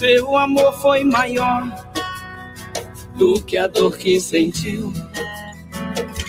Seu 0.00 0.34
amor 0.34 0.72
foi 0.80 1.04
maior 1.04 1.62
do 3.16 3.38
que 3.42 3.58
a 3.58 3.66
dor 3.66 3.98
que 3.98 4.18
sentiu. 4.18 4.90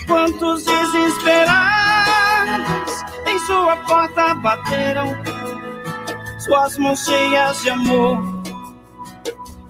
Quantos 0.06 0.66
desesperados 0.66 1.56
em 3.26 3.38
sua 3.46 3.74
porta 3.76 4.34
bateram, 4.34 5.16
suas 6.38 6.76
mãos 6.76 7.02
cheias 7.02 7.62
de 7.62 7.70
amor, 7.70 8.42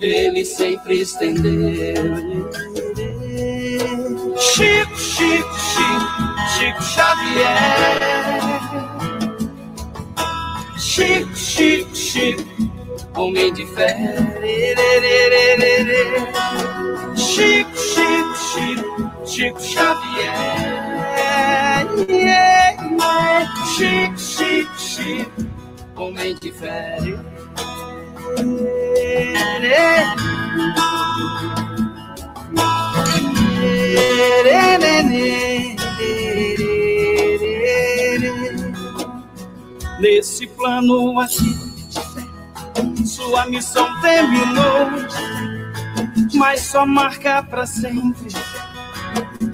ele 0.00 0.44
sempre 0.44 1.02
estendeu. 1.02 1.94
Chico, 4.36 4.98
Chico, 4.98 5.54
Chico, 5.60 6.40
Chico 6.58 6.82
Xavier. 6.82 8.00
Chico, 10.76 11.36
Chico, 11.36 11.94
Chico, 11.94 12.71
homem 13.14 13.52
de 13.52 13.66
fé. 13.66 13.96
Chico, 17.16 17.76
Chico, 17.76 18.34
Chico, 18.36 19.10
Chico 19.26 19.58
Xavier. 19.60 20.32
Chico, 23.76 24.18
Chico, 24.18 24.78
Chico, 24.78 25.46
homem 25.96 26.34
de 26.40 26.52
fé. 26.52 26.98
Nesse 40.00 40.46
plano 40.48 41.20
aqui, 41.20 41.71
sua 43.06 43.46
missão 43.46 44.00
terminou, 44.00 44.88
mas 46.34 46.60
só 46.62 46.86
marca 46.86 47.42
para 47.42 47.66
sempre. 47.66 48.28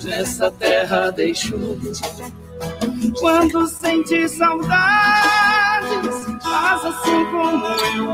Nessa 0.05 0.51
terra 0.51 1.11
deixou. 1.11 1.79
Quando 3.19 3.67
sente 3.67 4.29
saudades, 4.29 6.25
faz 6.43 6.85
assim 6.85 7.25
como 7.31 7.67
eu. 7.67 8.09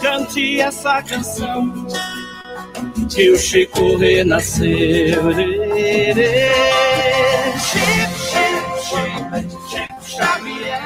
Cante 0.00 0.60
essa 0.60 1.02
canção 1.02 1.86
que 3.08 3.30
o 3.30 3.38
Chico 3.38 3.96
renasceu. 3.96 5.22
Chico, 7.58 8.18
Chico, 8.30 8.70
Chico, 8.88 9.68
Chico 9.68 10.02
Xavier. 10.02 10.80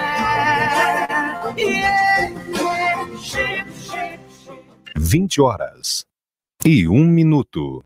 Yeah, 1.56 2.03
20 5.14 5.40
horas 5.42 6.04
e 6.66 6.88
um 6.88 7.04
minuto. 7.04 7.84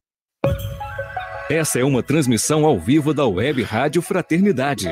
Essa 1.51 1.79
é 1.79 1.85
uma 1.85 2.03
transmissão 2.03 2.65
ao 2.65 2.81
vivo 2.81 3.13
da 3.13 3.27
Web 3.27 3.63
Rádio 3.65 4.01
Fraternidade. 4.01 4.89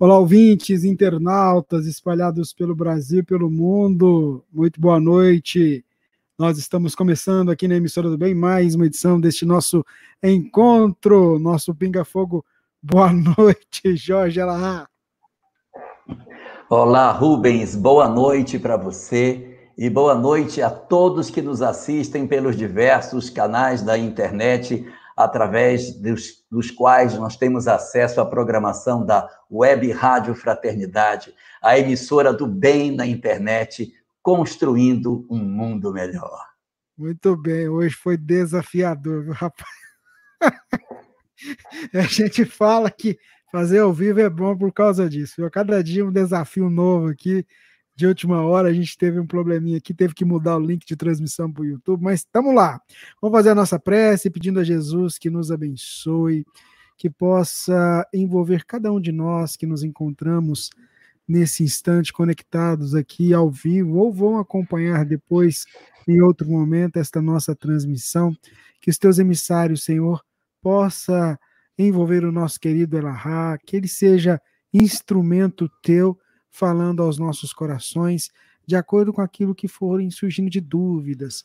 Olá, 0.00 0.18
ouvintes, 0.18 0.82
internautas 0.82 1.86
espalhados 1.86 2.52
pelo 2.52 2.74
Brasil 2.74 3.20
e 3.20 3.22
pelo 3.22 3.48
mundo. 3.48 4.44
Muito 4.52 4.80
boa 4.80 4.98
noite. 4.98 5.84
Nós 6.36 6.58
estamos 6.58 6.96
começando 6.96 7.52
aqui 7.52 7.68
na 7.68 7.76
Emissora 7.76 8.10
do 8.10 8.18
Bem 8.18 8.34
mais 8.34 8.74
uma 8.74 8.86
edição 8.86 9.20
deste 9.20 9.44
nosso 9.44 9.86
encontro, 10.20 11.38
nosso 11.38 11.72
Pinga 11.72 12.04
Fogo. 12.04 12.44
Boa 12.82 13.12
noite, 13.38 13.94
Jorge 13.94 14.40
Alahá. 14.40 14.88
Olá, 16.68 17.12
Rubens. 17.12 17.76
Boa 17.76 18.08
noite 18.08 18.58
para 18.58 18.76
você 18.76 19.51
e 19.82 19.90
boa 19.90 20.14
noite 20.14 20.62
a 20.62 20.70
todos 20.70 21.28
que 21.28 21.42
nos 21.42 21.60
assistem 21.60 22.24
pelos 22.24 22.56
diversos 22.56 23.28
canais 23.28 23.82
da 23.82 23.98
internet, 23.98 24.86
através 25.16 25.92
dos, 26.00 26.44
dos, 26.48 26.70
quais 26.70 27.18
nós 27.18 27.36
temos 27.36 27.66
acesso 27.66 28.20
à 28.20 28.24
programação 28.24 29.04
da 29.04 29.28
Web 29.50 29.90
Rádio 29.90 30.36
Fraternidade, 30.36 31.34
a 31.60 31.76
emissora 31.76 32.32
do 32.32 32.46
bem 32.46 32.94
na 32.94 33.04
internet, 33.04 33.92
construindo 34.22 35.26
um 35.28 35.38
mundo 35.40 35.92
melhor. 35.92 36.46
Muito 36.96 37.36
bem, 37.36 37.68
hoje 37.68 37.96
foi 37.96 38.16
desafiador, 38.16 39.24
viu, 39.24 39.32
rapaz? 39.32 39.68
a 41.92 42.02
gente 42.02 42.44
fala 42.44 42.88
que 42.88 43.18
fazer 43.50 43.80
ao 43.80 43.92
vivo 43.92 44.20
é 44.20 44.30
bom 44.30 44.56
por 44.56 44.72
causa 44.72 45.10
disso. 45.10 45.34
Viu? 45.38 45.50
Cada 45.50 45.82
dia 45.82 46.06
um 46.06 46.12
desafio 46.12 46.70
novo 46.70 47.08
aqui 47.08 47.44
de 47.94 48.06
última 48.06 48.40
hora, 48.42 48.68
a 48.68 48.72
gente 48.72 48.96
teve 48.96 49.20
um 49.20 49.26
probleminha 49.26 49.78
aqui, 49.78 49.92
teve 49.92 50.14
que 50.14 50.24
mudar 50.24 50.56
o 50.56 50.60
link 50.60 50.86
de 50.86 50.96
transmissão 50.96 51.52
para 51.52 51.62
o 51.62 51.66
YouTube, 51.66 52.02
mas 52.02 52.20
estamos 52.20 52.54
lá. 52.54 52.80
Vamos 53.20 53.36
fazer 53.36 53.50
a 53.50 53.54
nossa 53.54 53.78
prece 53.78 54.30
pedindo 54.30 54.60
a 54.60 54.64
Jesus 54.64 55.18
que 55.18 55.28
nos 55.28 55.52
abençoe, 55.52 56.46
que 56.96 57.10
possa 57.10 58.06
envolver 58.12 58.64
cada 58.64 58.92
um 58.92 59.00
de 59.00 59.12
nós 59.12 59.56
que 59.56 59.66
nos 59.66 59.82
encontramos 59.82 60.70
nesse 61.28 61.62
instante 61.62 62.12
conectados 62.12 62.94
aqui 62.94 63.32
ao 63.32 63.50
vivo 63.50 63.98
ou 63.98 64.12
vão 64.12 64.38
acompanhar 64.38 65.04
depois 65.04 65.64
em 66.08 66.20
outro 66.20 66.48
momento 66.48 66.96
esta 66.96 67.22
nossa 67.22 67.54
transmissão, 67.54 68.36
que 68.80 68.90
os 68.90 68.98
teus 68.98 69.18
emissários, 69.18 69.84
Senhor, 69.84 70.22
possa 70.60 71.38
envolver 71.78 72.24
o 72.24 72.32
nosso 72.32 72.58
querido 72.58 72.96
Elahá, 72.96 73.56
que 73.58 73.76
ele 73.76 73.88
seja 73.88 74.40
instrumento 74.72 75.70
teu 75.82 76.18
falando 76.52 77.02
aos 77.02 77.18
nossos 77.18 77.52
corações, 77.52 78.30
de 78.64 78.76
acordo 78.76 79.12
com 79.12 79.22
aquilo 79.22 79.54
que 79.54 79.66
forem 79.66 80.10
surgindo 80.10 80.50
de 80.50 80.60
dúvidas 80.60 81.44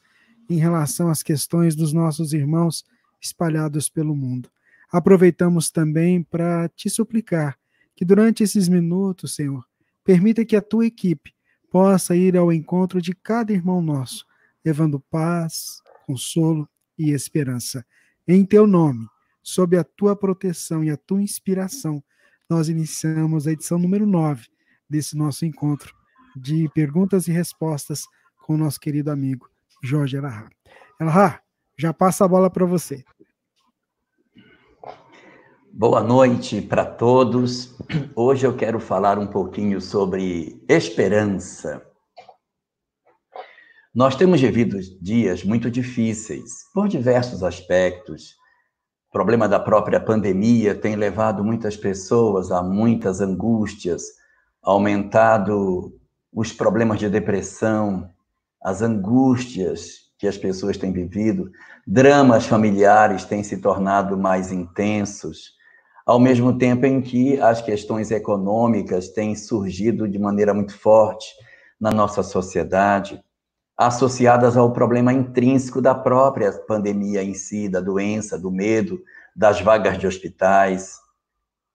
em 0.50 0.57
relação 0.57 1.09
às 1.09 1.23
questões 1.23 1.75
dos 1.75 1.94
nossos 1.94 2.34
irmãos 2.34 2.85
espalhados 3.19 3.90
pelo 3.90 4.13
mundo. 4.13 4.51
Aproveitamos 4.91 5.72
também 5.72 6.22
para 6.22 6.69
te 6.69 6.90
suplicar 6.90 7.57
que 7.96 8.06
durante 8.06 8.44
esses 8.44 8.69
minutos, 8.69 9.34
Senhor, 9.34 9.66
permita 10.03 10.46
que 10.46 10.56
a 10.56 10.62
tua 10.62 10.85
equipe 10.85 11.34
possa 11.72 12.16
ir 12.16 12.38
ao 12.38 12.53
encontro 12.53 13.01
de 13.01 13.13
cada 13.13 13.51
irmão 13.51 13.81
nosso, 13.81 14.25
levando 14.63 15.00
paz, 15.09 15.81
consolo 16.06 16.69
e 16.97 17.12
esperança. 17.12 17.85
Em 18.28 18.46
teu 18.46 18.67
nome, 18.67 19.07
sob 19.41 19.78
a 19.78 19.84
tua 19.84 20.16
proteção 20.16 20.84
e 20.84 20.90
a 20.90 20.97
tua 20.97 21.22
inspiração, 21.22 22.03
nós 22.50 22.69
iniciamos 22.69 23.47
a 23.47 23.51
edição 23.51 23.79
número 23.79 24.06
9 24.06 24.47
desse 24.89 25.17
nosso 25.17 25.45
encontro 25.45 25.93
de 26.35 26.69
perguntas 26.73 27.27
e 27.27 27.31
respostas 27.31 28.03
com 28.45 28.53
o 28.53 28.57
nosso 28.57 28.79
querido 28.79 29.11
amigo 29.11 29.49
Jorge 29.83 30.17
Elahá. 30.17 30.49
Elahá, 30.99 31.41
já 31.77 31.93
passa 31.93 32.25
a 32.25 32.27
bola 32.27 32.49
para 32.49 32.65
você. 32.65 33.03
Boa 35.71 36.01
noite 36.01 36.59
para 36.61 36.83
todos. 36.83 37.75
Hoje 38.15 38.47
eu 38.47 38.55
quero 38.55 38.79
falar 38.79 39.19
um 39.19 39.27
pouquinho 39.27 39.79
sobre 39.79 40.63
esperança. 40.67 41.85
Nós 43.93 44.15
temos 44.15 44.41
vivido 44.41 44.77
dias 45.01 45.43
muito 45.43 45.69
difíceis 45.69 46.51
por 46.73 46.87
diversos 46.87 47.43
aspectos. 47.43 48.35
O 49.09 49.11
problema 49.11 49.47
da 49.47 49.59
própria 49.59 49.99
pandemia 49.99 50.73
tem 50.73 50.95
levado 50.95 51.43
muitas 51.43 51.77
pessoas 51.77 52.51
a 52.51 52.61
muitas 52.63 53.21
angústias, 53.21 54.03
aumentado 54.67 55.97
os 56.33 56.51
problemas 56.51 57.00
de 57.00 57.09
depressão, 57.09 58.09
as 58.61 58.81
angústias 58.81 60.11
que 60.19 60.28
as 60.28 60.38
pessoas 60.38 60.75
têm 60.75 60.91
vivido, 60.91 61.50
dramas 61.85 62.45
familiares 62.45 63.23
têm 63.23 63.44
se 63.44 63.61
tornado 63.61 64.17
mais 64.17 64.51
intensos, 64.51 65.53
ao 66.05 66.19
mesmo 66.19 66.57
tempo 66.57 66.85
em 66.85 67.01
que 67.01 67.39
as 67.39 67.61
questões 67.61 68.11
econômicas 68.11 69.07
têm 69.07 69.35
surgido 69.35 70.05
de 70.05 70.19
maneira 70.19 70.53
muito 70.53 70.78
forte 70.78 71.28
na 71.79 71.89
nossa 71.89 72.22
sociedade, 72.22 73.23
associadas 73.78 74.58
ao 74.58 74.73
problema 74.73 75.14
intrínseco 75.14 75.81
da 75.81 75.96
própria 75.96 76.52
pandemia 76.52 77.23
em 77.23 77.34
si, 77.34 77.69
da 77.69 77.79
doença, 77.79 78.37
do 78.37 78.52
medo, 78.52 78.99
das 79.34 79.61
vagas 79.61 79.97
de 79.97 80.05
hospitais, 80.05 80.97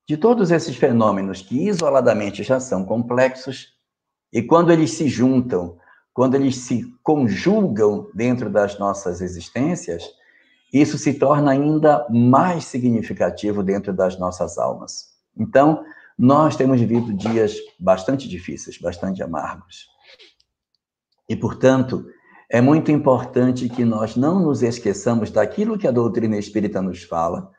de 0.09 0.17
todos 0.17 0.51
esses 0.51 0.77
fenômenos 0.77 1.43
que 1.43 1.69
isoladamente 1.69 2.43
já 2.43 2.59
são 2.59 2.85
complexos, 2.85 3.75
e 4.33 4.43
quando 4.43 4.73
eles 4.73 4.93
se 4.93 5.09
juntam, 5.09 5.77
quando 6.13 6.35
eles 6.35 6.57
se 6.57 6.85
conjugam 7.03 8.11
dentro 8.15 8.51
das 8.51 8.79
nossas 8.79 9.21
existências, 9.21 10.05
isso 10.73 10.97
se 10.97 11.15
torna 11.15 11.51
ainda 11.53 12.07
mais 12.11 12.65
significativo 12.65 13.63
dentro 13.63 13.93
das 13.93 14.19
nossas 14.19 14.59
almas. 14.59 15.13
Então, 15.37 15.85
nós 16.19 16.57
temos 16.57 16.81
vivido 16.81 17.13
dias 17.13 17.57
bastante 17.79 18.29
difíceis, 18.29 18.79
bastante 18.79 19.23
amargos. 19.23 19.87
E, 21.29 21.37
portanto, 21.37 22.07
é 22.51 22.61
muito 22.61 22.91
importante 22.91 23.69
que 23.69 23.85
nós 23.85 24.17
não 24.17 24.41
nos 24.41 24.63
esqueçamos 24.63 25.31
daquilo 25.31 25.79
que 25.79 25.87
a 25.87 25.91
doutrina 25.91 26.37
espírita 26.37 26.83
nos 26.83 27.03
fala, 27.03 27.51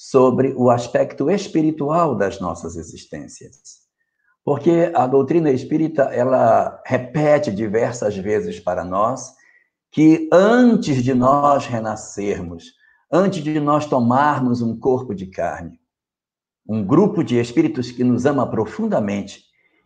sobre 0.00 0.54
o 0.56 0.70
aspecto 0.70 1.28
espiritual 1.28 2.14
das 2.14 2.38
nossas 2.38 2.76
existências. 2.76 3.80
Porque 4.44 4.92
a 4.94 5.08
doutrina 5.08 5.50
espírita, 5.50 6.04
ela 6.04 6.80
repete 6.86 7.50
diversas 7.50 8.16
vezes 8.16 8.60
para 8.60 8.84
nós 8.84 9.34
que 9.90 10.28
antes 10.32 11.02
de 11.02 11.12
nós 11.12 11.66
renascermos, 11.66 12.74
antes 13.10 13.42
de 13.42 13.58
nós 13.58 13.86
tomarmos 13.86 14.62
um 14.62 14.78
corpo 14.78 15.12
de 15.12 15.26
carne, 15.26 15.80
um 16.64 16.86
grupo 16.86 17.24
de 17.24 17.36
espíritos 17.40 17.90
que 17.90 18.04
nos 18.04 18.24
ama 18.24 18.48
profundamente 18.48 19.42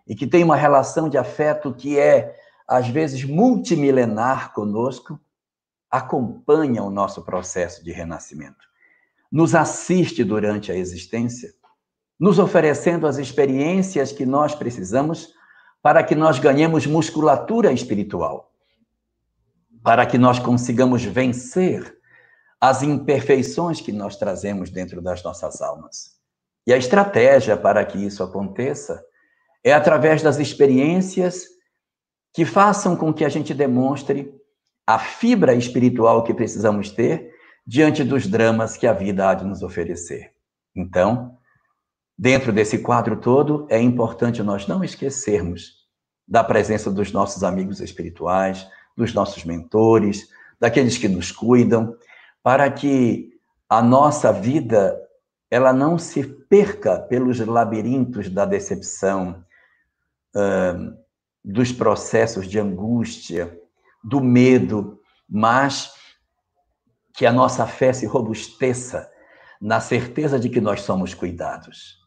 e 0.07 0.15
que 0.15 0.27
tem 0.27 0.45
uma 0.45 0.57
relação 0.57 1.09
de 1.09 1.17
afeto 1.17 1.73
que 1.73 1.99
é, 1.99 2.37
às 2.69 2.87
vezes, 2.87 3.25
multimilenar 3.25 4.53
conosco, 4.53 5.19
acompanha 5.91 6.83
o 6.83 6.91
nosso 6.91 7.23
processo 7.25 7.83
de 7.83 7.93
renascimento. 7.93 8.72
Nos 9.33 9.55
assiste 9.55 10.23
durante 10.23 10.71
a 10.71 10.77
existência, 10.77 11.55
nos 12.21 12.39
oferecendo 12.39 13.07
as 13.07 13.17
experiências 13.17 14.13
que 14.13 14.27
nós 14.27 14.55
precisamos 14.55 15.33
para 15.83 16.05
que 16.05 16.15
nós 16.15 16.39
ganhemos 16.39 16.87
musculatura 16.87 17.73
espiritual, 17.73 18.53
para 19.83 20.05
que 20.05 20.19
nós 20.19 20.39
consigamos 20.39 21.03
vencer 21.03 21.99
as 22.61 22.83
imperfeições 22.83 23.81
que 23.81 23.91
nós 23.91 24.17
trazemos 24.17 24.71
dentro 24.71 25.01
das 25.01 25.23
nossas 25.25 25.63
almas. 25.63 26.13
E 26.67 26.73
a 26.73 26.77
estratégia 26.77 27.57
para 27.57 27.85
que 27.85 27.99
isso 27.99 28.23
aconteça 28.23 29.03
é 29.65 29.73
através 29.73 30.23
das 30.23 30.39
experiências 30.39 31.47
que 32.33 32.45
façam 32.45 32.95
com 32.97 33.13
que 33.13 33.25
a 33.25 33.29
gente 33.29 33.53
demonstre 33.55 34.33
a 34.87 34.99
fibra 34.99 35.55
espiritual 35.55 36.23
que 36.23 36.35
precisamos 36.35 36.91
ter 36.91 37.32
diante 37.67 38.03
dos 38.03 38.27
dramas 38.27 38.77
que 38.77 38.87
a 38.87 38.93
vida 38.93 39.29
há 39.29 39.35
de 39.35 39.45
nos 39.45 39.63
oferecer. 39.63 40.33
Então, 40.75 41.37
dentro 42.19 42.53
desse 42.53 42.79
quadro 42.79 43.17
todo, 43.17 43.67
é 43.71 43.81
importante 43.81 44.43
nós 44.43 44.67
não 44.67 44.83
esquecermos 44.83 45.83
da 46.27 46.43
presença 46.43 46.91
dos 46.91 47.13
nossos 47.13 47.45
amigos 47.45 47.81
espirituais, 47.81 48.67
dos 48.97 49.13
nossos 49.15 49.45
mentores, 49.45 50.29
daqueles 50.59 50.99
que 50.99 51.09
nos 51.09 51.31
cuidam, 51.31 51.97
para 52.43 52.71
que 52.71 53.31
a 53.69 53.83
nossa 53.83 54.33
vida 54.33 54.99
ela 55.51 55.73
não 55.73 55.99
se 55.99 56.25
perca 56.25 56.99
pelos 56.99 57.39
labirintos 57.41 58.29
da 58.29 58.45
decepção, 58.45 59.45
dos 61.45 61.73
processos 61.73 62.49
de 62.49 62.59
angústia, 62.59 63.59
do 64.03 64.21
medo, 64.21 65.01
mas 65.29 65.93
que 67.15 67.27
a 67.27 67.33
nossa 67.33 67.67
fé 67.67 67.93
se 67.93 68.07
robusteça 68.07 69.11
na 69.61 69.81
certeza 69.81 70.39
de 70.39 70.49
que 70.49 70.61
nós 70.61 70.83
somos 70.83 71.15
cuidados. 71.15 71.99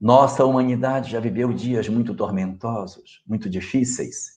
Nossa 0.00 0.44
humanidade 0.44 1.10
já 1.10 1.20
viveu 1.20 1.52
dias 1.52 1.88
muito 1.88 2.14
tormentosos, 2.14 3.22
muito 3.26 3.48
difíceis, 3.48 4.36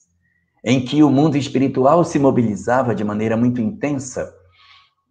em 0.64 0.84
que 0.84 1.02
o 1.02 1.10
mundo 1.10 1.36
espiritual 1.36 2.04
se 2.04 2.18
mobilizava 2.18 2.94
de 2.94 3.04
maneira 3.04 3.36
muito 3.36 3.60
intensa 3.60 4.34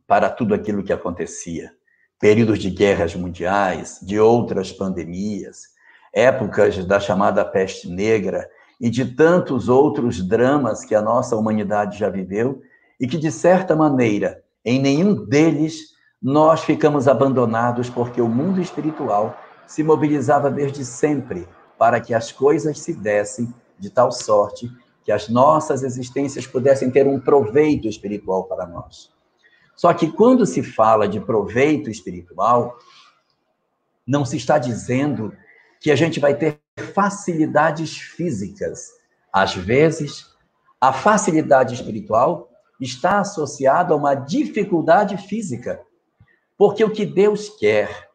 para 0.08 0.30
tudo 0.30 0.54
aquilo 0.54 0.84
que 0.84 0.94
acontecia 0.94 1.72
períodos 2.20 2.60
de 2.60 2.70
guerras 2.70 3.16
mundiais, 3.16 3.98
de 4.04 4.20
outras 4.20 4.72
pandemias, 4.74 5.70
épocas 6.14 6.86
da 6.86 7.00
chamada 7.00 7.46
peste 7.46 7.90
negra 7.90 8.48
e 8.80 8.90
de 8.90 9.06
tantos 9.06 9.70
outros 9.70 10.22
dramas 10.22 10.84
que 10.84 10.94
a 10.94 11.02
nossa 11.02 11.36
humanidade 11.36 11.98
já 11.98 12.10
viveu 12.10 12.62
e 13.00 13.08
que, 13.08 13.18
de 13.18 13.32
certa 13.32 13.76
maneira, 13.76 14.44
em 14.64 14.80
nenhum 14.80 15.26
deles 15.26 15.98
nós 16.22 16.64
ficamos 16.64 17.08
abandonados 17.08 17.90
porque 17.90 18.22
o 18.22 18.28
mundo 18.28 18.62
espiritual 18.62 19.38
se 19.66 19.84
mobilizava 19.84 20.52
desde 20.52 20.84
sempre 20.84 21.48
para 21.78 22.02
que 22.02 22.14
as 22.14 22.32
coisas 22.32 22.80
se 22.80 22.94
dessem 22.94 23.54
de 23.78 23.90
tal 23.90 24.12
sorte 24.12 24.70
que 25.04 25.12
as 25.12 25.30
nossas 25.30 25.82
existências 25.82 26.46
pudessem 26.46 26.92
ter 26.92 27.08
um 27.08 27.20
proveito 27.20 27.88
espiritual 27.88 28.44
para 28.44 28.66
nós. 28.66 29.12
Só 29.76 29.94
que 29.94 30.12
quando 30.12 30.46
se 30.46 30.62
fala 30.62 31.08
de 31.08 31.22
proveito 31.22 31.90
espiritual, 31.90 32.78
não 34.06 34.26
se 34.26 34.36
está 34.36 34.58
dizendo 34.58 35.34
que 35.80 35.90
a 35.90 35.96
gente 35.96 36.20
vai 36.20 36.36
ter 36.36 36.60
facilidades 36.94 37.98
físicas. 37.98 38.92
Às 39.32 39.56
vezes, 39.56 40.26
a 40.82 40.92
facilidade 40.92 41.76
espiritual 41.76 42.49
está 42.80 43.20
associada 43.20 43.94
a 43.94 43.98
uma 43.98 44.16
dificuldade 44.16 45.18
física. 45.18 45.82
Porque 46.58 46.84
o 46.84 46.92
que 46.92 47.06
Deus 47.06 47.50
quer 47.58 48.10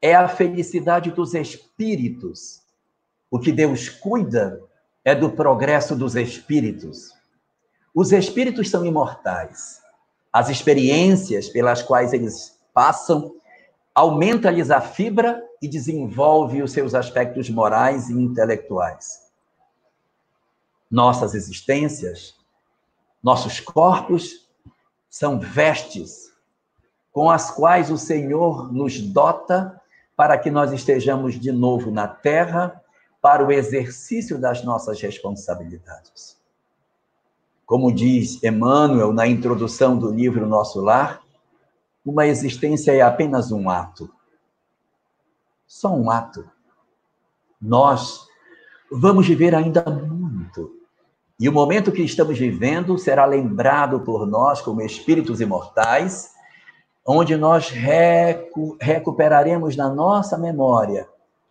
é 0.00 0.14
a 0.14 0.28
felicidade 0.28 1.10
dos 1.10 1.34
espíritos. 1.34 2.62
O 3.30 3.38
que 3.38 3.52
Deus 3.52 3.88
cuida 3.88 4.60
é 5.04 5.14
do 5.14 5.30
progresso 5.30 5.96
dos 5.96 6.16
espíritos. 6.16 7.12
Os 7.94 8.12
espíritos 8.12 8.70
são 8.70 8.84
imortais 8.84 9.84
as 10.34 10.48
experiências 10.48 11.48
pelas 11.48 11.80
quais 11.80 12.12
eles 12.12 12.58
passam, 12.74 13.36
aumenta-lhes 13.94 14.68
a 14.68 14.80
fibra 14.80 15.40
e 15.62 15.68
desenvolve 15.68 16.60
os 16.60 16.72
seus 16.72 16.92
aspectos 16.92 17.48
morais 17.48 18.10
e 18.10 18.14
intelectuais. 18.14 19.30
Nossas 20.90 21.36
existências, 21.36 22.34
nossos 23.24 23.58
corpos 23.58 24.46
são 25.08 25.40
vestes 25.40 26.30
com 27.10 27.30
as 27.30 27.50
quais 27.50 27.90
o 27.90 27.96
Senhor 27.96 28.70
nos 28.70 29.00
dota 29.00 29.80
para 30.14 30.36
que 30.36 30.50
nós 30.50 30.72
estejamos 30.72 31.40
de 31.40 31.50
novo 31.50 31.90
na 31.90 32.06
terra 32.06 32.82
para 33.22 33.42
o 33.42 33.50
exercício 33.50 34.38
das 34.38 34.62
nossas 34.62 35.00
responsabilidades. 35.00 36.36
Como 37.64 37.90
diz 37.90 38.42
Emmanuel 38.44 39.10
na 39.12 39.26
introdução 39.26 39.98
do 39.98 40.10
livro 40.10 40.46
Nosso 40.46 40.82
Lar, 40.82 41.22
uma 42.04 42.26
existência 42.26 42.92
é 42.92 43.00
apenas 43.00 43.50
um 43.50 43.70
ato. 43.70 44.12
Só 45.66 45.88
um 45.88 46.10
ato. 46.10 46.46
Nós 47.58 48.28
vamos 48.92 49.26
viver 49.26 49.54
ainda 49.54 49.82
muito. 49.84 50.73
E 51.44 51.48
o 51.50 51.52
momento 51.52 51.92
que 51.92 52.00
estamos 52.00 52.38
vivendo 52.38 52.96
será 52.96 53.26
lembrado 53.26 54.00
por 54.00 54.26
nós 54.26 54.62
como 54.62 54.80
espíritos 54.80 55.42
imortais, 55.42 56.30
onde 57.06 57.36
nós 57.36 57.68
recu 57.68 58.78
recuperaremos 58.80 59.76
na 59.76 59.90
nossa 59.90 60.38
memória 60.38 61.06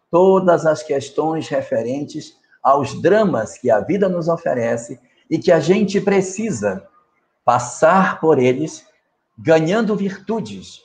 todas 0.09 0.65
as 0.65 0.81
questões 0.81 1.47
referentes 1.47 2.35
aos 2.63 2.99
dramas 3.03 3.55
que 3.59 3.69
a 3.69 3.81
vida 3.81 4.09
nos 4.09 4.27
oferece 4.27 4.99
e 5.29 5.37
que 5.37 5.51
a 5.51 5.59
gente 5.59 6.01
precisa 6.01 6.87
passar 7.45 8.19
por 8.19 8.39
eles, 8.39 8.83
ganhando 9.37 9.95
virtudes 9.95 10.79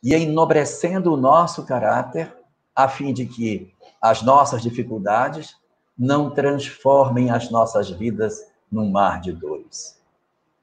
e 0.00 0.14
enobrecendo 0.14 1.12
o 1.12 1.16
nosso 1.16 1.66
caráter, 1.66 2.32
a 2.76 2.86
fim 2.86 3.12
de 3.12 3.26
que 3.26 3.74
as 4.00 4.22
nossas 4.22 4.62
dificuldades 4.62 5.56
não 5.98 6.30
transformem 6.30 7.28
as 7.28 7.50
nossas 7.50 7.90
vidas 7.90 8.51
num 8.72 8.90
mar 8.90 9.20
de 9.20 9.30
dores. 9.30 10.00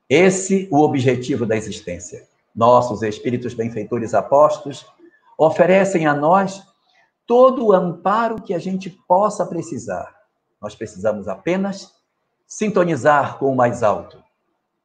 Esse 0.10 0.68
o 0.72 0.80
objetivo 0.80 1.46
da 1.46 1.56
existência. 1.56 2.28
Nossos 2.56 3.04
espíritos 3.04 3.54
benfeitores 3.54 4.16
apostos 4.16 4.86
oferecem 5.38 6.08
a 6.08 6.16
nós 6.16 6.64
todo 7.28 7.68
o 7.68 7.74
amparo 7.74 8.42
que 8.42 8.56
a 8.56 8.60
gente 8.60 8.90
possa 9.08 9.46
precisar. 9.46 10.16
Nós 10.60 10.74
precisamos 10.74 11.28
apenas 11.28 11.94
sintonizar 12.48 13.38
com 13.38 13.54
o 13.54 13.56
mais 13.56 13.84
alto, 13.84 14.22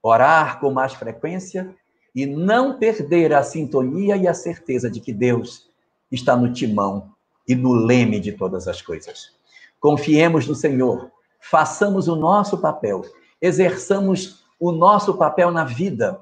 orar 0.03 0.61
com 0.61 0.71
mais 0.71 0.93
frequência 0.93 1.75
e 2.15 2.27
não 2.27 2.79
perder 2.79 3.33
a 3.33 3.43
sintonia 3.43 4.17
e 4.17 4.29
a 4.29 4.35
certeza 4.35 4.91
de 4.91 5.01
que 5.01 5.13
Deus 5.13 5.71
está 6.13 6.37
no 6.37 6.53
timão 6.53 7.11
e 7.49 7.55
no 7.55 7.73
leme 7.73 8.21
de 8.21 8.33
todas 8.33 8.69
as 8.69 8.83
coisas. 8.83 9.33
Confiemos 9.81 10.47
no 10.47 10.55
Senhor, 10.55 11.11
façamos 11.51 12.09
o 12.09 12.17
nosso 12.17 12.59
papel, 12.59 13.03
exerçamos 13.41 14.45
o 14.59 14.73
nosso 14.73 15.15
papel 15.15 15.51
na 15.51 15.65
vida, 15.65 16.19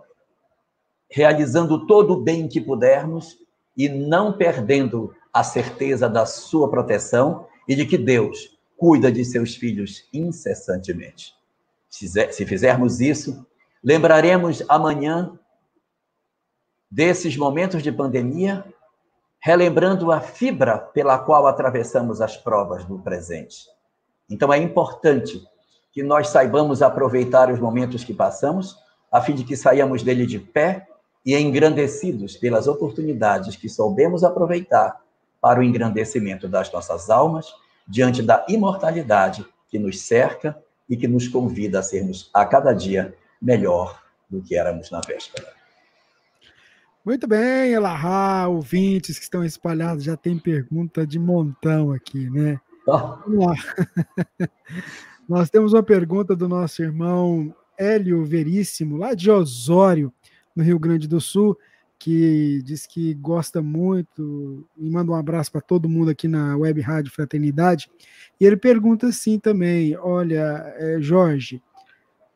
realizando 1.09 1.87
todo 1.87 2.15
o 2.15 2.21
bem 2.21 2.49
que 2.49 2.61
pudermos 2.61 3.37
e 3.77 3.89
não 3.89 4.37
perdendo 4.37 5.15
a 5.33 5.45
certeza 5.45 6.09
da 6.09 6.27
sua 6.27 6.69
proteção 6.69 7.47
e 7.69 7.77
de 7.77 7.87
que 7.87 7.97
Deus 7.97 8.59
cuida 8.77 9.13
de 9.13 9.25
seus 9.25 9.55
filhos 9.55 10.09
incessantemente. 10.13 11.35
Se 11.89 12.45
fizermos 12.45 13.01
isso, 13.01 13.47
lembraremos 13.83 14.65
amanhã 14.69 15.39
desses 16.91 17.37
momentos 17.37 17.83
de 17.83 17.93
pandemia, 17.93 18.65
relembrando 19.41 20.11
a 20.11 20.21
fibra 20.21 20.79
pela 20.79 21.19
qual 21.19 21.47
atravessamos 21.47 22.21
as 22.21 22.37
provas 22.37 22.85
do 22.85 22.99
presente. 22.99 23.67
Então 24.29 24.53
é 24.53 24.59
importante 24.59 25.43
que 25.93 26.03
nós 26.03 26.29
saibamos 26.29 26.83
aproveitar 26.83 27.53
os 27.53 27.61
momentos 27.61 28.03
que 28.03 28.15
passamos, 28.15 28.77
a 29.11 29.21
fim 29.21 29.35
de 29.35 29.45
que 29.45 29.57
saiamos 29.57 30.03
dele 30.03 30.27
de 30.27 30.39
pé 30.39 30.89
e 31.25 31.37
engrandecidos 31.37 32.37
pelas 32.37 32.67
oportunidades 32.67 33.57
que 33.57 33.69
soubemos 33.69 34.25
aproveitar 34.25 35.01
para 35.41 35.61
o 35.61 35.63
engrandecimento 35.63 36.49
das 36.49 36.73
nossas 36.73 37.11
almas 37.11 37.53
diante 37.87 38.23
da 38.23 38.45
imortalidade 38.49 39.45
que 39.69 39.79
nos 39.79 40.01
cerca 40.01 40.57
e 40.89 40.97
que 40.97 41.09
nos 41.09 41.29
convida 41.29 41.81
a 41.81 41.83
sermos 41.83 42.31
a 42.33 42.45
cada 42.45 42.73
dia 42.73 43.15
melhor 43.41 44.03
do 44.31 44.41
que 44.41 44.57
éramos 44.57 44.91
na 44.91 45.01
véspera. 45.01 45.53
Muito 47.05 47.27
bem, 47.27 47.73
Elahá, 47.73 48.47
ouvintes 48.47 49.19
que 49.19 49.25
estão 49.25 49.45
espalhados, 49.45 50.05
já 50.05 50.17
tem 50.17 50.39
pergunta 50.39 51.05
de 51.05 51.19
montão 51.19 51.91
aqui, 51.91 52.31
né? 52.31 52.61
Vamos 52.87 53.47
lá. 53.47 53.55
Nós 55.29 55.49
temos 55.49 55.73
uma 55.73 55.83
pergunta 55.83 56.35
do 56.35 56.49
nosso 56.49 56.83
irmão 56.83 57.55
Hélio 57.79 58.25
Veríssimo, 58.25 58.97
lá 58.97 59.15
de 59.15 59.31
Osório, 59.31 60.13
no 60.55 60.63
Rio 60.63 60.79
Grande 60.79 61.09
do 61.09 61.21
Sul, 61.21 61.57
que 61.99 62.61
diz 62.65 62.85
que 62.87 63.15
gosta 63.15 63.63
muito 63.63 64.69
e 64.77 64.91
manda 64.91 65.13
um 65.13 65.15
abraço 65.15 65.53
para 65.53 65.61
todo 65.61 65.89
mundo 65.89 66.11
aqui 66.11 66.27
na 66.27 66.57
Web 66.57 66.81
Rádio 66.81 67.13
Fraternidade. 67.13 67.89
E 68.41 68.45
ele 68.45 68.57
pergunta 68.57 69.07
assim 69.07 69.39
também: 69.39 69.97
Olha, 69.97 70.75
é, 70.77 70.97
Jorge, 71.01 71.63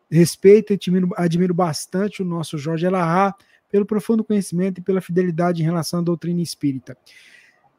respeito 0.08 0.72
e 0.72 0.74
admiro, 0.74 1.10
admiro 1.16 1.52
bastante 1.52 2.22
o 2.22 2.24
nosso 2.24 2.56
Jorge 2.56 2.86
Elahá 2.86 3.34
pelo 3.68 3.84
profundo 3.84 4.24
conhecimento 4.24 4.78
e 4.78 4.82
pela 4.82 5.00
fidelidade 5.00 5.60
em 5.62 5.64
relação 5.64 5.98
à 5.98 6.02
doutrina 6.02 6.40
espírita. 6.40 6.96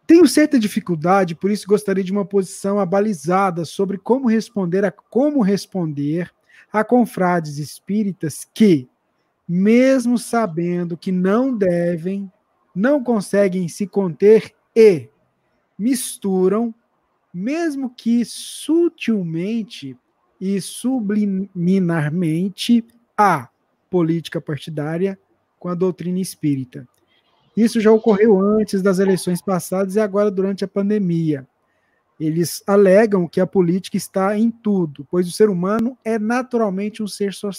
Tenho 0.08 0.26
certa 0.26 0.58
dificuldade, 0.58 1.36
por 1.36 1.52
isso 1.52 1.68
gostaria 1.68 2.04
de 2.04 2.14
uma 2.14 2.24
posição 2.24 2.80
abalizada 2.80 3.66
sobre 3.66 3.98
como 3.98 4.30
responder 4.30 4.86
a 4.86 4.92
como 4.92 5.42
responder 5.42 6.34
a 6.72 6.82
confrades 6.82 7.58
espíritas 7.58 8.48
que, 8.54 8.88
mesmo 9.46 10.18
sabendo 10.18 10.96
que 10.96 11.12
não 11.12 11.54
devem, 11.56 12.32
não 12.74 13.04
conseguem 13.04 13.68
se 13.68 13.86
conter 13.86 14.56
e 14.74 15.10
misturam, 15.78 16.74
mesmo 17.34 17.90
que 17.90 18.24
sutilmente 18.24 19.98
e 20.40 20.62
subliminarmente, 20.62 22.86
a 23.18 23.50
política 23.90 24.40
partidária 24.40 25.20
com 25.60 25.68
a 25.68 25.76
doutrina 25.76 26.20
espírita. 26.20 26.88
Isso 27.58 27.82
já 27.82 27.92
ocorreu 27.92 28.40
antes 28.40 28.84
das 28.84 29.00
eleições 29.00 29.42
passadas 29.42 29.96
e 29.96 30.00
agora 30.00 30.30
durante 30.30 30.64
a 30.64 30.68
pandemia. 30.68 31.48
Eles 32.20 32.64
alegam 32.68 33.28
que 33.28 33.42
a 33.42 33.48
política 33.48 33.98
está 33.98 34.38
em 34.38 34.52
tudo, 34.52 35.08
pois 35.10 35.28
o 35.28 35.32
ser 35.32 35.50
humano 35.50 35.98
é 36.06 36.20
naturalmente 36.20 37.02
um 37.02 37.08
ser, 37.08 37.34
so 37.34 37.50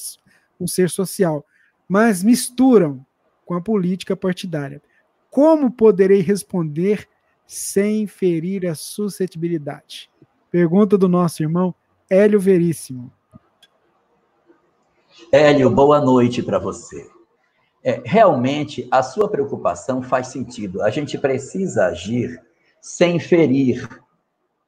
um 0.61 0.69
ser 0.69 0.89
social, 0.89 1.45
mas 1.89 2.23
misturam 2.23 3.05
com 3.45 3.55
a 3.55 3.61
política 3.61 4.17
partidária. 4.17 4.81
Como 5.31 5.69
poderei 5.69 6.21
responder 6.21 7.09
sem 7.45 8.07
ferir 8.07 8.69
a 8.69 8.77
suscetibilidade? 8.77 10.09
Pergunta 10.49 10.97
do 10.97 11.09
nosso 11.09 11.43
irmão 11.43 11.75
Hélio 12.09 12.39
Veríssimo. 12.39 13.13
Hélio, 15.33 15.69
boa 15.71 16.01
noite 16.01 16.41
para 16.41 16.61
você. 16.61 17.18
É, 17.83 18.03
realmente, 18.05 18.89
a 18.91 19.03
sua 19.03 19.29
preocupação 19.29 20.03
faz 20.03 20.29
sentido. 20.29 20.83
A 20.83 20.91
gente 20.91 21.17
precisa 21.17 21.87
agir 21.87 22.43
sem 22.81 23.19
ferir, 23.19 23.89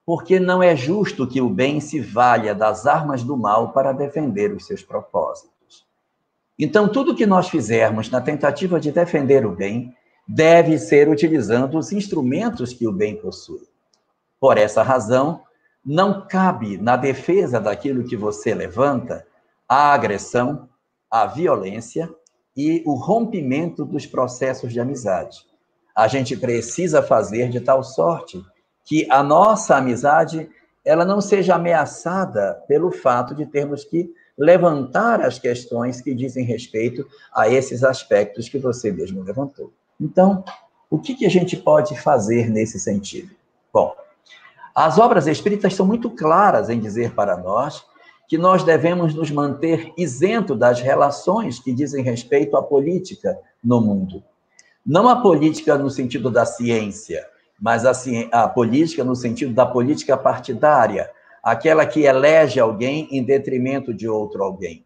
porque 0.07 0.39
não 0.39 0.63
é 0.63 0.75
justo 0.77 1.27
que 1.27 1.41
o 1.41 1.49
bem 1.49 1.81
se 1.81 2.01
valha 2.01 2.55
das 2.55 2.87
armas 2.87 3.23
do 3.23 3.37
mal 3.37 3.73
para 3.73 3.93
defender 3.93 4.53
os 4.53 4.67
seus 4.67 4.83
propósitos. 4.83 5.87
Então, 6.59 6.89
tudo 6.89 7.15
que 7.15 7.27
nós 7.27 7.49
fizermos 7.49 8.11
na 8.11 8.21
tentativa 8.21 8.79
de 8.79 8.93
defender 8.93 9.47
o 9.47 9.53
bem 9.53 9.95
deve 10.27 10.79
ser 10.79 11.09
utilizando 11.09 11.79
os 11.79 11.91
instrumentos 11.93 12.73
que 12.73 12.87
o 12.87 12.93
bem 12.93 13.17
possui. 13.17 13.67
Por 14.39 14.57
essa 14.59 14.83
razão, 14.83 15.43
não 15.85 16.27
cabe 16.27 16.77
na 16.77 16.97
defesa 16.97 17.61
daquilo 17.61 18.05
que 18.05 18.17
você 18.17 18.55
levanta 18.55 19.27
a 19.69 19.93
agressão, 19.93 20.69
a 21.11 21.27
violência 21.27 22.09
e 22.61 22.83
o 22.85 22.93
rompimento 22.93 23.87
dos 23.87 24.05
processos 24.05 24.71
de 24.71 24.79
amizade. 24.79 25.47
A 25.97 26.07
gente 26.07 26.37
precisa 26.37 27.03
fazer 27.03 27.49
de 27.49 27.59
tal 27.59 27.83
sorte 27.83 28.45
que 28.85 29.11
a 29.11 29.23
nossa 29.23 29.77
amizade 29.77 30.47
ela 30.85 31.05
não 31.05 31.23
seja 31.23 31.55
ameaçada 31.55 32.63
pelo 32.69 32.93
fato 32.93 33.35
de 33.35 33.47
termos 33.47 33.83
que 33.83 34.13
levantar 34.37 35.23
as 35.23 35.39
questões 35.39 36.03
que 36.03 36.15
dizem 36.15 36.45
respeito 36.45 37.07
a 37.35 37.49
esses 37.49 37.83
aspectos 37.83 38.49
que 38.49 38.59
você 38.59 38.93
mesmo 38.93 39.23
levantou. 39.23 39.73
Então, 39.99 40.45
o 40.91 40.99
que, 40.99 41.15
que 41.15 41.25
a 41.25 41.31
gente 41.31 41.57
pode 41.57 41.99
fazer 41.99 42.51
nesse 42.51 42.79
sentido? 42.79 43.31
Bom, 43.73 43.95
as 44.75 44.99
obras 44.99 45.27
espíritas 45.27 45.75
são 45.75 45.87
muito 45.87 46.11
claras 46.11 46.69
em 46.69 46.79
dizer 46.79 47.15
para 47.15 47.39
nós 47.39 47.85
que 48.31 48.39
nós 48.39 48.63
devemos 48.63 49.13
nos 49.13 49.29
manter 49.29 49.93
isento 49.99 50.55
das 50.55 50.81
relações 50.81 51.59
que 51.59 51.73
dizem 51.73 52.05
respeito 52.05 52.57
à 52.57 52.63
política 52.63 53.37
no 53.63 53.81
mundo. 53.81 54.23
Não 54.87 55.09
a 55.09 55.21
política 55.21 55.77
no 55.77 55.91
sentido 55.91 56.31
da 56.31 56.47
ciência, 56.47 57.27
mas 57.61 57.85
a, 57.85 57.91
a 58.31 58.47
política 58.47 59.03
no 59.03 59.17
sentido 59.17 59.53
da 59.53 59.67
política 59.67 60.17
partidária, 60.17 61.11
aquela 61.43 61.85
que 61.85 62.03
elege 62.03 62.61
alguém 62.61 63.09
em 63.11 63.25
detrimento 63.25 63.93
de 63.93 64.09
outro 64.09 64.45
alguém. 64.45 64.85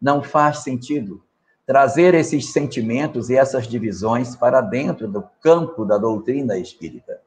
Não 0.00 0.22
faz 0.22 0.60
sentido 0.60 1.22
trazer 1.66 2.14
esses 2.14 2.50
sentimentos 2.50 3.28
e 3.28 3.36
essas 3.36 3.68
divisões 3.68 4.34
para 4.34 4.62
dentro 4.62 5.06
do 5.06 5.22
campo 5.42 5.84
da 5.84 5.98
doutrina 5.98 6.56
espírita. 6.56 7.20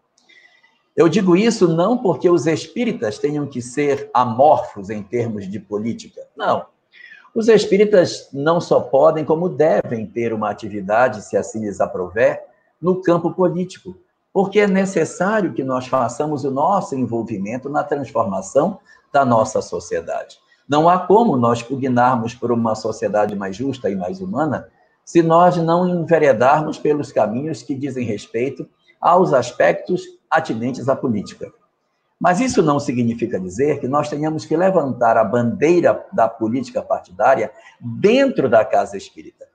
Eu 1.00 1.08
digo 1.08 1.34
isso 1.34 1.66
não 1.66 1.98
porque 1.98 2.30
os 2.30 2.46
espíritas 2.46 3.18
tenham 3.18 3.48
que 3.48 3.62
ser 3.62 4.10
amorfos 4.14 4.90
em 4.90 5.02
termos 5.02 5.50
de 5.50 5.58
política. 5.58 6.20
Não. 6.36 6.66
Os 7.34 7.48
espíritas 7.48 8.28
não 8.34 8.60
só 8.60 8.82
podem, 8.82 9.24
como 9.24 9.48
devem 9.48 10.06
ter 10.06 10.34
uma 10.34 10.50
atividade, 10.50 11.22
se 11.22 11.38
assim 11.38 11.62
lhes 11.62 11.80
aprover, 11.80 12.44
no 12.82 13.02
campo 13.02 13.32
político, 13.32 13.96
porque 14.34 14.60
é 14.60 14.68
necessário 14.68 15.54
que 15.54 15.64
nós 15.64 15.88
façamos 15.88 16.44
o 16.44 16.52
nosso 16.52 16.96
envolvimento 16.96 17.70
na 17.70 17.82
transformação 17.82 18.78
da 19.10 19.24
nossa 19.24 19.62
sociedade. 19.62 20.38
Não 20.68 20.90
há 20.90 21.00
como 21.00 21.38
nós 21.38 21.64
pugnarmos 21.64 22.36
por 22.36 22.52
uma 22.52 22.76
sociedade 22.76 23.38
mais 23.38 23.56
justa 23.56 23.90
e 23.90 23.96
mais 23.96 24.20
humana 24.20 24.68
se 25.06 25.24
nós 25.24 25.56
não 25.56 25.88
enveredarmos 25.88 26.78
pelos 26.78 27.10
caminhos 27.10 27.64
que 27.64 27.74
dizem 27.74 28.06
respeito 28.06 28.68
aos 29.00 29.32
aspectos 29.32 30.19
atinentes 30.30 30.88
à 30.88 30.96
política. 30.96 31.52
Mas 32.20 32.42
isso 32.42 32.62
não 32.62 32.80
significa 32.80 33.40
dizer 33.40 33.80
que 33.80 33.88
nós 33.88 34.10
tenhamos 34.10 34.46
que 34.46 34.58
levantar 34.58 35.16
a 35.16 35.24
bandeira 35.24 36.06
da 36.12 36.28
política 36.28 36.82
partidária 36.82 37.52
dentro 37.80 38.50
da 38.50 38.66
casa 38.66 38.98
espírita. 38.98 39.48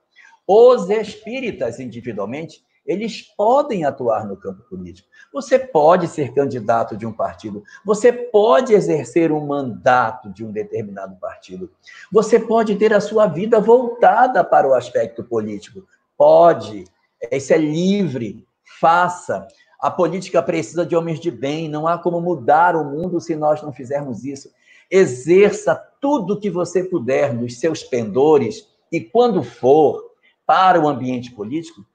Os 0.47 0.89
espíritas, 0.89 1.79
individualmente, 1.79 2.63
eles 2.85 3.21
podem 3.21 3.83
atuar 3.83 4.27
no 4.27 4.37
campo 4.37 4.61
político. 4.69 5.07
Você 5.33 5.57
pode 5.57 6.07
ser 6.07 6.33
candidato 6.33 6.95
de 6.95 7.05
um 7.05 7.11
partido, 7.11 7.63
você 7.83 8.13
pode 8.13 8.73
exercer 8.73 9.31
um 9.31 9.45
mandato 9.45 10.29
de 10.29 10.45
um 10.45 10.51
determinado 10.51 11.15
partido, 11.15 11.71
você 12.11 12.39
pode 12.39 12.75
ter 12.75 12.93
a 12.93 13.01
sua 13.01 13.25
vida 13.25 13.59
voltada 13.59 14.43
para 14.43 14.67
o 14.67 14.73
aspecto 14.73 15.23
político. 15.23 15.83
Pode, 16.15 16.85
isso 17.31 17.53
é 17.53 17.57
livre, 17.57 18.45
faça. 18.79 19.47
A 19.85 19.91
política 19.91 20.41
precisa 20.41 20.83
de 20.83 20.95
homens 20.95 21.19
de 21.19 21.29
bem, 21.29 21.69
não 21.69 21.87
há 21.87 21.95
como 21.95 22.19
mudar 22.19 22.75
o 22.75 22.83
mundo 22.83 23.21
se 23.21 23.35
nós 23.35 23.61
não 23.61 23.71
fizermos 23.71 24.25
isso. 24.25 24.49
Exerça 24.89 25.75
tudo 26.01 26.39
que 26.39 26.49
você 26.49 26.83
puder 26.83 27.31
nos 27.35 27.59
seus 27.59 27.83
pendores 27.83 28.67
e, 28.91 28.99
quando 28.99 29.43
for 29.43 30.03
para 30.43 30.81
o 30.81 30.87
ambiente 30.87 31.31
político, 31.31 31.85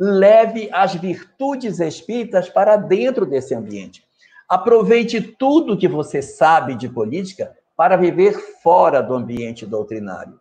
leve 0.00 0.68
as 0.72 0.96
virtudes 0.96 1.78
espíritas 1.78 2.48
para 2.48 2.74
dentro 2.74 3.24
desse 3.24 3.54
ambiente. 3.54 4.02
Aproveite 4.48 5.20
tudo 5.20 5.78
que 5.78 5.86
você 5.86 6.20
sabe 6.20 6.74
de 6.74 6.88
política 6.88 7.56
para 7.76 7.96
viver 7.96 8.32
fora 8.64 9.00
do 9.00 9.14
ambiente 9.14 9.64
doutrinário. 9.64 10.40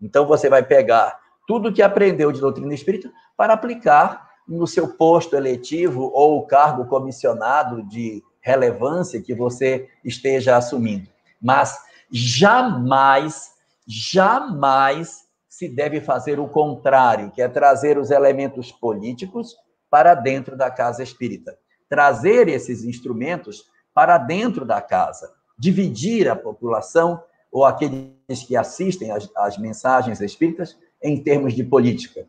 Então, 0.00 0.26
você 0.26 0.48
vai 0.48 0.64
pegar 0.64 1.20
tudo 1.46 1.72
que 1.72 1.82
aprendeu 1.82 2.32
de 2.32 2.40
doutrina 2.40 2.74
espírita 2.74 3.12
para 3.36 3.54
aplicar 3.54 4.31
no 4.56 4.66
seu 4.66 4.88
posto 4.88 5.36
eletivo 5.36 6.10
ou 6.14 6.46
cargo 6.46 6.84
comissionado 6.86 7.82
de 7.84 8.22
relevância 8.40 9.22
que 9.22 9.34
você 9.34 9.88
esteja 10.04 10.56
assumindo. 10.56 11.08
Mas 11.40 11.78
jamais, 12.10 13.52
jamais 13.86 15.22
se 15.48 15.68
deve 15.68 16.00
fazer 16.00 16.40
o 16.40 16.48
contrário, 16.48 17.30
que 17.30 17.40
é 17.40 17.48
trazer 17.48 17.98
os 17.98 18.10
elementos 18.10 18.72
políticos 18.72 19.56
para 19.90 20.14
dentro 20.14 20.56
da 20.56 20.70
casa 20.70 21.02
espírita. 21.02 21.56
Trazer 21.88 22.48
esses 22.48 22.84
instrumentos 22.84 23.70
para 23.94 24.18
dentro 24.18 24.64
da 24.64 24.80
casa. 24.80 25.30
Dividir 25.58 26.28
a 26.28 26.34
população 26.36 27.22
ou 27.50 27.64
aqueles 27.64 28.42
que 28.46 28.56
assistem 28.56 29.10
às, 29.36 29.58
mensagens 29.58 30.20
espíritas 30.20 30.76
em 31.02 31.22
termos 31.22 31.54
de 31.54 31.62
política. 31.62 32.26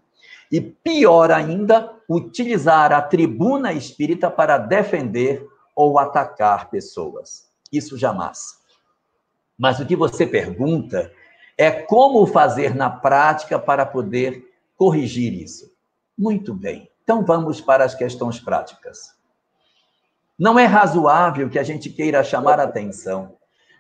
E 0.54 0.62
pior 0.62 1.32
ainda, 1.32 1.96
utilizar 2.08 2.92
a 2.94 3.02
tribuna 3.02 3.74
espírita 3.74 4.30
para 4.30 4.60
defender 4.60 5.44
ou 5.76 5.98
atacar 5.98 6.70
pessoas. 6.70 7.50
Isso 7.72 7.98
jamais. 7.98 8.60
Mas 9.58 9.80
o 9.80 9.86
que 9.88 9.96
você 9.96 10.28
pergunta 10.28 11.12
é 11.58 11.72
como 11.72 12.28
fazer 12.28 12.76
na 12.76 12.88
prática 12.88 13.58
para 13.58 13.84
poder 13.84 14.48
corrigir 14.78 15.34
isso. 15.34 15.74
Muito 16.16 16.54
bem. 16.54 16.88
Então 17.04 17.26
vamos 17.26 17.60
para 17.60 17.84
as 17.84 17.96
questões 17.96 18.40
práticas. 18.40 19.16
Não 20.38 20.60
é 20.60 20.66
razoável 20.66 21.50
que 21.50 21.58
a 21.58 21.64
gente 21.64 21.90
queira 21.90 22.24
chamar 22.24 22.60
a 22.60 22.66
atenção 22.66 23.38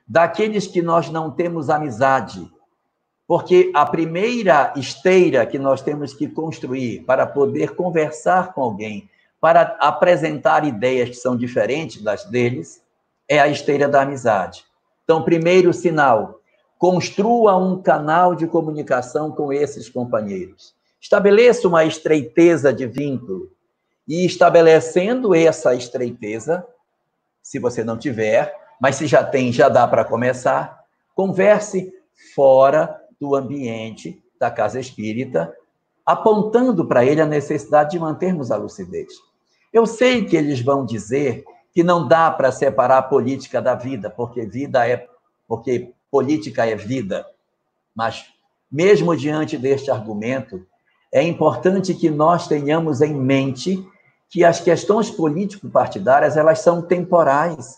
daqueles 0.07 0.65
que 0.65 0.81
nós 0.81 1.07
não 1.11 1.29
temos 1.29 1.69
amizade, 1.69 2.51
porque 3.27 3.71
a 3.73 3.85
primeira 3.85 4.73
esteira 4.75 5.45
que 5.45 5.57
nós 5.57 5.81
temos 5.81 6.13
que 6.13 6.27
construir 6.27 7.03
para 7.05 7.25
poder 7.25 7.75
conversar 7.75 8.53
com 8.53 8.61
alguém, 8.61 9.09
para 9.39 9.77
apresentar 9.79 10.65
ideias 10.65 11.09
que 11.09 11.15
são 11.15 11.35
diferentes 11.35 12.01
das 12.01 12.25
deles, 12.25 12.81
é 13.27 13.39
a 13.39 13.47
esteira 13.47 13.87
da 13.87 14.01
amizade. 14.01 14.65
Então, 15.03 15.23
primeiro 15.23 15.73
sinal, 15.73 16.39
construa 16.77 17.57
um 17.57 17.81
canal 17.81 18.35
de 18.35 18.47
comunicação 18.47 19.31
com 19.31 19.51
esses 19.51 19.89
companheiros. 19.89 20.73
Estabeleça 20.99 21.67
uma 21.67 21.83
estreiteza 21.83 22.73
de 22.73 22.85
vínculo. 22.85 23.51
E 24.07 24.25
estabelecendo 24.25 25.33
essa 25.33 25.73
estreiteza, 25.73 26.65
se 27.41 27.57
você 27.57 27.83
não 27.83 27.97
tiver, 27.97 28.53
mas 28.81 28.97
se 28.97 29.07
já 29.07 29.23
tem, 29.23 29.51
já 29.51 29.69
dá 29.69 29.87
para 29.87 30.03
começar, 30.03 30.83
converse 31.15 31.93
fora 32.35 33.02
do 33.23 33.35
ambiente 33.35 34.21
da 34.37 34.51
casa 34.51 34.81
espírita, 34.81 35.55
apontando 36.05 36.85
para 36.85 37.05
ele 37.05 37.21
a 37.21 37.25
necessidade 37.25 37.91
de 37.91 37.99
mantermos 37.99 38.51
a 38.51 38.57
lucidez. 38.57 39.13
Eu 39.71 39.85
sei 39.85 40.25
que 40.25 40.35
eles 40.35 40.59
vão 40.59 40.85
dizer 40.85 41.45
que 41.73 41.81
não 41.83 42.05
dá 42.05 42.29
para 42.29 42.51
separar 42.51 42.97
a 42.97 43.01
política 43.01 43.61
da 43.61 43.75
vida, 43.75 44.09
porque 44.09 44.45
vida 44.45 44.85
é 44.85 45.07
porque 45.47 45.93
política 46.11 46.65
é 46.65 46.75
vida. 46.75 47.25
Mas 47.95 48.25
mesmo 48.69 49.15
diante 49.15 49.57
deste 49.57 49.89
argumento, 49.89 50.65
é 51.09 51.23
importante 51.23 51.93
que 51.93 52.09
nós 52.09 52.45
tenhamos 52.45 52.99
em 52.99 53.13
mente 53.13 53.81
que 54.29 54.43
as 54.43 54.59
questões 54.59 55.09
político-partidárias, 55.09 56.35
elas 56.35 56.59
são 56.59 56.81
temporais. 56.81 57.77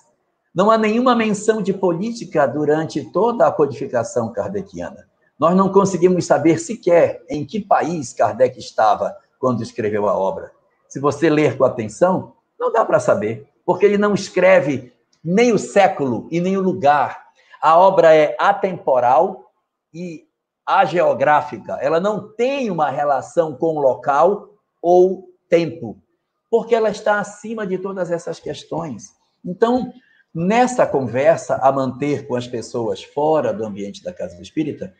Não 0.55 0.71
há 0.71 0.77
nenhuma 0.77 1.13
menção 1.13 1.61
de 1.61 1.73
política 1.73 2.47
durante 2.47 3.11
toda 3.11 3.45
a 3.45 3.51
codificação 3.51 4.33
kardeciana. 4.33 5.05
Nós 5.39 5.55
não 5.55 5.71
conseguimos 5.71 6.25
saber 6.25 6.59
sequer 6.59 7.23
em 7.29 7.45
que 7.45 7.59
país 7.59 8.13
Kardec 8.13 8.57
estava 8.57 9.15
quando 9.39 9.61
escreveu 9.61 10.07
a 10.07 10.17
obra. 10.17 10.51
Se 10.87 10.99
você 10.99 11.29
ler 11.29 11.57
com 11.57 11.65
atenção, 11.65 12.33
não 12.59 12.71
dá 12.71 12.85
para 12.85 12.99
saber, 12.99 13.47
porque 13.65 13.85
ele 13.85 13.97
não 13.97 14.13
escreve 14.13 14.93
nem 15.23 15.51
o 15.51 15.59
século 15.59 16.27
e 16.31 16.39
nem 16.39 16.55
o 16.55 16.61
lugar. 16.61 17.25
A 17.61 17.77
obra 17.77 18.15
é 18.15 18.35
atemporal 18.39 19.51
e 19.93 20.25
ageográfica. 20.65 21.77
Ela 21.81 21.99
não 21.99 22.33
tem 22.33 22.71
uma 22.71 22.89
relação 22.89 23.55
com 23.55 23.79
local 23.79 24.49
ou 24.81 25.29
tempo, 25.49 26.01
porque 26.49 26.73
ela 26.73 26.89
está 26.89 27.19
acima 27.19 27.67
de 27.67 27.77
todas 27.77 28.11
essas 28.11 28.39
questões. 28.39 29.09
Então, 29.43 29.91
nessa 30.33 30.85
conversa 30.85 31.55
a 31.55 31.71
manter 31.71 32.27
com 32.27 32.35
as 32.35 32.47
pessoas 32.47 33.03
fora 33.03 33.53
do 33.53 33.65
ambiente 33.65 34.03
da 34.03 34.13
casa 34.13 34.41
espírita, 34.41 34.93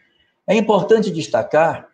é 0.47 0.55
importante 0.55 1.11
destacar 1.11 1.89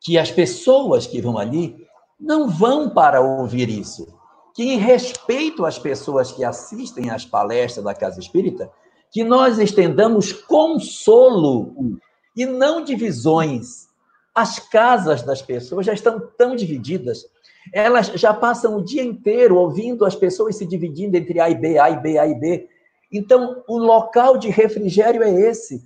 que 0.00 0.18
as 0.18 0.30
pessoas 0.30 1.06
que 1.06 1.20
vão 1.20 1.38
ali 1.38 1.76
não 2.18 2.48
vão 2.48 2.90
para 2.90 3.20
ouvir 3.20 3.68
isso. 3.68 4.06
Que, 4.54 4.62
em 4.62 4.78
respeito 4.78 5.64
às 5.64 5.78
pessoas 5.78 6.30
que 6.30 6.44
assistem 6.44 7.10
às 7.10 7.24
palestras 7.24 7.84
da 7.84 7.94
Casa 7.94 8.20
Espírita, 8.20 8.70
que 9.10 9.24
nós 9.24 9.58
estendamos 9.58 10.32
consolo 10.32 11.98
e 12.36 12.44
não 12.44 12.84
divisões. 12.84 13.88
As 14.34 14.58
casas 14.58 15.22
das 15.22 15.40
pessoas 15.40 15.86
já 15.86 15.92
estão 15.92 16.20
tão 16.36 16.54
divididas. 16.54 17.24
Elas 17.72 18.08
já 18.08 18.34
passam 18.34 18.76
o 18.76 18.84
dia 18.84 19.02
inteiro 19.02 19.56
ouvindo 19.56 20.04
as 20.04 20.14
pessoas 20.14 20.56
se 20.56 20.66
dividindo 20.66 21.16
entre 21.16 21.40
A 21.40 21.48
e 21.48 21.54
B, 21.54 21.78
A 21.78 21.90
e 21.90 22.00
B, 22.00 22.18
A 22.18 22.26
e 22.26 22.34
B. 22.34 22.68
Então, 23.12 23.62
o 23.68 23.78
local 23.78 24.36
de 24.36 24.50
refrigério 24.50 25.22
é 25.22 25.30
esse 25.30 25.84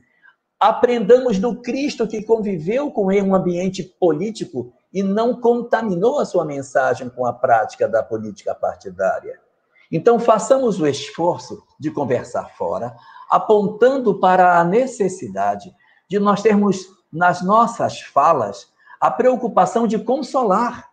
aprendamos 0.59 1.38
do 1.38 1.61
Cristo 1.61 2.07
que 2.07 2.23
conviveu 2.23 2.90
com 2.90 3.07
um 3.07 3.35
ambiente 3.35 3.83
político 3.83 4.73
e 4.92 5.03
não 5.03 5.40
contaminou 5.40 6.18
a 6.18 6.25
sua 6.25 6.44
mensagem 6.44 7.09
com 7.09 7.27
a 7.27 7.33
prática 7.33 7.88
da 7.88 8.03
política 8.03 8.55
partidária. 8.55 9.38
Então, 9.90 10.18
façamos 10.18 10.81
o 10.81 10.87
esforço 10.87 11.62
de 11.79 11.90
conversar 11.90 12.51
fora, 12.57 12.94
apontando 13.31 14.18
para 14.18 14.59
a 14.59 14.64
necessidade 14.64 15.73
de 16.09 16.18
nós 16.18 16.42
termos 16.42 16.87
nas 17.12 17.42
nossas 17.42 18.01
falas 18.01 18.68
a 19.01 19.11
preocupação 19.11 19.87
de 19.87 19.99
consolar 19.99 20.90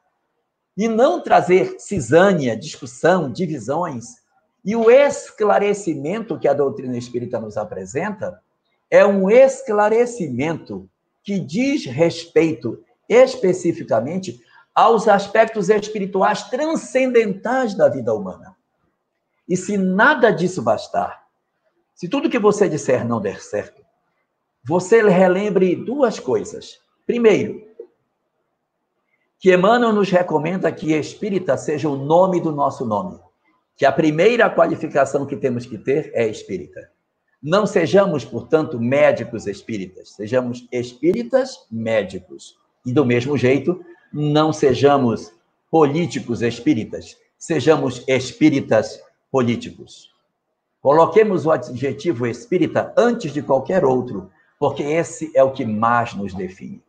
e 0.77 0.87
não 0.87 1.21
trazer 1.21 1.75
cisânia, 1.79 2.55
discussão, 2.55 3.31
divisões. 3.31 4.05
E 4.63 4.75
o 4.75 4.89
esclarecimento 4.91 6.37
que 6.37 6.47
a 6.47 6.53
doutrina 6.53 6.97
espírita 6.97 7.39
nos 7.39 7.57
apresenta 7.57 8.39
é 8.89 9.05
um 9.05 9.29
esclarecimento 9.29 10.89
que 11.23 11.39
diz 11.39 11.85
respeito 11.85 12.83
especificamente 13.09 14.39
aos 14.73 15.07
aspectos 15.07 15.69
espirituais 15.69 16.43
transcendentais 16.43 17.75
da 17.75 17.87
vida 17.87 18.13
humana. 18.13 18.55
E 19.47 19.55
se 19.55 19.77
nada 19.77 20.31
disso 20.31 20.61
bastar, 20.61 21.25
se 21.93 22.09
tudo 22.09 22.29
que 22.29 22.39
você 22.39 22.67
disser 22.67 23.07
não 23.07 23.21
der 23.21 23.41
certo, 23.41 23.81
você 24.67 25.01
relembre 25.01 25.75
duas 25.75 26.19
coisas. 26.19 26.79
Primeiro, 27.05 27.63
que 29.39 29.53
Emmanuel 29.53 29.93
nos 29.93 30.09
recomenda 30.09 30.71
que 30.71 30.93
espírita 30.93 31.55
seja 31.55 31.87
o 31.87 31.95
nome 31.95 32.41
do 32.41 32.51
nosso 32.51 32.85
nome. 32.85 33.19
Que 33.77 33.85
a 33.85 33.91
primeira 33.91 34.49
qualificação 34.49 35.25
que 35.25 35.37
temos 35.37 35.65
que 35.65 35.77
ter 35.77 36.11
é 36.13 36.27
espírita. 36.27 36.91
Não 37.47 37.67
sejamos, 37.67 38.25
portanto, 38.25 38.79
médicos 38.79 39.45
espíritas, 39.45 40.13
sejamos 40.13 40.67
espíritas 40.71 41.67
médicos. 41.69 42.57
E 42.83 42.91
do 42.91 43.05
mesmo 43.05 43.37
jeito, 43.37 43.85
não 44.11 44.51
sejamos 44.51 45.31
políticos 45.69 46.41
espíritas, 46.41 47.15
sejamos 47.37 48.03
espíritas 48.07 48.99
políticos. 49.31 50.11
Coloquemos 50.81 51.45
o 51.45 51.51
adjetivo 51.51 52.25
espírita 52.25 52.91
antes 52.97 53.31
de 53.31 53.43
qualquer 53.43 53.85
outro, 53.85 54.31
porque 54.57 54.81
esse 54.81 55.31
é 55.35 55.43
o 55.43 55.51
que 55.51 55.67
mais 55.67 56.15
nos 56.15 56.33
define. 56.33 56.81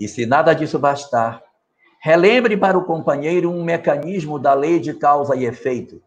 E 0.00 0.08
se 0.08 0.24
nada 0.24 0.54
disso 0.54 0.78
bastar, 0.78 1.42
relembre 2.00 2.56
para 2.56 2.78
o 2.78 2.86
companheiro 2.86 3.50
um 3.50 3.62
mecanismo 3.62 4.38
da 4.38 4.54
lei 4.54 4.80
de 4.80 4.94
causa 4.94 5.36
e 5.36 5.44
efeito, 5.44 6.00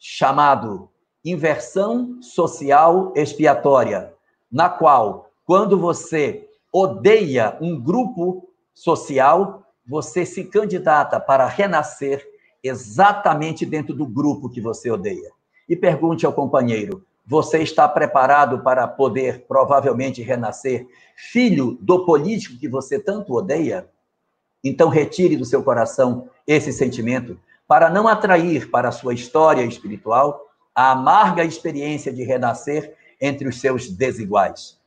chamado 0.00 0.90
inversão 1.24 2.20
social 2.22 3.12
expiatória, 3.14 4.12
na 4.50 4.68
qual, 4.68 5.30
quando 5.44 5.78
você 5.78 6.48
odeia 6.72 7.56
um 7.60 7.78
grupo 7.78 8.48
social, 8.72 9.64
você 9.86 10.24
se 10.24 10.44
candidata 10.44 11.18
para 11.18 11.46
renascer 11.46 12.26
exatamente 12.62 13.66
dentro 13.66 13.94
do 13.94 14.06
grupo 14.06 14.48
que 14.48 14.60
você 14.60 14.90
odeia. 14.90 15.30
E 15.68 15.76
pergunte 15.76 16.24
ao 16.24 16.32
companheiro: 16.32 17.04
você 17.26 17.58
está 17.58 17.88
preparado 17.88 18.60
para 18.60 18.86
poder 18.86 19.44
provavelmente 19.46 20.22
renascer 20.22 20.86
filho 21.16 21.78
do 21.80 22.04
político 22.04 22.58
que 22.58 22.68
você 22.68 22.98
tanto 22.98 23.34
odeia? 23.34 23.88
Então 24.62 24.88
retire 24.88 25.36
do 25.36 25.44
seu 25.44 25.62
coração 25.62 26.28
esse 26.46 26.72
sentimento 26.72 27.38
para 27.66 27.88
não 27.88 28.08
atrair 28.08 28.68
para 28.70 28.88
a 28.88 28.92
sua 28.92 29.14
história 29.14 29.62
espiritual 29.62 30.49
a 30.80 30.92
amarga 30.92 31.44
experiência 31.44 32.10
de 32.10 32.22
renascer 32.24 32.94
entre 33.20 33.46
os 33.46 33.60
seus 33.60 33.90
desiguais. 33.90 34.78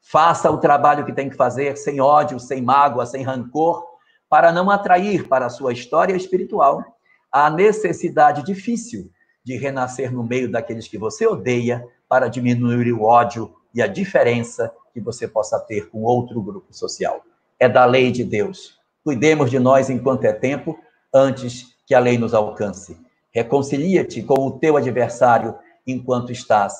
Faça 0.00 0.50
o 0.50 0.58
trabalho 0.58 1.06
que 1.06 1.12
tem 1.12 1.30
que 1.30 1.36
fazer 1.36 1.76
sem 1.76 2.00
ódio, 2.00 2.40
sem 2.40 2.60
mágoa, 2.60 3.06
sem 3.06 3.22
rancor, 3.22 3.86
para 4.28 4.50
não 4.50 4.68
atrair 4.68 5.28
para 5.28 5.46
a 5.46 5.48
sua 5.48 5.72
história 5.72 6.16
espiritual 6.16 6.82
a 7.30 7.48
necessidade 7.48 8.42
difícil 8.42 9.12
de 9.44 9.56
renascer 9.56 10.12
no 10.12 10.24
meio 10.24 10.50
daqueles 10.50 10.88
que 10.88 10.98
você 10.98 11.24
odeia, 11.24 11.86
para 12.08 12.26
diminuir 12.26 12.92
o 12.92 13.04
ódio 13.04 13.54
e 13.72 13.80
a 13.80 13.86
diferença 13.86 14.74
que 14.92 15.00
você 15.00 15.28
possa 15.28 15.60
ter 15.60 15.88
com 15.88 16.02
outro 16.02 16.42
grupo 16.42 16.74
social. 16.74 17.22
É 17.60 17.68
da 17.68 17.84
lei 17.84 18.10
de 18.10 18.24
Deus. 18.24 18.76
Cuidemos 19.04 19.52
de 19.52 19.60
nós 19.60 19.88
enquanto 19.88 20.24
é 20.24 20.32
tempo, 20.32 20.76
antes 21.14 21.76
que 21.86 21.94
a 21.94 22.00
lei 22.00 22.18
nos 22.18 22.34
alcance. 22.34 22.98
Reconcilia-te 23.38 24.22
com 24.22 24.46
o 24.46 24.58
teu 24.58 24.76
adversário 24.76 25.54
enquanto 25.86 26.32
estás 26.32 26.74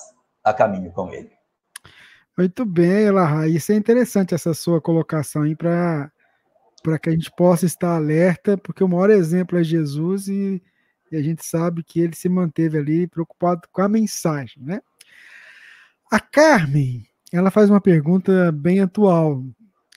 a 0.45 0.53
caminho 0.53 0.91
com 0.93 1.11
ele. 1.11 1.31
Muito 2.37 2.65
bem, 2.65 3.07
Elahá. 3.07 3.49
Isso 3.49 3.73
é 3.73 3.75
interessante, 3.75 4.35
essa 4.35 4.55
sua 4.55 4.81
colocação 4.81 5.43
aí, 5.43 5.57
para 5.57 6.11
que 7.01 7.09
a 7.09 7.13
gente 7.13 7.31
possa 7.37 7.67
estar 7.67 7.97
alerta, 7.97 8.57
porque 8.57 8.85
o 8.85 8.89
maior 8.89 9.11
exemplo 9.11 9.59
é 9.59 9.65
Jesus 9.65 10.29
e 10.29 10.63
e 11.11 11.17
a 11.17 11.23
gente 11.23 11.45
sabe 11.45 11.83
que 11.83 12.01
ele 12.01 12.15
se 12.15 12.29
manteve 12.29 12.79
ali 12.79 13.07
preocupado 13.07 13.63
com 13.73 13.83
a 13.83 13.89
mensagem, 13.89 14.63
né? 14.63 14.81
A 16.11 16.21
Carmen, 16.21 17.07
ela 17.33 17.51
faz 17.51 17.69
uma 17.69 17.81
pergunta 17.81 18.53
bem 18.53 18.81
atual. 18.81 19.43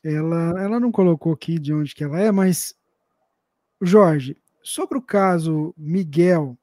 Ela, 0.03 0.61
ela 0.61 0.79
não 0.79 0.91
colocou 0.91 1.33
aqui 1.33 1.59
de 1.59 1.73
onde 1.73 1.93
que 1.93 2.03
ela 2.03 2.19
é, 2.19 2.31
mas 2.31 2.75
Jorge, 3.81 4.37
sobre 4.63 4.97
o 4.97 5.01
caso 5.01 5.73
Miguel, 5.77 6.57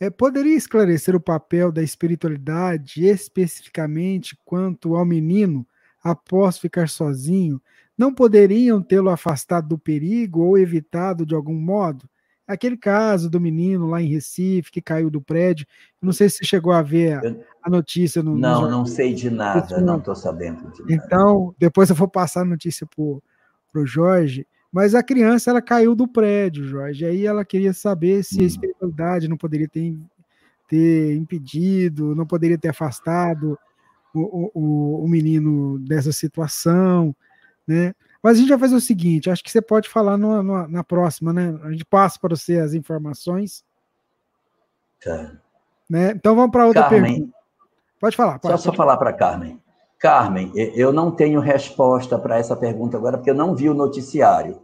é, 0.00 0.10
poderia 0.10 0.56
esclarecer 0.56 1.14
o 1.14 1.20
papel 1.20 1.70
da 1.70 1.82
espiritualidade 1.82 3.04
especificamente 3.06 4.36
quanto 4.44 4.96
ao 4.96 5.04
menino 5.04 5.66
após 6.02 6.58
ficar 6.58 6.88
sozinho? 6.88 7.60
Não 7.96 8.12
poderiam 8.12 8.82
tê-lo 8.82 9.08
afastado 9.08 9.68
do 9.68 9.78
perigo 9.78 10.42
ou 10.42 10.58
evitado 10.58 11.24
de 11.24 11.34
algum 11.34 11.54
modo? 11.54 12.08
Aquele 12.46 12.76
caso 12.76 13.30
do 13.30 13.40
menino 13.40 13.86
lá 13.86 14.02
em 14.02 14.08
Recife 14.08 14.70
que 14.70 14.82
caiu 14.82 15.08
do 15.08 15.22
prédio, 15.22 15.66
não 16.02 16.12
sei 16.12 16.28
se 16.28 16.38
você 16.38 16.44
chegou 16.44 16.72
a 16.72 16.82
ver 16.82 17.18
a, 17.62 17.70
notícia 17.70 18.22
no. 18.22 18.36
Não, 18.36 18.62
no 18.62 18.70
não 18.70 18.84
sei 18.84 19.14
de 19.14 19.30
nada, 19.30 19.80
não 19.80 19.96
estou 19.96 20.14
sabendo. 20.14 20.70
De 20.70 20.92
então, 20.92 21.54
depois 21.58 21.88
eu 21.88 21.96
vou 21.96 22.06
passar 22.06 22.42
a 22.42 22.44
notícia 22.44 22.86
para 22.86 23.80
o 23.80 23.86
Jorge. 23.86 24.46
Mas 24.74 24.92
a 24.92 25.04
criança 25.04 25.50
ela 25.50 25.62
caiu 25.62 25.94
do 25.94 26.08
prédio, 26.08 26.64
Jorge. 26.64 27.06
Aí 27.06 27.24
ela 27.24 27.44
queria 27.44 27.72
saber 27.72 28.24
se 28.24 28.40
a 28.40 28.42
hum. 28.42 28.46
espiritualidade 28.46 29.28
não 29.28 29.36
poderia 29.36 29.68
ter, 29.68 29.96
ter 30.66 31.14
impedido, 31.14 32.12
não 32.16 32.26
poderia 32.26 32.58
ter 32.58 32.70
afastado 32.70 33.56
o, 34.12 34.50
o, 34.52 35.04
o 35.04 35.08
menino 35.08 35.78
dessa 35.78 36.10
situação, 36.10 37.14
né? 37.64 37.94
Mas 38.20 38.36
a 38.36 38.40
gente 38.40 38.48
vai 38.48 38.58
fazer 38.58 38.74
o 38.74 38.80
seguinte: 38.80 39.30
acho 39.30 39.44
que 39.44 39.50
você 39.50 39.62
pode 39.62 39.88
falar 39.88 40.16
no, 40.16 40.42
no, 40.42 40.66
na 40.66 40.82
próxima, 40.82 41.32
né? 41.32 41.56
A 41.62 41.70
gente 41.70 41.84
passa 41.84 42.18
para 42.18 42.34
você 42.34 42.58
as 42.58 42.74
informações. 42.74 43.64
Tá. 45.00 45.36
Né? 45.88 46.10
Então 46.10 46.34
vamos 46.34 46.50
para 46.50 46.66
outra 46.66 46.82
Carmen, 46.88 47.12
pergunta. 47.12 47.38
Pode 48.00 48.16
falar. 48.16 48.40
Pode, 48.40 48.60
só, 48.60 48.70
só 48.70 48.76
falar 48.76 48.96
para 48.96 49.12
Carmen. 49.12 49.62
Carmen, 50.04 50.52
eu 50.54 50.92
não 50.92 51.10
tenho 51.10 51.40
resposta 51.40 52.18
para 52.18 52.36
essa 52.36 52.54
pergunta 52.54 52.94
agora, 52.94 53.16
porque 53.16 53.30
eu 53.30 53.34
não 53.34 53.54
vi 53.54 53.70
o 53.70 53.74
noticiário. 53.74 54.60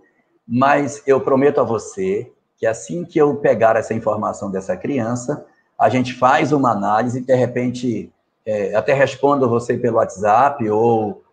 Mas 0.46 1.02
eu 1.06 1.18
prometo 1.18 1.62
a 1.62 1.64
você 1.64 2.30
que 2.58 2.66
assim 2.66 3.06
que 3.06 3.18
eu 3.18 3.34
pegar 3.36 3.74
essa 3.74 3.94
informação 3.94 4.50
dessa 4.50 4.76
criança, 4.76 5.46
a 5.78 5.88
gente 5.88 6.12
faz 6.12 6.52
uma 6.52 6.72
análise 6.72 7.20
e, 7.20 7.24
de 7.24 7.34
repente, 7.34 8.12
é, 8.44 8.74
até 8.74 8.92
respondo 8.92 9.48
você 9.48 9.78
pelo 9.78 9.96
WhatsApp 9.96 10.68
ou, 10.68 11.24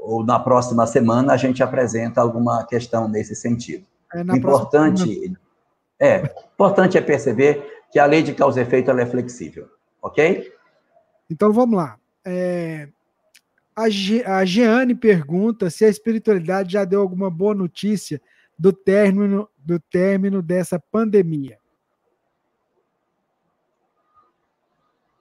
ou 0.00 0.24
na 0.24 0.38
próxima 0.38 0.86
semana 0.86 1.32
a 1.32 1.36
gente 1.36 1.60
apresenta 1.60 2.20
alguma 2.20 2.64
questão 2.64 3.08
nesse 3.08 3.34
sentido. 3.34 3.84
É, 4.14 4.20
importante, 4.20 5.06
próxima... 5.06 5.38
é, 5.98 6.34
importante 6.54 6.96
é 6.96 7.00
perceber 7.00 7.82
que 7.90 7.98
a 7.98 8.06
lei 8.06 8.22
de 8.22 8.32
causa 8.32 8.60
e 8.60 8.62
efeito 8.62 8.92
é 8.92 9.06
flexível, 9.06 9.66
ok? 10.00 10.52
Então 11.28 11.52
vamos 11.52 11.76
lá. 11.76 11.96
É, 12.24 12.88
a, 13.76 13.88
Ge 13.88 14.24
a 14.24 14.44
Jeane 14.44 14.94
pergunta 14.94 15.70
se 15.70 15.84
a 15.84 15.88
espiritualidade 15.88 16.72
já 16.72 16.84
deu 16.84 17.00
alguma 17.00 17.30
boa 17.30 17.54
notícia 17.54 18.20
do 18.58 18.72
término, 18.72 19.48
do 19.58 19.80
término 19.80 20.40
dessa 20.40 20.78
pandemia. 20.78 21.58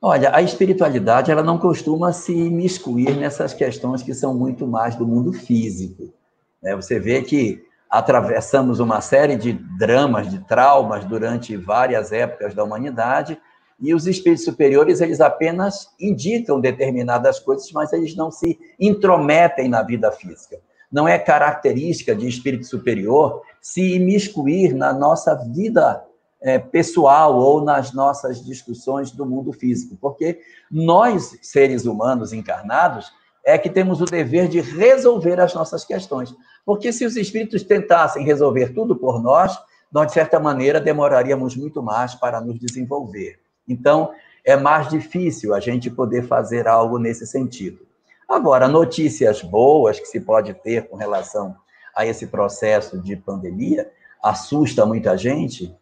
Olha, 0.01 0.35
a 0.35 0.41
espiritualidade 0.41 1.31
ela 1.31 1.41
não 1.41 1.57
costuma 1.57 2.11
se 2.11 2.33
imiscuir 2.33 3.15
nessas 3.15 3.53
questões 3.53 4.03
que 4.03 4.13
são 4.13 4.33
muito 4.33 4.67
mais 4.67 4.95
do 4.95 5.07
mundo 5.07 5.31
físico. 5.31 6.13
Né? 6.61 6.75
Você 6.75 6.99
vê 6.99 7.21
que 7.21 7.65
atravessamos 7.89 8.79
uma 8.79 8.99
série 8.99 9.37
de 9.37 9.53
dramas, 9.53 10.29
de 10.29 10.39
traumas 10.39 11.05
durante 11.05 11.55
várias 11.55 12.11
épocas 12.11 12.53
da 12.53 12.63
humanidade, 12.63 13.39
e 13.79 13.93
os 13.93 14.07
espíritos 14.07 14.45
superiores, 14.45 15.01
eles 15.01 15.19
apenas 15.19 15.89
indicam 15.99 16.59
determinadas 16.59 17.39
coisas, 17.39 17.71
mas 17.71 17.91
eles 17.91 18.15
não 18.15 18.31
se 18.31 18.59
intrometem 18.79 19.67
na 19.67 19.81
vida 19.81 20.11
física. 20.11 20.59
Não 20.91 21.07
é 21.07 21.17
característica 21.17 22.15
de 22.15 22.27
espírito 22.27 22.65
superior 22.67 23.41
se 23.61 23.95
imiscuir 23.95 24.73
na 24.73 24.93
nossa 24.93 25.33
vida 25.35 26.05
é, 26.41 26.59
pessoal 26.59 27.37
ou 27.37 27.63
nas 27.63 27.93
nossas 27.93 28.43
discussões 28.43 29.11
do 29.11 29.25
mundo 29.25 29.51
físico, 29.53 29.97
porque 29.99 30.39
nós, 30.69 31.37
seres 31.41 31.85
humanos 31.85 32.33
encarnados, 32.33 33.11
é 33.45 33.57
que 33.57 33.69
temos 33.69 34.01
o 34.01 34.05
dever 34.05 34.47
de 34.47 34.61
resolver 34.61 35.39
as 35.39 35.53
nossas 35.53 35.83
questões. 35.83 36.33
Porque 36.65 36.93
se 36.93 37.05
os 37.05 37.17
espíritos 37.17 37.63
tentassem 37.63 38.23
resolver 38.23 38.73
tudo 38.73 38.95
por 38.95 39.21
nós, 39.21 39.57
nós, 39.91 40.07
de 40.07 40.13
certa 40.13 40.39
maneira, 40.39 40.79
demoraríamos 40.79 41.55
muito 41.55 41.83
mais 41.83 42.15
para 42.15 42.39
nos 42.39 42.57
desenvolver. 42.59 43.42
Então, 43.67 44.11
é 44.43 44.55
mais 44.55 44.89
difícil 44.89 45.53
a 45.53 45.59
gente 45.59 45.89
poder 45.89 46.27
fazer 46.27 46.67
algo 46.67 46.97
nesse 46.97 47.25
sentido. 47.25 47.85
Agora, 48.27 48.67
notícias 48.67 49.41
boas 49.41 49.99
que 49.99 50.05
se 50.05 50.19
pode 50.19 50.53
ter 50.53 50.87
com 50.87 50.95
relação 50.95 51.55
a 51.95 52.05
esse 52.05 52.27
processo 52.27 52.99
de 52.99 53.15
pandemia 53.15 53.89
assusta 54.21 54.85
muita 54.85 55.17
gente 55.17 55.75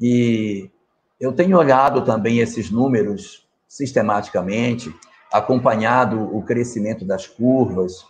e 0.00 0.70
eu 1.18 1.32
tenho 1.32 1.58
olhado 1.58 2.04
também 2.04 2.38
esses 2.38 2.70
números 2.70 3.48
sistematicamente, 3.66 4.94
acompanhado 5.32 6.34
o 6.36 6.42
crescimento 6.42 7.04
das 7.04 7.26
curvas. 7.26 8.06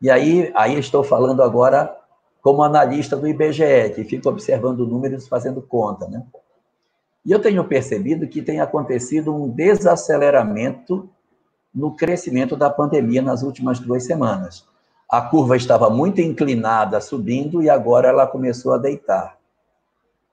E 0.00 0.10
aí, 0.10 0.52
aí 0.54 0.78
estou 0.78 1.02
falando 1.02 1.42
agora 1.42 1.94
como 2.40 2.62
analista 2.62 3.16
do 3.16 3.26
IBGE, 3.26 3.92
que 3.94 4.04
fica 4.04 4.28
observando 4.28 4.86
números 4.86 5.26
fazendo 5.26 5.60
conta, 5.60 6.06
né? 6.06 6.24
E 7.26 7.32
eu 7.32 7.40
tenho 7.40 7.64
percebido 7.64 8.28
que 8.28 8.40
tem 8.40 8.60
acontecido 8.60 9.34
um 9.34 9.48
desaceleramento 9.48 11.10
no 11.74 11.96
crescimento 11.96 12.56
da 12.56 12.70
pandemia 12.70 13.20
nas 13.20 13.42
últimas 13.42 13.80
duas 13.80 14.04
semanas. 14.04 14.64
A 15.10 15.20
curva 15.20 15.56
estava 15.56 15.90
muito 15.90 16.20
inclinada, 16.20 17.00
subindo, 17.00 17.60
e 17.60 17.68
agora 17.68 18.08
ela 18.08 18.28
começou 18.28 18.72
a 18.72 18.78
deitar. 18.78 19.36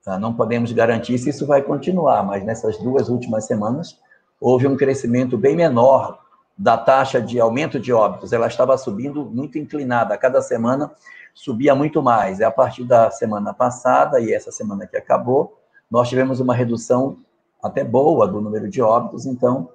Tá? 0.04 0.16
Não 0.20 0.34
podemos 0.34 0.70
garantir 0.70 1.18
se 1.18 1.30
isso 1.30 1.44
vai 1.44 1.62
continuar, 1.62 2.22
mas 2.22 2.44
nessas 2.44 2.78
duas 2.78 3.08
últimas 3.08 3.44
semanas 3.44 3.98
houve 4.40 4.68
um 4.68 4.76
crescimento 4.76 5.36
bem 5.36 5.56
menor 5.56 6.20
da 6.56 6.78
taxa 6.78 7.20
de 7.20 7.40
aumento 7.40 7.80
de 7.80 7.92
óbitos. 7.92 8.32
Ela 8.32 8.46
estava 8.46 8.78
subindo 8.78 9.24
muito 9.24 9.58
inclinada, 9.58 10.16
cada 10.16 10.40
semana 10.40 10.92
subia 11.34 11.74
muito 11.74 12.00
mais. 12.00 12.38
É 12.38 12.44
a 12.44 12.52
partir 12.52 12.84
da 12.84 13.10
semana 13.10 13.52
passada 13.52 14.20
e 14.20 14.32
essa 14.32 14.52
semana 14.52 14.86
que 14.86 14.96
acabou, 14.96 15.58
nós 15.94 16.08
tivemos 16.08 16.40
uma 16.40 16.56
redução 16.56 17.18
até 17.62 17.84
boa 17.84 18.26
do 18.26 18.40
número 18.40 18.68
de 18.68 18.82
óbitos, 18.82 19.26
então 19.26 19.68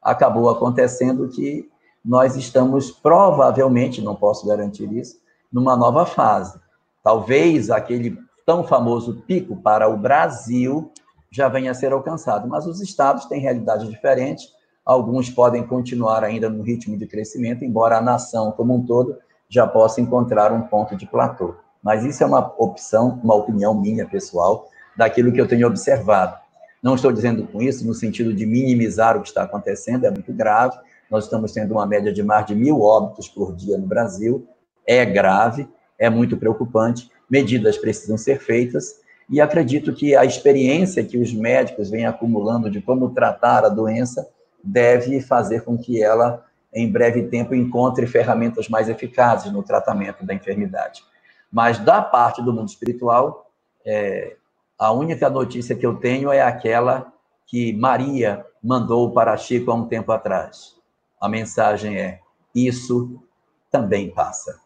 acabou 0.00 0.48
acontecendo 0.48 1.28
que 1.28 1.68
nós 2.04 2.36
estamos 2.36 2.92
provavelmente, 2.92 4.00
não 4.00 4.14
posso 4.14 4.46
garantir 4.46 4.92
isso, 4.92 5.16
numa 5.52 5.76
nova 5.76 6.06
fase. 6.06 6.60
Talvez 7.02 7.72
aquele 7.72 8.16
tão 8.46 8.62
famoso 8.62 9.22
pico 9.26 9.56
para 9.56 9.88
o 9.88 9.96
Brasil 9.96 10.92
já 11.28 11.48
venha 11.48 11.72
a 11.72 11.74
ser 11.74 11.92
alcançado, 11.92 12.46
mas 12.46 12.68
os 12.68 12.80
estados 12.80 13.24
têm 13.24 13.40
realidades 13.40 13.90
diferentes, 13.90 14.52
alguns 14.86 15.28
podem 15.28 15.66
continuar 15.66 16.22
ainda 16.22 16.48
no 16.48 16.62
ritmo 16.62 16.96
de 16.96 17.04
crescimento, 17.04 17.64
embora 17.64 17.98
a 17.98 18.00
nação 18.00 18.52
como 18.52 18.76
um 18.76 18.86
todo 18.86 19.18
já 19.48 19.66
possa 19.66 20.00
encontrar 20.00 20.52
um 20.52 20.68
ponto 20.68 20.94
de 20.94 21.04
platô. 21.04 21.56
Mas 21.82 22.04
isso 22.04 22.22
é 22.22 22.26
uma 22.26 22.54
opção, 22.58 23.18
uma 23.24 23.34
opinião 23.34 23.74
minha 23.74 24.06
pessoal, 24.06 24.68
daquilo 24.96 25.32
que 25.32 25.40
eu 25.40 25.48
tenho 25.48 25.66
observado. 25.66 26.38
Não 26.82 26.94
estou 26.94 27.10
dizendo 27.10 27.46
com 27.46 27.62
isso 27.62 27.86
no 27.86 27.94
sentido 27.94 28.32
de 28.34 28.44
minimizar 28.44 29.16
o 29.16 29.22
que 29.22 29.28
está 29.28 29.42
acontecendo, 29.42 30.04
é 30.04 30.10
muito 30.10 30.32
grave. 30.32 30.76
Nós 31.10 31.24
estamos 31.24 31.52
tendo 31.52 31.72
uma 31.72 31.86
média 31.86 32.12
de 32.12 32.22
mais 32.22 32.44
de 32.44 32.54
mil 32.54 32.82
óbitos 32.82 33.28
por 33.28 33.54
dia 33.54 33.78
no 33.78 33.86
Brasil. 33.86 34.46
É 34.86 35.04
grave, 35.04 35.66
é 35.98 36.10
muito 36.10 36.36
preocupante. 36.36 37.10
Medidas 37.30 37.78
precisam 37.78 38.18
ser 38.18 38.38
feitas. 38.38 39.00
E 39.30 39.40
acredito 39.40 39.94
que 39.94 40.14
a 40.14 40.24
experiência 40.24 41.02
que 41.02 41.16
os 41.16 41.32
médicos 41.32 41.88
vêm 41.88 42.04
acumulando 42.04 42.70
de 42.70 42.82
como 42.82 43.14
tratar 43.14 43.64
a 43.64 43.70
doença 43.70 44.28
deve 44.62 45.20
fazer 45.20 45.62
com 45.62 45.78
que 45.78 46.02
ela, 46.02 46.44
em 46.72 46.90
breve 46.90 47.22
tempo, 47.24 47.54
encontre 47.54 48.06
ferramentas 48.06 48.68
mais 48.68 48.88
eficazes 48.88 49.50
no 49.50 49.62
tratamento 49.62 50.24
da 50.24 50.34
enfermidade. 50.34 51.02
Mas, 51.50 51.78
da 51.78 52.02
parte 52.02 52.42
do 52.42 52.52
mundo 52.52 52.68
espiritual, 52.68 53.50
é, 53.86 54.36
a 54.78 54.92
única 54.92 55.30
notícia 55.30 55.76
que 55.76 55.86
eu 55.86 55.96
tenho 55.96 56.32
é 56.32 56.42
aquela 56.42 57.12
que 57.46 57.72
Maria 57.72 58.44
mandou 58.62 59.12
para 59.12 59.36
Chico 59.36 59.70
há 59.70 59.74
um 59.74 59.86
tempo 59.86 60.10
atrás. 60.12 60.76
A 61.20 61.28
mensagem 61.28 61.96
é: 61.96 62.20
isso 62.54 63.22
também 63.70 64.10
passa. 64.10 64.60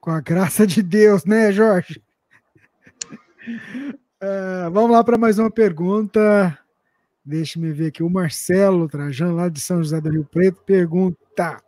Com 0.00 0.10
a 0.10 0.20
graça 0.20 0.66
de 0.66 0.82
Deus, 0.82 1.24
né, 1.24 1.52
Jorge? 1.52 2.02
Uh, 4.22 4.70
vamos 4.72 4.90
lá 4.90 5.02
para 5.04 5.18
mais 5.18 5.38
uma 5.38 5.50
pergunta. 5.50 6.58
Deixe-me 7.24 7.72
ver 7.72 7.88
aqui. 7.88 8.02
O 8.02 8.10
Marcelo 8.10 8.88
Trajano, 8.88 9.36
lá 9.36 9.48
de 9.48 9.60
São 9.60 9.78
José 9.78 10.00
do 10.00 10.10
Rio 10.10 10.24
Preto, 10.24 10.60
pergunta: 10.62 11.62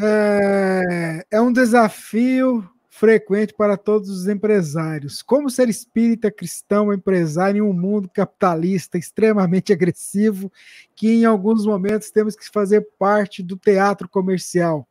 é, 0.00 1.26
é 1.30 1.40
um 1.40 1.52
desafio 1.52 2.68
frequente 3.00 3.54
para 3.54 3.78
todos 3.78 4.10
os 4.10 4.28
empresários. 4.28 5.22
Como 5.22 5.48
ser 5.48 5.70
espírita, 5.70 6.30
cristão, 6.30 6.92
empresário 6.92 7.64
em 7.64 7.66
um 7.66 7.72
mundo 7.72 8.10
capitalista 8.12 8.98
extremamente 8.98 9.72
agressivo, 9.72 10.52
que 10.94 11.08
em 11.08 11.24
alguns 11.24 11.64
momentos 11.64 12.10
temos 12.10 12.36
que 12.36 12.46
fazer 12.50 12.86
parte 12.98 13.42
do 13.42 13.56
teatro 13.56 14.06
comercial? 14.06 14.86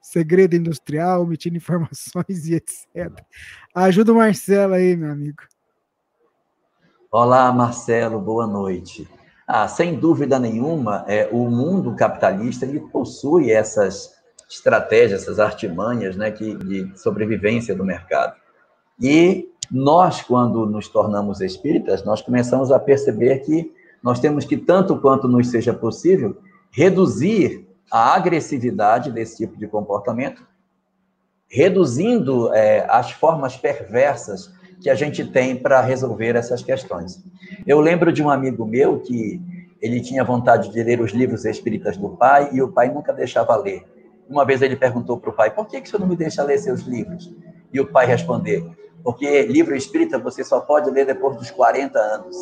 Segredo 0.00 0.56
industrial, 0.56 1.22
omitindo 1.22 1.56
informações 1.56 2.48
e 2.48 2.56
etc. 2.56 3.24
Ajuda 3.72 4.12
o 4.12 4.16
Marcelo 4.16 4.74
aí, 4.74 4.96
meu 4.96 5.12
amigo. 5.12 5.44
Olá, 7.08 7.52
Marcelo, 7.52 8.18
boa 8.18 8.48
noite. 8.48 9.08
Ah, 9.46 9.68
sem 9.68 9.94
dúvida 9.94 10.40
nenhuma, 10.40 11.04
é, 11.06 11.28
o 11.30 11.48
mundo 11.48 11.94
capitalista 11.94 12.66
ele 12.66 12.80
possui 12.80 13.52
essas 13.52 14.21
estratégias, 14.52 15.22
essas 15.22 15.38
artimanhas 15.40 16.16
né, 16.16 16.30
que, 16.30 16.54
de 16.54 16.92
sobrevivência 16.98 17.74
do 17.74 17.84
mercado. 17.84 18.36
E 19.00 19.48
nós, 19.70 20.20
quando 20.20 20.66
nos 20.66 20.88
tornamos 20.88 21.40
espíritas, 21.40 22.04
nós 22.04 22.20
começamos 22.20 22.70
a 22.70 22.78
perceber 22.78 23.38
que 23.38 23.72
nós 24.02 24.20
temos 24.20 24.44
que, 24.44 24.56
tanto 24.56 24.98
quanto 24.98 25.26
nos 25.26 25.48
seja 25.48 25.72
possível, 25.72 26.36
reduzir 26.70 27.66
a 27.90 28.14
agressividade 28.14 29.10
desse 29.10 29.38
tipo 29.38 29.58
de 29.58 29.66
comportamento, 29.66 30.46
reduzindo 31.48 32.52
é, 32.52 32.86
as 32.88 33.10
formas 33.10 33.56
perversas 33.56 34.52
que 34.80 34.90
a 34.90 34.94
gente 34.94 35.24
tem 35.24 35.56
para 35.56 35.80
resolver 35.80 36.34
essas 36.36 36.62
questões. 36.62 37.22
Eu 37.66 37.80
lembro 37.80 38.12
de 38.12 38.22
um 38.22 38.28
amigo 38.28 38.66
meu 38.66 39.00
que 39.00 39.40
ele 39.80 40.00
tinha 40.00 40.24
vontade 40.24 40.70
de 40.70 40.82
ler 40.82 41.00
os 41.00 41.12
livros 41.12 41.44
espíritas 41.44 41.96
do 41.96 42.10
pai 42.10 42.50
e 42.52 42.60
o 42.60 42.68
pai 42.68 42.92
nunca 42.92 43.12
deixava 43.12 43.56
ler. 43.56 43.84
Uma 44.28 44.44
vez 44.44 44.62
ele 44.62 44.76
perguntou 44.76 45.18
para 45.18 45.30
o 45.30 45.32
pai: 45.32 45.50
por 45.50 45.66
que, 45.66 45.80
que 45.80 45.86
o 45.86 45.90
senhor 45.90 46.00
não 46.00 46.08
me 46.08 46.16
deixa 46.16 46.42
ler 46.42 46.58
seus 46.58 46.82
livros? 46.82 47.32
E 47.72 47.80
o 47.80 47.86
pai 47.86 48.06
respondeu: 48.06 48.74
porque 49.02 49.42
livro 49.42 49.74
espírita 49.74 50.18
você 50.18 50.44
só 50.44 50.60
pode 50.60 50.90
ler 50.90 51.04
depois 51.04 51.36
dos 51.36 51.50
40 51.50 51.98
anos. 51.98 52.36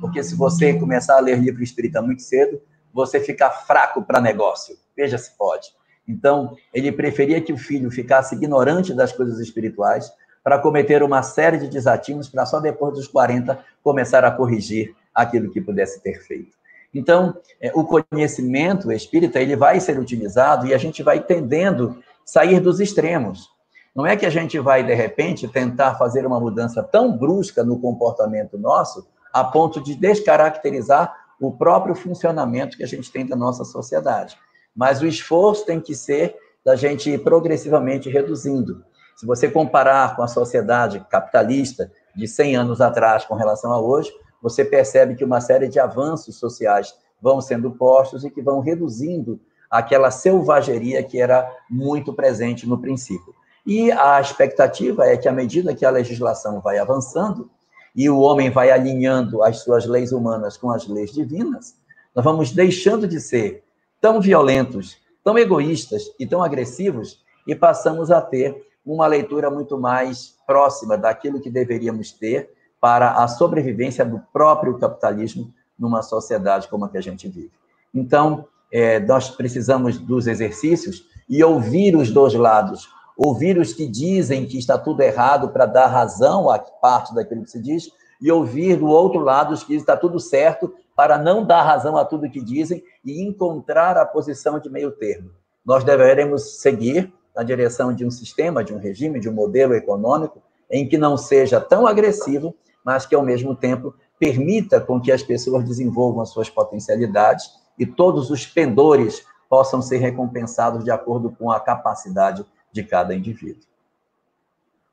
Porque 0.00 0.22
se 0.22 0.36
você 0.36 0.74
começar 0.74 1.16
a 1.16 1.20
ler 1.20 1.38
livro 1.38 1.62
espírita 1.62 2.02
muito 2.02 2.22
cedo, 2.22 2.60
você 2.92 3.18
fica 3.18 3.50
fraco 3.50 4.02
para 4.02 4.20
negócio. 4.20 4.76
Veja 4.96 5.16
se 5.16 5.36
pode. 5.36 5.68
Então, 6.06 6.56
ele 6.74 6.92
preferia 6.92 7.40
que 7.40 7.52
o 7.52 7.56
filho 7.56 7.90
ficasse 7.90 8.34
ignorante 8.34 8.92
das 8.92 9.12
coisas 9.12 9.38
espirituais 9.38 10.12
para 10.42 10.58
cometer 10.58 11.02
uma 11.02 11.22
série 11.22 11.56
de 11.56 11.68
desatinos 11.68 12.28
para 12.28 12.44
só 12.44 12.58
depois 12.58 12.94
dos 12.94 13.06
40 13.06 13.58
começar 13.82 14.24
a 14.24 14.30
corrigir 14.30 14.94
aquilo 15.14 15.50
que 15.50 15.60
pudesse 15.60 16.02
ter 16.02 16.20
feito. 16.20 16.56
Então, 16.94 17.34
é, 17.60 17.72
o 17.74 17.84
conhecimento 17.84 18.92
espírita 18.92 19.40
ele 19.40 19.56
vai 19.56 19.80
ser 19.80 19.98
utilizado 19.98 20.66
e 20.66 20.74
a 20.74 20.78
gente 20.78 21.02
vai 21.02 21.20
tendendo 21.20 21.98
sair 22.24 22.60
dos 22.60 22.80
extremos. 22.80 23.50
Não 23.94 24.06
é 24.06 24.16
que 24.16 24.26
a 24.26 24.30
gente 24.30 24.58
vai, 24.58 24.82
de 24.82 24.94
repente, 24.94 25.48
tentar 25.48 25.96
fazer 25.96 26.26
uma 26.26 26.40
mudança 26.40 26.82
tão 26.82 27.16
brusca 27.16 27.62
no 27.62 27.78
comportamento 27.78 28.58
nosso, 28.58 29.06
a 29.32 29.44
ponto 29.44 29.82
de 29.82 29.94
descaracterizar 29.94 31.14
o 31.40 31.50
próprio 31.50 31.94
funcionamento 31.94 32.76
que 32.76 32.84
a 32.84 32.88
gente 32.88 33.10
tem 33.10 33.26
da 33.26 33.36
nossa 33.36 33.64
sociedade. 33.64 34.36
Mas 34.74 35.02
o 35.02 35.06
esforço 35.06 35.66
tem 35.66 35.80
que 35.80 35.94
ser 35.94 36.36
da 36.64 36.76
gente 36.76 37.10
ir 37.10 37.18
progressivamente 37.22 38.08
reduzindo. 38.08 38.84
Se 39.16 39.26
você 39.26 39.48
comparar 39.48 40.16
com 40.16 40.22
a 40.22 40.28
sociedade 40.28 41.04
capitalista 41.10 41.90
de 42.14 42.26
100 42.26 42.56
anos 42.56 42.80
atrás 42.80 43.24
com 43.24 43.34
relação 43.34 43.72
a 43.72 43.80
hoje, 43.80 44.12
você 44.42 44.64
percebe 44.64 45.14
que 45.14 45.24
uma 45.24 45.40
série 45.40 45.68
de 45.68 45.78
avanços 45.78 46.36
sociais 46.36 46.92
vão 47.20 47.40
sendo 47.40 47.70
postos 47.70 48.24
e 48.24 48.30
que 48.30 48.42
vão 48.42 48.58
reduzindo 48.58 49.40
aquela 49.70 50.10
selvageria 50.10 51.02
que 51.02 51.20
era 51.20 51.48
muito 51.70 52.12
presente 52.12 52.68
no 52.68 52.78
princípio. 52.78 53.32
E 53.64 53.92
a 53.92 54.20
expectativa 54.20 55.06
é 55.06 55.16
que, 55.16 55.28
à 55.28 55.32
medida 55.32 55.74
que 55.74 55.86
a 55.86 55.90
legislação 55.90 56.60
vai 56.60 56.78
avançando 56.78 57.48
e 57.94 58.10
o 58.10 58.18
homem 58.18 58.50
vai 58.50 58.70
alinhando 58.70 59.42
as 59.42 59.60
suas 59.60 59.86
leis 59.86 60.10
humanas 60.10 60.56
com 60.56 60.70
as 60.70 60.88
leis 60.88 61.12
divinas, 61.12 61.76
nós 62.14 62.24
vamos 62.24 62.50
deixando 62.50 63.06
de 63.06 63.20
ser 63.20 63.62
tão 64.00 64.20
violentos, 64.20 64.96
tão 65.22 65.38
egoístas 65.38 66.02
e 66.18 66.26
tão 66.26 66.42
agressivos 66.42 67.22
e 67.46 67.54
passamos 67.54 68.10
a 68.10 68.20
ter 68.20 68.66
uma 68.84 69.06
leitura 69.06 69.48
muito 69.48 69.78
mais 69.78 70.34
próxima 70.44 70.98
daquilo 70.98 71.40
que 71.40 71.48
deveríamos 71.48 72.10
ter 72.10 72.50
para 72.82 73.12
a 73.12 73.28
sobrevivência 73.28 74.04
do 74.04 74.20
próprio 74.32 74.76
capitalismo 74.76 75.54
numa 75.78 76.02
sociedade 76.02 76.66
como 76.66 76.84
a 76.84 76.88
que 76.88 76.98
a 76.98 77.00
gente 77.00 77.28
vive. 77.28 77.52
Então, 77.94 78.44
é, 78.72 78.98
nós 78.98 79.30
precisamos 79.30 79.98
dos 79.98 80.26
exercícios 80.26 81.04
e 81.28 81.44
ouvir 81.44 81.94
os 81.94 82.10
dois 82.10 82.34
lados, 82.34 82.88
ouvir 83.16 83.56
os 83.56 83.72
que 83.72 83.86
dizem 83.86 84.46
que 84.46 84.58
está 84.58 84.76
tudo 84.76 85.00
errado 85.00 85.50
para 85.50 85.64
dar 85.64 85.86
razão 85.86 86.50
a 86.50 86.58
parte 86.58 87.14
daquilo 87.14 87.44
que 87.44 87.52
se 87.52 87.62
diz, 87.62 87.88
e 88.20 88.32
ouvir 88.32 88.76
do 88.76 88.86
outro 88.86 89.20
lado 89.20 89.54
os 89.54 89.62
que 89.62 89.74
está 89.74 89.96
tudo 89.96 90.18
certo 90.18 90.74
para 90.96 91.16
não 91.16 91.44
dar 91.44 91.62
razão 91.62 91.96
a 91.96 92.04
tudo 92.04 92.28
que 92.28 92.42
dizem 92.42 92.82
e 93.04 93.22
encontrar 93.22 93.96
a 93.96 94.04
posição 94.04 94.58
de 94.58 94.68
meio 94.68 94.90
termo. 94.90 95.30
Nós 95.64 95.84
deveremos 95.84 96.60
seguir 96.60 97.12
na 97.34 97.44
direção 97.44 97.94
de 97.94 98.04
um 98.04 98.10
sistema, 98.10 98.64
de 98.64 98.74
um 98.74 98.78
regime, 98.78 99.20
de 99.20 99.28
um 99.28 99.32
modelo 99.32 99.72
econômico 99.72 100.42
em 100.68 100.88
que 100.88 100.96
não 100.96 101.16
seja 101.16 101.60
tão 101.60 101.86
agressivo, 101.86 102.56
mas 102.84 103.06
que 103.06 103.14
ao 103.14 103.22
mesmo 103.22 103.54
tempo 103.54 103.94
permita 104.18 104.80
com 104.80 105.00
que 105.00 105.10
as 105.10 105.22
pessoas 105.22 105.64
desenvolvam 105.64 106.22
as 106.22 106.30
suas 106.30 106.48
potencialidades 106.48 107.50
e 107.78 107.86
todos 107.86 108.30
os 108.30 108.46
pendores 108.46 109.24
possam 109.48 109.82
ser 109.82 109.98
recompensados 109.98 110.84
de 110.84 110.90
acordo 110.90 111.30
com 111.30 111.50
a 111.50 111.60
capacidade 111.60 112.44
de 112.72 112.82
cada 112.82 113.14
indivíduo. 113.14 113.64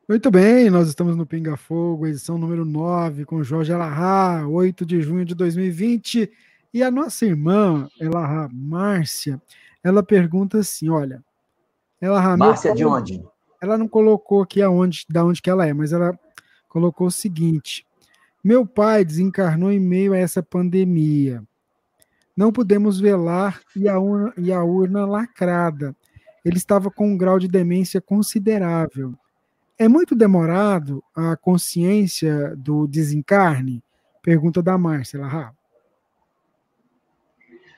Muito 0.07 0.31
bem, 0.31 0.71
nós 0.71 0.87
estamos 0.87 1.15
no 1.15 1.25
Pinga 1.25 1.55
Fogo, 1.55 2.07
edição 2.07 2.37
número 2.37 2.65
9, 2.65 3.25
com 3.25 3.43
Jorge 3.43 3.71
Elahá, 3.71 4.47
8 4.47 4.83
de 4.85 5.01
junho 5.01 5.23
de 5.23 5.35
2020. 5.35 6.31
E 6.73 6.81
a 6.81 6.89
nossa 6.89 7.25
irmã, 7.25 7.87
Elahá 7.99 8.49
Márcia, 8.51 9.39
ela 9.83 10.01
pergunta 10.01 10.57
assim: 10.57 10.89
olha, 10.89 11.23
ela, 12.01 12.35
Márcia 12.35 12.73
de 12.73 12.83
onde? 12.83 13.23
Ela 13.61 13.77
não 13.77 13.87
colocou 13.87 14.41
aqui 14.41 14.61
aonde, 14.61 15.05
da 15.09 15.23
onde 15.23 15.41
que 15.41 15.49
ela 15.49 15.67
é, 15.67 15.73
mas 15.73 15.93
ela 15.93 16.17
colocou 16.69 17.07
o 17.07 17.11
seguinte: 17.11 17.85
Meu 18.43 18.65
pai 18.65 19.03
desencarnou 19.03 19.71
em 19.71 19.79
meio 19.79 20.13
a 20.13 20.17
essa 20.17 20.41
pandemia. 20.41 21.43
Não 22.37 22.53
pudemos 22.53 22.99
velar 22.99 23.59
e 23.75 23.89
a 23.89 23.99
urna, 23.99 24.33
e 24.37 24.53
a 24.53 24.63
urna 24.63 25.05
lacrada. 25.05 25.93
Ele 26.45 26.57
estava 26.57 26.89
com 26.89 27.09
um 27.09 27.17
grau 27.17 27.37
de 27.37 27.49
demência 27.49 27.99
considerável. 27.99 29.13
É 29.77 29.89
muito 29.89 30.15
demorado 30.15 31.03
a 31.13 31.35
consciência 31.35 32.55
do 32.55 32.87
desencarne? 32.87 33.83
Pergunta 34.21 34.61
da 34.61 34.77
Márcia 34.77 35.19
Larra. 35.19 35.53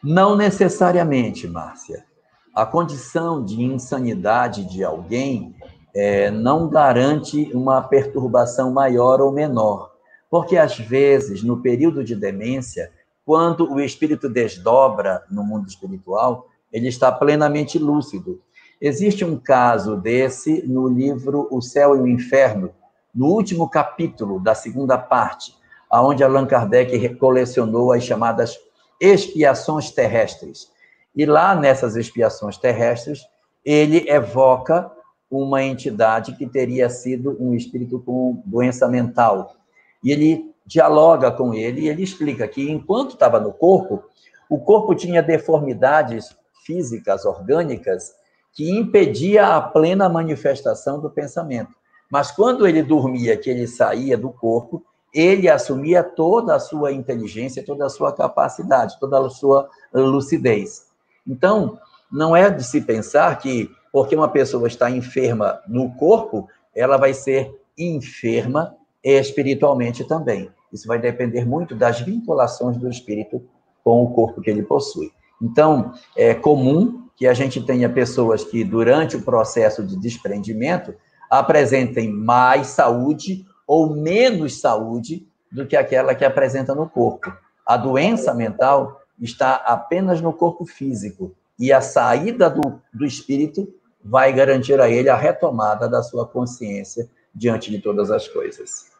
Não 0.03 0.35
necessariamente, 0.35 1.47
Márcia 1.47 2.05
a 2.53 2.65
condição 2.65 3.43
de 3.43 3.61
insanidade 3.61 4.65
de 4.65 4.83
alguém 4.83 5.55
é, 5.93 6.31
não 6.31 6.69
garante 6.69 7.51
uma 7.53 7.81
perturbação 7.81 8.71
maior 8.71 9.21
ou 9.21 9.31
menor. 9.31 9.91
Porque, 10.29 10.57
às 10.57 10.77
vezes, 10.77 11.43
no 11.43 11.61
período 11.61 12.03
de 12.03 12.15
demência, 12.15 12.91
quando 13.25 13.71
o 13.71 13.79
espírito 13.79 14.29
desdobra 14.29 15.23
no 15.29 15.43
mundo 15.43 15.67
espiritual, 15.67 16.47
ele 16.71 16.87
está 16.87 17.11
plenamente 17.11 17.77
lúcido. 17.77 18.41
Existe 18.79 19.23
um 19.25 19.37
caso 19.37 19.95
desse 19.95 20.65
no 20.65 20.87
livro 20.87 21.47
O 21.51 21.61
Céu 21.61 21.95
e 21.95 21.99
o 21.99 22.07
Inferno, 22.07 22.71
no 23.13 23.27
último 23.27 23.69
capítulo 23.69 24.39
da 24.39 24.55
segunda 24.55 24.97
parte, 24.97 25.53
aonde 25.89 26.23
Allan 26.23 26.45
Kardec 26.45 27.15
colecionou 27.15 27.91
as 27.91 28.03
chamadas 28.03 28.57
expiações 28.99 29.91
terrestres. 29.91 30.71
E 31.15 31.25
lá 31.25 31.53
nessas 31.53 31.97
expiações 31.97 32.57
terrestres, 32.57 33.19
ele 33.65 34.09
evoca 34.09 34.89
uma 35.31 35.63
entidade 35.63 36.35
que 36.35 36.45
teria 36.45 36.89
sido 36.89 37.37
um 37.39 37.53
espírito 37.53 37.99
com 37.99 38.43
doença 38.45 38.85
mental. 38.89 39.55
E 40.03 40.11
ele 40.11 40.53
dialoga 40.65 41.31
com 41.31 41.53
ele 41.53 41.81
e 41.81 41.89
ele 41.89 42.03
explica 42.03 42.45
que 42.47 42.69
enquanto 42.69 43.11
estava 43.11 43.39
no 43.39 43.53
corpo, 43.53 44.03
o 44.49 44.59
corpo 44.59 44.93
tinha 44.93 45.23
deformidades 45.23 46.35
físicas, 46.65 47.23
orgânicas, 47.23 48.13
que 48.53 48.69
impedia 48.69 49.55
a 49.55 49.61
plena 49.61 50.09
manifestação 50.09 50.99
do 50.99 51.09
pensamento. 51.09 51.71
Mas 52.11 52.29
quando 52.29 52.67
ele 52.67 52.83
dormia, 52.83 53.37
que 53.37 53.49
ele 53.49 53.65
saía 53.65 54.17
do 54.17 54.29
corpo, 54.29 54.83
ele 55.13 55.49
assumia 55.49 56.03
toda 56.03 56.55
a 56.55 56.59
sua 56.59 56.91
inteligência, 56.91 57.65
toda 57.65 57.85
a 57.85 57.89
sua 57.89 58.11
capacidade, 58.11 58.99
toda 58.99 59.17
a 59.19 59.29
sua 59.29 59.69
lucidez. 59.93 60.87
Então, 61.25 61.79
não 62.11 62.35
é 62.35 62.49
de 62.49 62.63
se 62.63 62.81
pensar 62.81 63.37
que 63.39 63.69
porque 63.91 64.15
uma 64.15 64.29
pessoa 64.29 64.67
está 64.67 64.89
enferma 64.89 65.59
no 65.67 65.93
corpo, 65.95 66.47
ela 66.75 66.97
vai 66.97 67.13
ser 67.13 67.53
enferma 67.77 68.75
espiritualmente 69.03 70.03
também. 70.03 70.49
Isso 70.71 70.87
vai 70.87 70.99
depender 70.99 71.45
muito 71.45 71.75
das 71.75 71.99
vinculações 71.99 72.77
do 72.77 72.89
espírito 72.89 73.43
com 73.83 74.03
o 74.03 74.11
corpo 74.11 74.41
que 74.41 74.49
ele 74.49 74.63
possui. 74.63 75.11
Então, 75.41 75.91
é 76.15 76.33
comum 76.33 77.07
que 77.15 77.27
a 77.27 77.33
gente 77.33 77.61
tenha 77.61 77.89
pessoas 77.89 78.43
que, 78.43 78.63
durante 78.63 79.17
o 79.17 79.21
processo 79.21 79.83
de 79.83 79.99
desprendimento, 79.99 80.93
apresentem 81.29 82.11
mais 82.11 82.67
saúde 82.67 83.45
ou 83.67 83.95
menos 83.95 84.59
saúde 84.59 85.27
do 85.51 85.65
que 85.65 85.75
aquela 85.75 86.15
que 86.15 86.23
apresenta 86.23 86.73
no 86.73 86.89
corpo. 86.89 87.31
A 87.65 87.75
doença 87.75 88.33
mental 88.33 89.01
está 89.19 89.55
apenas 89.55 90.21
no 90.21 90.33
corpo 90.33 90.65
físico 90.65 91.35
e 91.59 91.71
a 91.71 91.81
saída 91.81 92.49
do, 92.49 92.81
do 92.93 93.05
espírito 93.05 93.67
vai 94.03 94.33
garantir 94.33 94.79
a 94.79 94.89
ele 94.89 95.09
a 95.09 95.15
retomada 95.15 95.87
da 95.87 96.01
sua 96.01 96.27
consciência 96.27 97.09
diante 97.33 97.69
de 97.71 97.79
todas 97.79 98.11
as 98.11 98.27
coisas. 98.27 98.91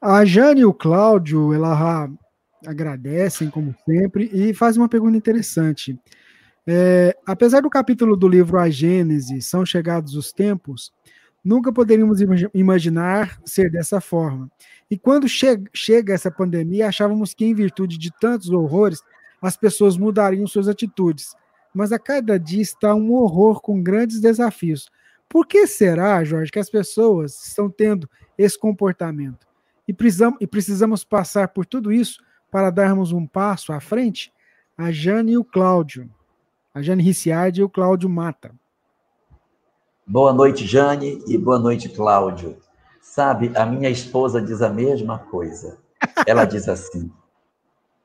A 0.00 0.24
Jane 0.24 0.60
e 0.60 0.64
o 0.64 0.72
Cláudio, 0.72 1.52
ela 1.52 2.08
agradecem, 2.66 3.50
como 3.50 3.74
sempre, 3.84 4.30
e 4.32 4.54
fazem 4.54 4.80
uma 4.80 4.88
pergunta 4.88 5.16
interessante. 5.16 5.98
É, 6.66 7.16
apesar 7.26 7.62
do 7.62 7.70
capítulo 7.70 8.16
do 8.16 8.28
livro 8.28 8.58
A 8.58 8.68
Gênese, 8.68 9.40
São 9.40 9.64
Chegados 9.64 10.14
os 10.14 10.32
Tempos, 10.32 10.92
nunca 11.44 11.72
poderíamos 11.72 12.20
imaginar 12.52 13.40
ser 13.44 13.70
dessa 13.70 14.00
forma. 14.00 14.50
E 14.90 14.98
quando 14.98 15.28
che 15.28 15.64
chega 15.72 16.14
essa 16.14 16.30
pandemia, 16.30 16.88
achávamos 16.88 17.34
que, 17.34 17.44
em 17.44 17.54
virtude 17.54 17.98
de 17.98 18.10
tantos 18.20 18.50
horrores, 18.50 19.02
as 19.40 19.56
pessoas 19.56 19.96
mudariam 19.96 20.46
suas 20.46 20.68
atitudes. 20.68 21.34
Mas 21.74 21.92
a 21.92 21.98
cada 21.98 22.38
dia 22.38 22.62
está 22.62 22.94
um 22.94 23.12
horror 23.12 23.60
com 23.60 23.82
grandes 23.82 24.20
desafios. 24.20 24.90
Por 25.28 25.46
que 25.46 25.66
será, 25.66 26.24
Jorge, 26.24 26.50
que 26.50 26.58
as 26.58 26.70
pessoas 26.70 27.46
estão 27.46 27.68
tendo 27.68 28.08
esse 28.36 28.58
comportamento? 28.58 29.46
E 29.86 29.92
precisamos, 29.92 30.38
e 30.40 30.46
precisamos 30.46 31.04
passar 31.04 31.48
por 31.48 31.66
tudo 31.66 31.92
isso 31.92 32.22
para 32.50 32.70
darmos 32.70 33.12
um 33.12 33.26
passo 33.26 33.72
à 33.72 33.80
frente? 33.80 34.32
A 34.76 34.90
Jane 34.90 35.32
e 35.32 35.38
o 35.38 35.44
Cláudio. 35.44 36.08
A 36.74 36.80
Jane 36.80 37.02
Ricciardi 37.02 37.60
e 37.60 37.64
o 37.64 37.68
Cláudio 37.68 38.08
Mata. 38.08 38.54
Boa 40.06 40.32
noite, 40.32 40.66
Jane, 40.66 41.22
e 41.26 41.36
boa 41.36 41.58
noite, 41.58 41.88
Cláudio. 41.88 42.56
Sabe, 43.02 43.52
a 43.54 43.66
minha 43.66 43.90
esposa 43.90 44.40
diz 44.40 44.62
a 44.62 44.70
mesma 44.70 45.18
coisa. 45.18 45.78
Ela 46.26 46.44
diz 46.44 46.68
assim: 46.68 47.10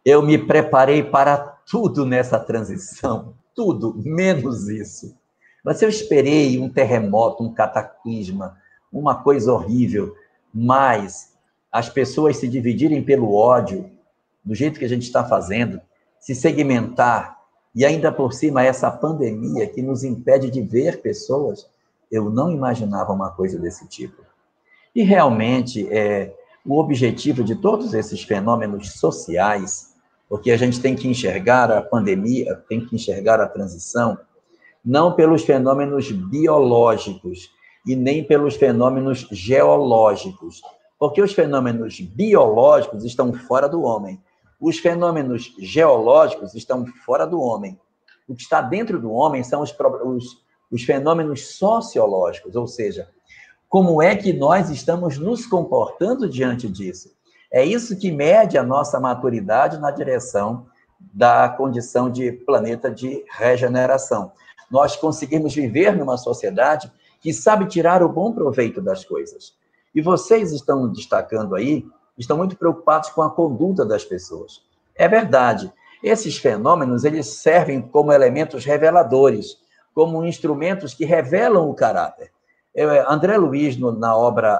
eu 0.06 0.22
me 0.22 0.38
preparei 0.38 1.02
para 1.02 1.38
tudo 1.38 2.06
nessa 2.06 2.38
transição, 2.38 3.36
tudo, 3.56 3.94
menos 3.98 4.68
isso. 4.68 5.16
Mas 5.64 5.82
eu 5.82 5.90
esperei 5.90 6.60
um 6.60 6.70
terremoto, 6.70 7.44
um 7.44 7.54
cataclisma, 7.54 8.58
uma 8.92 9.16
coisa 9.16 9.52
horrível, 9.52 10.16
mas 10.54 11.34
as 11.72 11.90
pessoas 11.90 12.38
se 12.38 12.48
dividirem 12.48 13.04
pelo 13.04 13.34
ódio, 13.34 13.90
do 14.44 14.54
jeito 14.54 14.78
que 14.78 14.86
a 14.86 14.90
gente 14.90 15.04
está 15.04 15.24
fazendo, 15.24 15.82
se 16.20 16.36
segmentar, 16.36 17.40
e 17.74 17.86
ainda 17.86 18.12
por 18.12 18.34
cima 18.34 18.64
essa 18.64 18.92
pandemia 18.92 19.66
que 19.68 19.82
nos 19.82 20.04
impede 20.04 20.52
de 20.52 20.62
ver 20.62 21.02
pessoas, 21.02 21.68
eu 22.12 22.30
não 22.30 22.52
imaginava 22.52 23.12
uma 23.12 23.32
coisa 23.32 23.58
desse 23.58 23.88
tipo. 23.88 24.22
E 24.94 25.02
realmente, 25.02 25.92
é, 25.92 26.36
o 26.64 26.80
objetivo 26.80 27.44
de 27.44 27.56
todos 27.56 27.94
esses 27.94 28.22
fenômenos 28.22 28.94
sociais 28.94 29.93
porque 30.34 30.50
a 30.50 30.58
gente 30.58 30.82
tem 30.82 30.96
que 30.96 31.08
enxergar 31.08 31.70
a 31.70 31.80
pandemia, 31.80 32.56
tem 32.68 32.84
que 32.84 32.96
enxergar 32.96 33.40
a 33.40 33.48
transição, 33.48 34.18
não 34.84 35.14
pelos 35.14 35.44
fenômenos 35.44 36.12
biológicos 36.12 37.52
e 37.86 37.96
nem 37.96 38.24
pelos 38.24 38.56
fenômenos 38.56 39.28
geológicos, 39.32 40.60
porque 40.98 41.22
os 41.22 41.34
fenômenos 41.34 42.00
biológicos 42.00 43.04
estão 43.06 43.32
fora 43.32 43.70
do 43.70 43.84
homem, 43.84 44.20
os 44.60 44.80
fenômenos 44.80 45.54
geológicos 45.60 46.56
estão 46.56 46.84
fora 47.06 47.28
do 47.28 47.40
homem. 47.40 47.80
O 48.28 48.34
que 48.34 48.42
está 48.42 48.60
dentro 48.60 49.00
do 49.00 49.12
homem 49.12 49.44
são 49.44 49.62
os, 49.62 49.72
os, 50.04 50.44
os 50.72 50.84
fenômenos 50.84 51.58
sociológicos, 51.58 52.56
ou 52.56 52.66
seja, 52.66 53.08
como 53.70 54.02
é 54.02 54.16
que 54.16 54.34
nós 54.34 54.72
estamos 54.72 55.20
nos 55.20 55.46
comportando 55.46 56.28
diante 56.28 56.68
disso. 56.68 57.14
É 57.54 57.64
isso 57.64 57.96
que 57.96 58.12
mede 58.12 58.58
a 58.58 58.64
nossa 58.64 59.00
maturidade 59.00 59.78
na 59.78 59.92
direção 59.92 60.66
da 61.00 61.48
condição 61.48 62.10
de 62.10 62.32
planeta 62.32 62.90
de 62.90 63.24
regeneração. 63.30 64.32
Nós 64.72 64.96
conseguimos 64.96 65.54
viver 65.54 65.96
numa 65.96 66.18
sociedade 66.18 66.92
que 67.22 67.32
sabe 67.32 67.68
tirar 67.68 68.02
o 68.02 68.10
bom 68.10 68.34
proveito 68.34 68.82
das 68.82 69.06
coisas. 69.06 69.54
E 69.94 70.02
vocês 70.02 70.52
estão 70.52 70.92
destacando 70.92 71.54
aí, 71.54 71.86
estão 72.18 72.38
muito 72.38 72.58
preocupados 72.58 73.10
com 73.12 73.22
a 73.22 73.30
conduta 73.30 73.86
das 73.86 74.04
pessoas. 74.04 74.64
É 74.96 75.08
verdade. 75.08 75.72
Esses 76.04 76.38
fenômenos, 76.38 77.04
eles 77.04 77.28
servem 77.28 77.82
como 77.82 78.12
elementos 78.12 78.66
reveladores, 78.66 79.58
como 79.94 80.26
instrumentos 80.26 80.96
que 80.96 81.06
revelam 81.06 81.70
o 81.70 81.76
caráter. 81.76 82.32
André 83.08 83.38
Luiz, 83.38 83.78
na 83.78 84.18
obra 84.18 84.60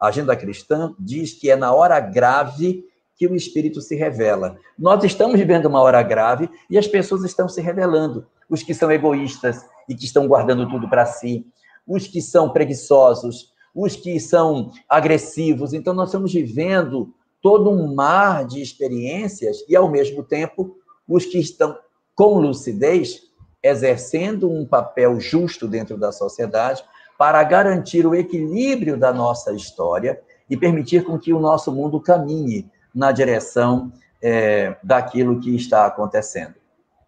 agenda 0.00 0.36
cristã 0.36 0.94
diz 0.98 1.32
que 1.32 1.50
é 1.50 1.56
na 1.56 1.72
hora 1.72 1.98
grave 2.00 2.84
que 3.16 3.26
o 3.26 3.34
Espírito 3.34 3.80
se 3.80 3.94
revela. 3.94 4.56
Nós 4.78 5.02
estamos 5.04 5.38
vivendo 5.38 5.66
uma 5.66 5.80
hora 5.80 6.02
grave 6.02 6.48
e 6.68 6.76
as 6.76 6.86
pessoas 6.86 7.24
estão 7.24 7.48
se 7.48 7.60
revelando. 7.60 8.26
Os 8.50 8.62
que 8.62 8.74
são 8.74 8.90
egoístas 8.90 9.64
e 9.88 9.94
que 9.94 10.04
estão 10.04 10.26
guardando 10.26 10.68
tudo 10.68 10.88
para 10.88 11.06
si, 11.06 11.46
os 11.86 12.06
que 12.06 12.20
são 12.20 12.50
preguiçosos, 12.50 13.52
os 13.74 13.96
que 13.96 14.18
são 14.20 14.70
agressivos. 14.88 15.72
Então, 15.72 15.94
nós 15.94 16.08
estamos 16.08 16.32
vivendo 16.32 17.14
todo 17.40 17.70
um 17.70 17.94
mar 17.94 18.44
de 18.46 18.62
experiências 18.62 19.58
e, 19.68 19.76
ao 19.76 19.90
mesmo 19.90 20.22
tempo, 20.22 20.76
os 21.06 21.24
que 21.26 21.38
estão 21.38 21.76
com 22.14 22.38
lucidez, 22.38 23.22
exercendo 23.62 24.50
um 24.50 24.66
papel 24.66 25.18
justo 25.20 25.66
dentro 25.66 25.98
da 25.98 26.12
sociedade, 26.12 26.84
para 27.18 27.42
garantir 27.44 28.06
o 28.06 28.14
equilíbrio 28.14 28.96
da 28.96 29.12
nossa 29.12 29.52
história 29.52 30.20
e 30.48 30.56
permitir 30.56 31.04
com 31.04 31.18
que 31.18 31.32
o 31.32 31.40
nosso 31.40 31.72
mundo 31.72 32.00
caminhe 32.00 32.70
na 32.94 33.12
direção 33.12 33.92
é, 34.22 34.76
daquilo 34.82 35.40
que 35.40 35.54
está 35.54 35.86
acontecendo. 35.86 36.54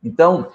Então, 0.03 0.51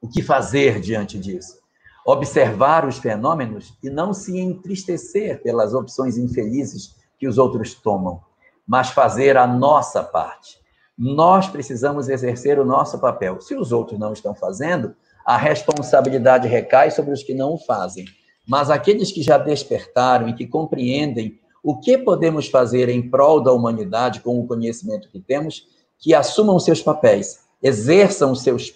o 0.00 0.08
que 0.08 0.22
fazer 0.22 0.80
diante 0.80 1.18
disso? 1.18 1.60
Observar 2.04 2.86
os 2.86 2.98
fenômenos 2.98 3.78
e 3.82 3.88
não 3.88 4.12
se 4.12 4.38
entristecer 4.38 5.42
pelas 5.42 5.72
opções 5.72 6.16
infelizes 6.16 6.96
que 7.18 7.28
os 7.28 7.38
outros 7.38 7.74
tomam, 7.74 8.20
mas 8.66 8.90
fazer 8.90 9.36
a 9.36 9.46
nossa 9.46 10.02
parte. 10.02 10.60
Nós 10.98 11.48
precisamos 11.48 12.08
exercer 12.08 12.58
o 12.58 12.64
nosso 12.64 12.98
papel. 12.98 13.40
Se 13.40 13.54
os 13.54 13.72
outros 13.72 13.98
não 13.98 14.12
estão 14.12 14.34
fazendo, 14.34 14.94
a 15.24 15.36
responsabilidade 15.36 16.48
recai 16.48 16.90
sobre 16.90 17.12
os 17.12 17.22
que 17.22 17.32
não 17.32 17.54
o 17.54 17.58
fazem. 17.58 18.04
Mas 18.46 18.70
aqueles 18.70 19.12
que 19.12 19.22
já 19.22 19.38
despertaram 19.38 20.28
e 20.28 20.34
que 20.34 20.46
compreendem 20.46 21.38
o 21.62 21.78
que 21.78 21.96
podemos 21.96 22.48
fazer 22.48 22.88
em 22.88 23.08
prol 23.08 23.40
da 23.40 23.52
humanidade 23.52 24.20
com 24.20 24.40
o 24.40 24.46
conhecimento 24.46 25.08
que 25.08 25.20
temos, 25.20 25.66
que 25.98 26.12
assumam 26.12 26.58
seus 26.58 26.82
papéis, 26.82 27.44
exerçam 27.62 28.34
seus, 28.34 28.74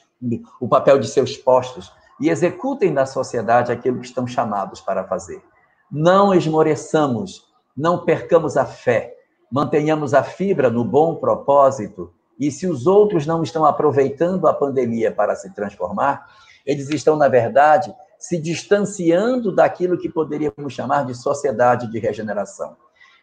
o 0.60 0.68
papel 0.68 0.98
de 0.98 1.08
seus 1.08 1.36
postos 1.36 1.90
e 2.20 2.30
executem 2.30 2.90
na 2.92 3.04
sociedade 3.04 3.72
aquilo 3.72 4.00
que 4.00 4.06
estão 4.06 4.26
chamados 4.26 4.80
para 4.80 5.04
fazer. 5.04 5.42
Não 5.90 6.32
esmoreçamos, 6.32 7.44
não 7.76 8.04
percamos 8.04 8.56
a 8.56 8.64
fé, 8.64 9.14
mantenhamos 9.50 10.14
a 10.14 10.22
fibra 10.22 10.70
no 10.70 10.84
bom 10.84 11.16
propósito, 11.16 12.12
e 12.38 12.50
se 12.50 12.66
os 12.66 12.86
outros 12.86 13.26
não 13.26 13.42
estão 13.42 13.64
aproveitando 13.64 14.46
a 14.46 14.54
pandemia 14.54 15.10
para 15.10 15.34
se 15.34 15.52
transformar, 15.54 16.26
eles 16.64 16.90
estão, 16.90 17.16
na 17.16 17.28
verdade, 17.28 17.94
se 18.18 18.38
distanciando 18.38 19.54
daquilo 19.54 19.98
que 19.98 20.08
poderíamos 20.08 20.72
chamar 20.72 21.04
de 21.04 21.14
sociedade 21.14 21.90
de 21.90 21.98
regeneração. 21.98 22.76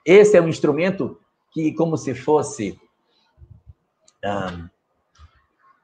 Esse 0.05 0.37
é 0.37 0.41
um 0.41 0.47
instrumento 0.47 1.19
que, 1.51 1.73
como 1.73 1.97
se 1.97 2.13
fosse 2.13 2.79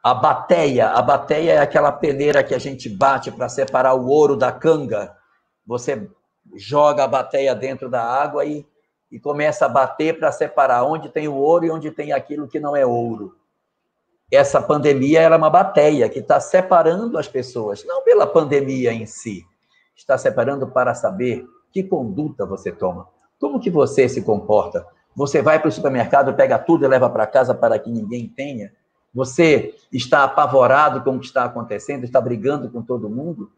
a 0.04 0.14
bateia, 0.14 0.90
a 0.90 1.02
bateia 1.02 1.54
é 1.54 1.58
aquela 1.58 1.92
peneira 1.92 2.44
que 2.44 2.54
a 2.54 2.60
gente 2.60 2.90
bate 2.90 3.32
para 3.32 3.50
separar 3.50 3.94
o 3.96 4.08
ouro 4.08 4.36
da 4.36 4.52
canga. 4.52 5.16
Você 5.66 6.10
joga 6.56 7.04
a 7.04 7.08
bateia 7.08 7.54
dentro 7.54 7.90
da 7.90 8.04
água 8.04 8.46
e, 8.46 8.66
e 9.12 9.20
começa 9.20 9.66
a 9.66 9.70
bater 9.70 10.18
para 10.18 10.32
separar 10.32 10.84
onde 10.84 11.10
tem 11.10 11.28
o 11.28 11.36
ouro 11.36 11.66
e 11.66 11.72
onde 11.72 11.92
tem 11.92 12.12
aquilo 12.12 12.48
que 12.48 12.60
não 12.60 12.76
é 12.76 12.86
ouro 12.86 13.39
essa 14.32 14.62
pandemia 14.62 15.22
era 15.22 15.38
uma 15.38 15.50
bateia 15.50 16.08
que 16.08 16.20
está 16.20 16.40
separando 16.40 17.18
as 17.18 17.28
pessoas, 17.28 17.84
não 17.86 18.04
pela 18.04 18.28
pandemia 18.28 18.94
em 18.94 19.06
si, 19.06 19.46
está 19.96 20.18
separando 20.18 20.68
para 20.68 20.94
saber 20.94 21.46
que 21.72 21.84
conduta 21.84 22.46
você 22.46 22.72
toma, 22.72 23.08
como 23.40 23.60
que 23.60 23.70
você 23.70 24.08
se 24.08 24.22
comporta. 24.22 24.86
Você 25.16 25.42
vai 25.42 25.60
para 25.60 25.68
o 25.68 25.72
supermercado, 25.72 26.34
pega 26.34 26.58
tudo 26.58 26.86
e 26.86 26.88
leva 26.88 27.10
para 27.10 27.28
casa 27.28 27.54
para 27.54 27.78
que 27.80 27.90
ninguém 27.90 28.28
tenha. 28.28 28.72
Você 29.14 29.76
está 29.92 30.24
apavorado 30.24 31.04
com 31.04 31.16
o 31.16 31.20
que 31.20 31.26
está 31.26 31.44
acontecendo, 31.44 32.04
está 32.04 32.22
brigando 32.22 32.70
com 32.70 32.82
todo 32.82 33.10
mundo. 33.10 33.52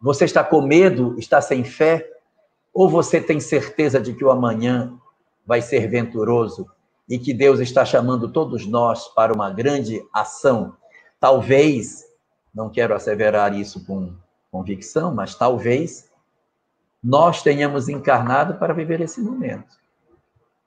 Você 0.00 0.24
está 0.24 0.42
com 0.42 0.62
medo, 0.62 1.14
está 1.18 1.40
sem 1.40 1.62
fé, 1.62 2.08
ou 2.72 2.88
você 2.88 3.20
tem 3.20 3.38
certeza 3.38 4.00
de 4.00 4.14
que 4.14 4.24
o 4.24 4.30
amanhã 4.30 4.98
vai 5.46 5.60
ser 5.60 5.86
venturoso 5.86 6.66
e 7.12 7.18
que 7.18 7.34
Deus 7.34 7.60
está 7.60 7.84
chamando 7.84 8.26
todos 8.26 8.66
nós 8.66 9.06
para 9.08 9.34
uma 9.34 9.50
grande 9.50 10.02
ação. 10.14 10.74
Talvez, 11.20 12.06
não 12.54 12.70
quero 12.70 12.94
asseverar 12.94 13.54
isso 13.54 13.84
com 13.84 14.14
convicção, 14.50 15.14
mas 15.14 15.34
talvez 15.34 16.10
nós 17.04 17.42
tenhamos 17.42 17.90
encarnado 17.90 18.54
para 18.54 18.72
viver 18.72 19.02
esse 19.02 19.20
momento. 19.20 19.76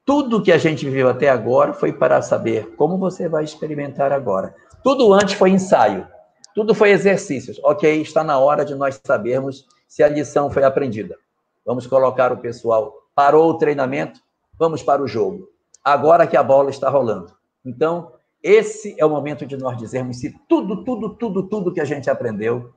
Tudo 0.05 0.43
que 0.43 0.51
a 0.51 0.59
gente 0.59 0.85
viveu 0.85 1.09
até 1.09 1.29
agora 1.29 1.73
foi 1.73 1.91
para 1.91 2.21
saber 2.21 2.75
como 2.75 2.95
você 2.99 3.27
vai 3.27 3.43
experimentar 3.43 4.11
agora. 4.11 4.53
Tudo 4.83 5.11
antes 5.15 5.33
foi 5.33 5.49
ensaio, 5.49 6.07
tudo 6.53 6.75
foi 6.75 6.91
exercícios. 6.91 7.59
Ok, 7.63 8.03
está 8.03 8.23
na 8.23 8.37
hora 8.37 8.63
de 8.63 8.75
nós 8.75 9.01
sabermos 9.03 9.65
se 9.87 10.03
a 10.03 10.07
lição 10.07 10.51
foi 10.51 10.63
aprendida. 10.63 11.17
Vamos 11.65 11.87
colocar 11.87 12.31
o 12.31 12.37
pessoal. 12.37 12.93
Parou 13.15 13.49
o 13.49 13.57
treinamento, 13.57 14.19
vamos 14.59 14.83
para 14.83 15.01
o 15.01 15.07
jogo. 15.07 15.54
Agora 15.85 16.25
que 16.25 16.35
a 16.35 16.41
bola 16.41 16.71
está 16.71 16.89
rolando. 16.89 17.31
Então, 17.63 18.11
esse 18.41 18.95
é 18.99 19.05
o 19.05 19.09
momento 19.09 19.45
de 19.45 19.55
nós 19.55 19.77
dizermos 19.77 20.19
se 20.19 20.35
tudo, 20.49 20.83
tudo, 20.83 21.15
tudo, 21.15 21.47
tudo 21.47 21.71
que 21.71 21.79
a 21.79 21.85
gente 21.85 22.09
aprendeu 22.09 22.73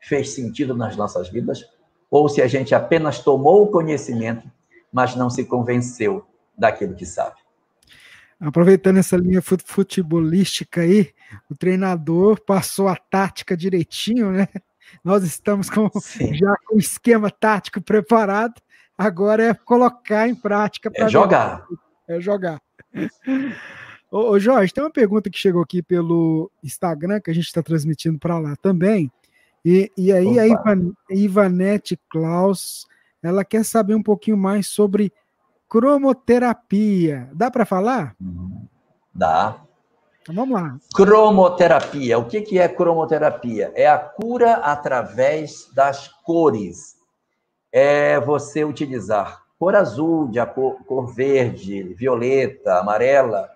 fez 0.00 0.30
sentido 0.30 0.76
nas 0.76 0.96
nossas 0.96 1.28
vidas, 1.28 1.64
ou 2.08 2.28
se 2.28 2.40
a 2.40 2.46
gente 2.46 2.72
apenas 2.74 3.18
tomou 3.18 3.64
o 3.64 3.70
conhecimento, 3.70 4.48
mas 4.92 5.16
não 5.16 5.28
se 5.28 5.44
convenceu 5.44 6.24
daquilo 6.56 6.94
que 6.94 7.06
sabe. 7.06 7.36
Aproveitando 8.40 8.98
essa 8.98 9.16
linha 9.16 9.40
futebolística 9.40 10.82
aí, 10.82 11.10
o 11.48 11.54
treinador 11.54 12.40
passou 12.44 12.88
a 12.88 12.96
tática 12.96 13.56
direitinho, 13.56 14.30
né? 14.32 14.48
Nós 15.02 15.24
estamos 15.24 15.70
com, 15.70 15.88
já 16.32 16.54
com 16.66 16.76
o 16.76 16.78
esquema 16.78 17.30
tático 17.30 17.80
preparado, 17.80 18.60
agora 18.98 19.44
é 19.44 19.54
colocar 19.54 20.28
em 20.28 20.34
prática. 20.34 20.90
É 20.94 21.08
jogar. 21.08 21.64
É 22.08 22.20
jogar. 22.20 22.60
Ô, 24.10 24.30
ô, 24.30 24.38
Jorge, 24.38 24.72
tem 24.72 24.84
uma 24.84 24.90
pergunta 24.90 25.30
que 25.30 25.38
chegou 25.38 25.62
aqui 25.62 25.82
pelo 25.82 26.50
Instagram, 26.62 27.20
que 27.20 27.30
a 27.30 27.34
gente 27.34 27.46
está 27.46 27.62
transmitindo 27.62 28.18
para 28.18 28.38
lá 28.38 28.54
também. 28.56 29.10
E, 29.64 29.90
e 29.96 30.12
aí 30.12 30.26
Opa. 30.26 30.40
a 30.40 30.46
Ivan, 30.46 30.92
Ivanete 31.10 31.98
Klaus, 32.10 32.86
ela 33.22 33.44
quer 33.44 33.64
saber 33.64 33.94
um 33.94 34.02
pouquinho 34.02 34.36
mais 34.36 34.66
sobre 34.66 35.12
cromoterapia. 35.68 37.30
Dá 37.32 37.50
para 37.50 37.64
falar? 37.64 38.14
Dá. 39.14 39.62
Então 40.20 40.34
vamos 40.34 40.60
lá. 40.60 40.78
Cromoterapia. 40.94 42.18
O 42.18 42.26
que, 42.26 42.42
que 42.42 42.58
é 42.58 42.68
cromoterapia? 42.68 43.72
É 43.74 43.88
a 43.88 43.98
cura 43.98 44.54
através 44.54 45.70
das 45.74 46.08
cores. 46.08 46.96
É 47.72 48.20
você 48.20 48.64
utilizar 48.64 49.41
cor 49.62 49.76
azul, 49.76 50.26
de 50.26 50.44
cor, 50.46 50.84
cor 50.84 51.14
verde, 51.14 51.84
violeta, 51.94 52.80
amarela, 52.80 53.48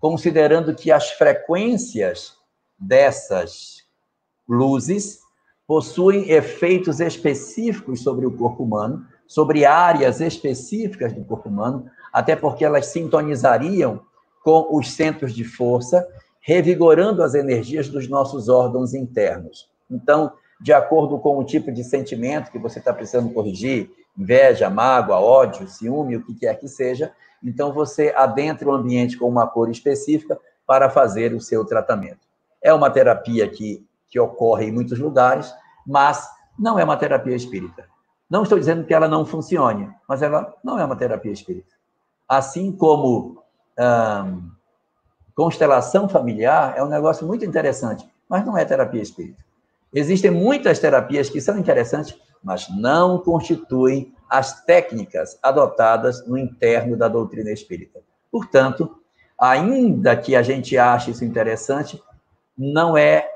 considerando 0.00 0.74
que 0.74 0.90
as 0.90 1.12
frequências 1.12 2.36
dessas 2.76 3.84
luzes 4.48 5.20
possuem 5.64 6.28
efeitos 6.30 6.98
específicos 6.98 8.02
sobre 8.02 8.26
o 8.26 8.36
corpo 8.36 8.64
humano 8.64 9.06
sobre 9.24 9.64
áreas 9.64 10.20
específicas 10.20 11.12
do 11.12 11.24
corpo 11.24 11.48
humano, 11.48 11.86
até 12.12 12.34
porque 12.34 12.64
elas 12.64 12.86
sintonizariam 12.86 14.02
com 14.42 14.66
os 14.76 14.90
centros 14.90 15.32
de 15.32 15.44
força, 15.44 16.04
revigorando 16.40 17.22
as 17.22 17.34
energias 17.34 17.88
dos 17.88 18.08
nossos 18.08 18.48
órgãos 18.48 18.94
internos. 18.94 19.70
Então, 19.88 20.32
de 20.60 20.72
acordo 20.72 21.20
com 21.20 21.38
o 21.38 21.44
tipo 21.44 21.70
de 21.70 21.84
sentimento 21.84 22.50
que 22.50 22.58
você 22.58 22.80
está 22.80 22.92
precisando 22.92 23.32
corrigir, 23.32 23.90
inveja, 24.16 24.68
mágoa, 24.68 25.20
ódio, 25.20 25.68
ciúme, 25.68 26.16
o 26.16 26.24
que 26.24 26.34
quer 26.34 26.58
que 26.58 26.68
seja, 26.68 27.12
então 27.42 27.72
você 27.72 28.12
adentra 28.16 28.68
o 28.68 28.72
ambiente 28.72 29.16
com 29.16 29.28
uma 29.28 29.46
cor 29.46 29.70
específica 29.70 30.38
para 30.66 30.88
fazer 30.88 31.34
o 31.34 31.40
seu 31.40 31.64
tratamento. 31.64 32.20
É 32.62 32.72
uma 32.72 32.90
terapia 32.90 33.48
que, 33.48 33.84
que 34.08 34.20
ocorre 34.20 34.66
em 34.66 34.72
muitos 34.72 34.98
lugares, 34.98 35.52
mas 35.86 36.28
não 36.58 36.78
é 36.78 36.84
uma 36.84 36.96
terapia 36.96 37.34
espírita. 37.34 37.86
Não 38.30 38.44
estou 38.44 38.58
dizendo 38.58 38.84
que 38.84 38.94
ela 38.94 39.08
não 39.08 39.26
funcione, 39.26 39.92
mas 40.08 40.22
ela 40.22 40.54
não 40.62 40.78
é 40.78 40.84
uma 40.84 40.96
terapia 40.96 41.32
espírita. 41.32 41.74
Assim 42.28 42.72
como 42.72 43.42
hum, 43.78 44.50
constelação 45.34 46.08
familiar 46.08 46.74
é 46.76 46.82
um 46.82 46.88
negócio 46.88 47.26
muito 47.26 47.44
interessante, 47.44 48.08
mas 48.28 48.46
não 48.46 48.56
é 48.56 48.64
terapia 48.64 49.02
espírita. 49.02 49.44
Existem 49.92 50.30
muitas 50.30 50.78
terapias 50.78 51.28
que 51.28 51.40
são 51.40 51.58
interessantes, 51.58 52.18
mas 52.42 52.68
não 52.68 53.18
constituem 53.18 54.12
as 54.28 54.64
técnicas 54.64 55.38
adotadas 55.42 56.26
no 56.26 56.38
interno 56.38 56.96
da 56.96 57.06
doutrina 57.06 57.50
espírita. 57.50 58.00
Portanto, 58.30 58.98
ainda 59.38 60.16
que 60.16 60.34
a 60.34 60.42
gente 60.42 60.78
ache 60.78 61.10
isso 61.10 61.24
interessante, 61.24 62.02
não 62.56 62.96
é 62.96 63.28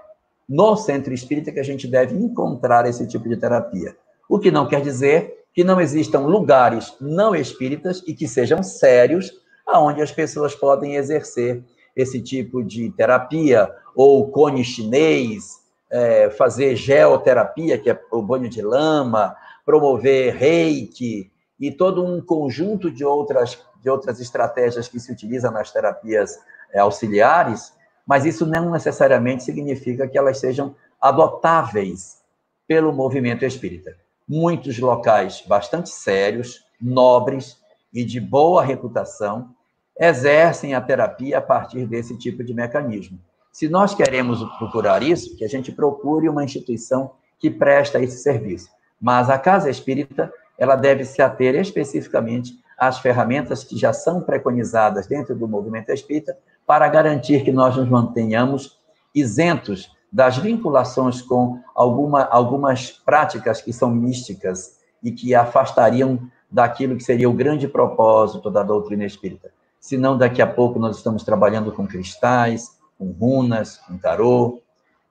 no 0.48 0.76
centro 0.76 1.12
espírita 1.12 1.52
que 1.52 1.60
a 1.60 1.64
gente 1.64 1.86
deve 1.88 2.16
encontrar 2.16 2.86
esse 2.86 3.06
tipo 3.06 3.28
de 3.28 3.36
terapia. 3.36 3.96
O 4.28 4.38
que 4.38 4.50
não 4.50 4.66
quer 4.66 4.80
dizer 4.80 5.44
que 5.52 5.64
não 5.64 5.80
existam 5.80 6.20
lugares 6.20 6.94
não 7.00 7.34
espíritas 7.34 8.02
e 8.06 8.14
que 8.14 8.28
sejam 8.28 8.62
sérios, 8.62 9.32
aonde 9.66 10.02
as 10.02 10.12
pessoas 10.12 10.54
podem 10.54 10.96
exercer 10.96 11.64
esse 11.94 12.20
tipo 12.20 12.62
de 12.62 12.90
terapia, 12.90 13.70
ou 13.94 14.30
cone 14.30 14.62
chinês, 14.62 15.65
é, 15.90 16.30
fazer 16.30 16.76
geoterapia, 16.76 17.78
que 17.78 17.90
é 17.90 18.00
o 18.10 18.22
banho 18.22 18.48
de 18.48 18.62
lama, 18.62 19.36
promover 19.64 20.34
reiki 20.34 21.30
e 21.58 21.70
todo 21.70 22.04
um 22.04 22.20
conjunto 22.20 22.90
de 22.90 23.04
outras, 23.04 23.58
de 23.80 23.88
outras 23.88 24.20
estratégias 24.20 24.88
que 24.88 25.00
se 25.00 25.10
utilizam 25.10 25.50
nas 25.50 25.72
terapias 25.72 26.38
é, 26.72 26.78
auxiliares, 26.78 27.72
mas 28.06 28.24
isso 28.24 28.46
não 28.46 28.70
necessariamente 28.70 29.42
significa 29.42 30.06
que 30.06 30.18
elas 30.18 30.38
sejam 30.38 30.74
adotáveis 31.00 32.22
pelo 32.66 32.92
movimento 32.92 33.44
espírita 33.44 33.96
muitos 34.28 34.78
locais 34.78 35.42
bastante 35.46 35.90
sérios, 35.90 36.64
nobres 36.80 37.60
e 37.92 38.04
de 38.04 38.20
boa 38.20 38.62
reputação 38.62 39.54
exercem 39.98 40.74
a 40.74 40.80
terapia 40.80 41.38
a 41.38 41.40
partir 41.40 41.86
desse 41.86 42.18
tipo 42.18 42.44
de 42.44 42.52
mecanismo. 42.52 43.18
Se 43.56 43.70
nós 43.70 43.94
queremos 43.94 44.44
procurar 44.58 45.02
isso, 45.02 45.34
que 45.34 45.42
a 45.42 45.48
gente 45.48 45.72
procure 45.72 46.28
uma 46.28 46.44
instituição 46.44 47.12
que 47.38 47.50
presta 47.50 47.98
esse 47.98 48.18
serviço. 48.18 48.68
Mas 49.00 49.30
a 49.30 49.38
casa 49.38 49.70
espírita, 49.70 50.30
ela 50.58 50.76
deve 50.76 51.06
se 51.06 51.22
ater 51.22 51.54
especificamente 51.54 52.52
às 52.78 52.98
ferramentas 52.98 53.64
que 53.64 53.74
já 53.74 53.94
são 53.94 54.20
preconizadas 54.20 55.06
dentro 55.06 55.34
do 55.34 55.48
movimento 55.48 55.88
espírita 55.88 56.36
para 56.66 56.86
garantir 56.86 57.44
que 57.44 57.50
nós 57.50 57.74
nos 57.74 57.88
mantenhamos 57.88 58.78
isentos 59.14 59.90
das 60.12 60.36
vinculações 60.36 61.22
com 61.22 61.58
alguma, 61.74 62.24
algumas 62.24 62.90
práticas 62.90 63.62
que 63.62 63.72
são 63.72 63.90
místicas 63.90 64.80
e 65.02 65.10
que 65.10 65.34
afastariam 65.34 66.20
daquilo 66.50 66.94
que 66.94 67.04
seria 67.04 67.30
o 67.30 67.32
grande 67.32 67.66
propósito 67.66 68.50
da 68.50 68.62
doutrina 68.62 69.06
espírita. 69.06 69.50
Senão, 69.80 70.18
daqui 70.18 70.42
a 70.42 70.46
pouco 70.46 70.78
nós 70.78 70.98
estamos 70.98 71.24
trabalhando 71.24 71.72
com 71.72 71.86
cristais, 71.86 72.75
com 72.98 73.10
runas, 73.12 73.78
com 73.78 73.96
tarô, 73.98 74.60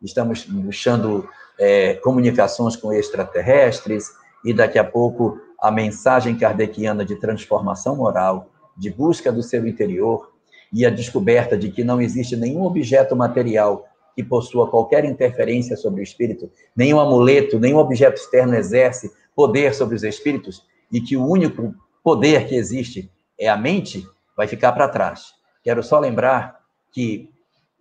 estamos 0.02 0.46
buscando 0.46 1.28
é, 1.58 1.96
comunicações 1.96 2.76
com 2.76 2.94
extraterrestres, 2.94 4.12
e 4.44 4.54
daqui 4.54 4.78
a 4.78 4.84
pouco 4.84 5.40
a 5.60 5.72
mensagem 5.72 6.38
kardeciana 6.38 7.04
de 7.04 7.16
transformação 7.16 7.96
moral, 7.96 8.50
de 8.78 8.92
busca 8.92 9.32
do 9.32 9.42
seu 9.42 9.66
interior, 9.68 10.32
e 10.72 10.86
a 10.86 10.90
descoberta 10.90 11.58
de 11.58 11.72
que 11.72 11.84
não 11.84 12.02
existe 12.02 12.36
nenhum 12.36 12.64
objeto 12.64 13.16
material 13.16 13.88
que 14.16 14.24
possua 14.24 14.70
qualquer 14.70 15.06
interferência 15.06 15.76
sobre 15.76 16.02
o 16.02 16.04
espírito, 16.04 16.50
nenhum 16.76 17.00
amuleto, 17.00 17.60
nenhum 17.60 17.78
objeto 17.78 18.20
externo 18.20 18.56
exerce 18.56 19.12
poder 19.36 19.74
sobre 19.74 19.96
os 19.96 20.04
espíritos 20.04 20.66
e 20.92 21.02
que 21.02 21.18
o 21.18 21.26
único 21.26 21.74
poder 22.04 22.48
que 22.48 22.56
existe 22.56 23.12
é 23.38 23.50
a 23.50 23.58
mente, 23.58 24.06
vai 24.36 24.48
ficar 24.48 24.72
para 24.72 24.88
trás. 24.88 25.34
Quero 25.64 25.84
só 25.84 26.00
lembrar 26.00 26.62
que 26.92 27.30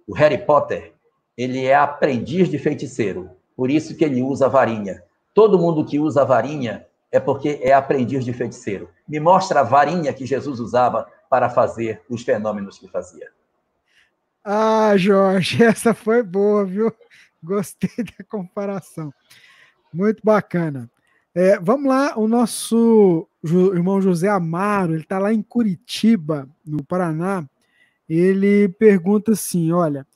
o 0.06 0.14
Harry 0.14 0.38
Potter, 0.38 0.92
ele 1.36 1.64
é 1.64 1.74
aprendiz 1.74 2.48
de 2.48 2.58
feiticeiro, 2.58 3.30
por 3.56 3.70
isso 3.70 3.96
que 3.96 4.04
ele 4.04 4.22
usa 4.22 4.48
varinha. 4.48 5.02
Todo 5.32 5.58
mundo 5.58 5.84
que 5.84 5.98
usa 5.98 6.24
varinha 6.24 6.86
é 7.10 7.18
porque 7.18 7.60
é 7.62 7.72
aprendiz 7.72 8.24
de 8.24 8.32
feiticeiro. 8.32 8.88
Me 9.08 9.20
mostra 9.20 9.60
a 9.60 9.64
varinha 9.64 10.12
que 10.12 10.26
Jesus 10.26 10.60
usava 10.60 11.06
para 11.28 11.48
fazer 11.50 12.02
os 12.08 12.22
fenômenos 12.22 12.78
que 12.78 12.88
fazia. 12.88 13.28
Ah, 14.44 14.96
Jorge, 14.96 15.62
essa 15.64 15.94
foi 15.94 16.22
boa, 16.22 16.64
viu? 16.64 16.92
Gostei 17.42 17.90
da 17.98 18.24
comparação. 18.28 19.12
Muito 19.92 20.20
bacana. 20.24 20.90
É, 21.34 21.58
vamos 21.58 21.88
lá, 21.88 22.16
o 22.16 22.28
nosso 22.28 23.28
irmão 23.42 24.00
José 24.00 24.28
Amaro, 24.28 24.92
ele 24.92 25.02
está 25.02 25.18
lá 25.18 25.32
em 25.32 25.42
Curitiba, 25.42 26.48
no 26.64 26.84
Paraná. 26.84 27.44
Ele 28.08 28.68
pergunta 28.68 29.32
assim: 29.32 29.72
olha, 29.72 30.06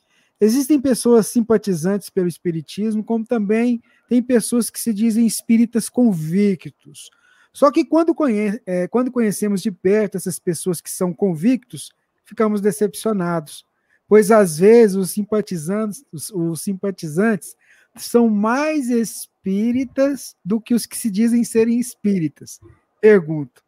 existem 0.40 0.80
pessoas 0.80 1.26
simpatizantes 1.26 2.10
pelo 2.10 2.28
Espiritismo, 2.28 3.04
como 3.04 3.24
também 3.24 3.82
tem 4.08 4.22
pessoas 4.22 4.70
que 4.70 4.80
se 4.80 4.92
dizem 4.92 5.26
espíritas 5.26 5.88
convictos. 5.88 7.10
Só 7.52 7.70
que 7.70 7.84
quando, 7.84 8.14
conhe 8.14 8.60
é, 8.66 8.86
quando 8.86 9.10
conhecemos 9.10 9.62
de 9.62 9.70
perto 9.70 10.16
essas 10.16 10.38
pessoas 10.38 10.80
que 10.80 10.90
são 10.90 11.12
convictos, 11.12 11.90
ficamos 12.24 12.60
decepcionados 12.60 13.66
pois 14.08 14.30
às 14.30 14.58
vezes 14.58 14.96
os 14.96 15.10
simpatizantes, 15.10 16.04
os, 16.10 16.30
os 16.30 16.62
simpatizantes 16.62 17.54
são 17.94 18.28
mais 18.28 18.88
espíritas 18.88 20.34
do 20.44 20.60
que 20.60 20.74
os 20.74 20.86
que 20.86 20.96
se 20.96 21.10
dizem 21.10 21.44
serem 21.44 21.78
espíritas. 21.78 22.58
Pergunto: 23.00 23.62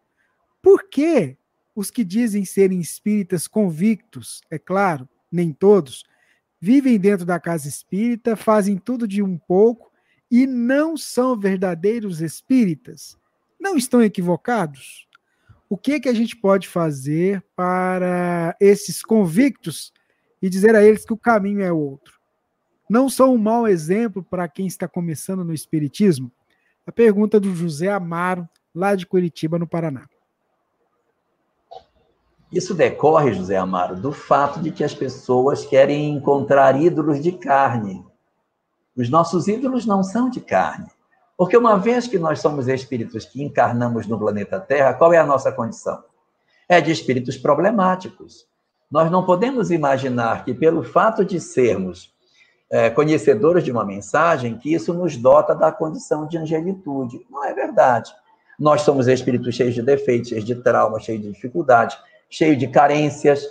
por 0.62 0.89
que 0.89 1.37
os 1.81 1.91
que 1.91 2.05
dizem 2.05 2.45
serem 2.45 2.78
espíritas 2.78 3.49
convictos, 3.49 4.43
é 4.51 4.59
claro, 4.59 5.09
nem 5.33 5.51
todos, 5.51 6.05
vivem 6.61 7.01
dentro 7.01 7.24
da 7.24 7.41
casa 7.41 7.68
espírita, 7.68 8.37
fazem 8.37 8.76
tudo 8.76 9.09
de 9.09 9.22
um 9.22 9.39
pouco 9.39 9.91
e 10.31 10.47
não 10.47 10.95
são 10.95 11.35
verdadeiros 11.39 12.20
espíritas? 12.20 13.16
Não 13.59 13.78
estão 13.78 14.03
equivocados? 14.03 15.09
O 15.70 15.78
que 15.78 15.99
que 16.01 16.11
a 16.11 16.12
gente 16.12 16.37
pode 16.37 16.68
fazer 16.68 17.43
para 17.57 18.55
esses 18.61 19.03
convictos 19.03 19.91
e 20.43 20.51
dizer 20.51 20.76
a 20.76 20.85
eles 20.85 21.07
que 21.07 21.14
o 21.14 21.18
caminho 21.18 21.62
é 21.62 21.72
outro? 21.72 22.20
Não 22.91 23.09
são 23.09 23.33
um 23.33 23.39
mau 23.39 23.66
exemplo 23.66 24.22
para 24.22 24.47
quem 24.49 24.66
está 24.66 24.87
começando 24.87 25.43
no 25.43 25.55
espiritismo? 25.55 26.31
A 26.87 26.93
pergunta 26.93 27.41
do 27.41 27.55
José 27.55 27.91
Amaro, 27.91 28.47
lá 28.74 28.95
de 28.95 29.07
Curitiba, 29.07 29.59
no 29.59 29.66
Paraná. 29.66 30.10
Isso 32.53 32.75
decorre, 32.75 33.33
José 33.33 33.57
Amaro, 33.57 33.97
do 33.97 34.11
fato 34.11 34.61
de 34.61 34.73
que 34.73 34.83
as 34.83 34.93
pessoas 34.93 35.65
querem 35.65 36.11
encontrar 36.11 36.81
ídolos 36.81 37.23
de 37.23 37.31
carne. 37.33 38.05
Os 38.97 39.09
nossos 39.09 39.47
ídolos 39.47 39.87
não 39.87 40.03
são 40.03 40.29
de 40.29 40.41
carne. 40.41 40.89
Porque 41.37 41.57
uma 41.57 41.79
vez 41.79 42.09
que 42.09 42.19
nós 42.19 42.41
somos 42.41 42.67
espíritos 42.67 43.25
que 43.25 43.43
encarnamos 43.43 44.07
no 44.07 44.19
planeta 44.19 44.59
Terra, 44.59 44.95
qual 44.95 45.13
é 45.13 45.19
a 45.19 45.25
nossa 45.25 45.53
condição? 45.53 46.03
É 46.69 46.81
de 46.81 46.91
espíritos 46.91 47.39
problemáticos. 47.39 48.47
Nós 48.91 49.11
não 49.11 49.25
podemos 49.25 49.71
imaginar 49.71 50.45
que, 50.45 50.53
pelo 50.53 50.83
fato 50.83 51.25
de 51.25 51.41
sermos 51.41 52.13
é, 52.69 52.91
conhecedores 52.91 53.65
de 53.65 53.71
uma 53.71 53.85
mensagem, 53.85 54.59
que 54.59 54.75
isso 54.75 54.93
nos 54.93 55.17
dota 55.17 55.55
da 55.55 55.71
condição 55.71 56.27
de 56.27 56.37
angelitude. 56.37 57.25
Não 57.31 57.45
é 57.45 57.55
verdade. 57.55 58.13
Nós 58.59 58.83
somos 58.83 59.07
espíritos 59.07 59.55
cheios 59.55 59.75
de 59.75 59.83
defeitos, 59.83 60.31
cheios 60.31 60.45
de 60.45 60.57
traumas, 60.57 61.05
cheios 61.05 61.23
de 61.23 61.33
dificuldades 61.33 61.97
cheio 62.31 62.57
de 62.57 62.68
carências. 62.68 63.45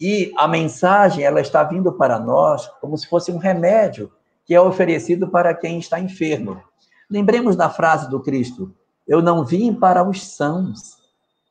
E 0.00 0.32
a 0.36 0.48
mensagem, 0.48 1.24
ela 1.24 1.40
está 1.40 1.62
vindo 1.62 1.92
para 1.92 2.18
nós 2.18 2.66
como 2.80 2.98
se 2.98 3.06
fosse 3.06 3.30
um 3.30 3.38
remédio 3.38 4.10
que 4.44 4.54
é 4.54 4.60
oferecido 4.60 5.28
para 5.28 5.54
quem 5.54 5.78
está 5.78 6.00
enfermo. 6.00 6.60
Lembremos 7.08 7.54
da 7.54 7.70
frase 7.70 8.10
do 8.10 8.20
Cristo: 8.20 8.74
Eu 9.06 9.22
não 9.22 9.44
vim 9.44 9.72
para 9.72 10.02
os 10.02 10.26
sãos, 10.26 10.98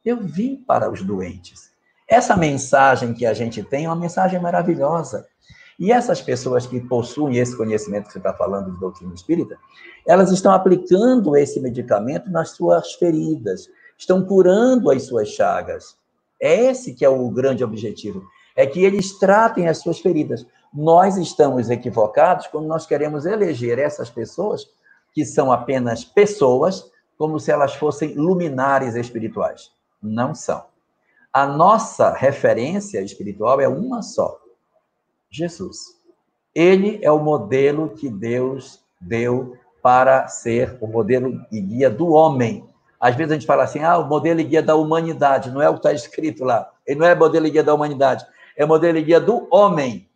eu 0.03 0.17
vim 0.17 0.57
para 0.57 0.91
os 0.91 1.01
doentes. 1.01 1.69
Essa 2.07 2.35
mensagem 2.35 3.13
que 3.13 3.25
a 3.25 3.33
gente 3.33 3.61
tem 3.63 3.85
é 3.85 3.87
uma 3.87 3.95
mensagem 3.95 4.39
maravilhosa. 4.41 5.27
E 5.77 5.91
essas 5.91 6.21
pessoas 6.21 6.65
que 6.65 6.81
possuem 6.81 7.37
esse 7.37 7.55
conhecimento 7.55 8.07
que 8.07 8.13
você 8.13 8.17
está 8.17 8.33
falando 8.33 8.71
de 8.71 8.79
doutrina 8.79 9.13
espírita, 9.13 9.57
elas 10.05 10.31
estão 10.31 10.51
aplicando 10.51 11.37
esse 11.37 11.59
medicamento 11.59 12.29
nas 12.29 12.49
suas 12.51 12.93
feridas, 12.95 13.69
estão 13.97 14.25
curando 14.25 14.91
as 14.91 15.03
suas 15.03 15.29
chagas. 15.29 15.98
É 16.41 16.65
esse 16.65 16.93
que 16.93 17.03
é 17.03 17.09
o 17.09 17.29
grande 17.29 17.63
objetivo, 17.63 18.23
é 18.55 18.65
que 18.65 18.83
eles 18.83 19.17
tratem 19.17 19.67
as 19.67 19.79
suas 19.79 19.99
feridas. 19.99 20.45
Nós 20.73 21.17
estamos 21.17 21.69
equivocados 21.69 22.47
quando 22.47 22.67
nós 22.67 22.85
queremos 22.85 23.25
eleger 23.25 23.79
essas 23.79 24.09
pessoas 24.09 24.67
que 25.13 25.25
são 25.25 25.51
apenas 25.51 26.03
pessoas, 26.03 26.89
como 27.17 27.39
se 27.39 27.51
elas 27.51 27.75
fossem 27.75 28.13
luminares 28.13 28.95
espirituais. 28.95 29.71
Não 30.01 30.33
são. 30.33 30.63
A 31.31 31.45
nossa 31.45 32.11
referência 32.13 33.01
espiritual 33.01 33.59
é 33.59 33.67
uma 33.67 34.01
só: 34.01 34.39
Jesus. 35.29 35.99
Ele 36.55 36.99
é 37.01 37.11
o 37.11 37.19
modelo 37.19 37.89
que 37.89 38.09
Deus 38.09 38.83
deu 38.99 39.55
para 39.81 40.27
ser 40.27 40.77
o 40.81 40.87
modelo 40.87 41.45
e 41.51 41.61
guia 41.61 41.89
do 41.89 42.09
homem. 42.09 42.68
Às 42.99 43.15
vezes 43.15 43.31
a 43.31 43.35
gente 43.35 43.47
fala 43.47 43.63
assim, 43.63 43.83
ah, 43.83 43.97
o 43.97 44.07
modelo 44.07 44.39
e 44.41 44.43
guia 44.43 44.61
da 44.61 44.75
humanidade, 44.75 45.51
não 45.51 45.61
é 45.61 45.69
o 45.69 45.73
que 45.73 45.79
está 45.79 45.93
escrito 45.93 46.43
lá. 46.43 46.69
Ele 46.85 46.99
não 46.99 47.05
é 47.05 47.15
modelo 47.15 47.47
e 47.47 47.49
guia 47.49 47.63
da 47.63 47.73
humanidade, 47.73 48.25
é 48.57 48.65
modelo 48.65 48.97
e 48.97 49.03
guia 49.03 49.19
do 49.19 49.47
homem. 49.51 50.09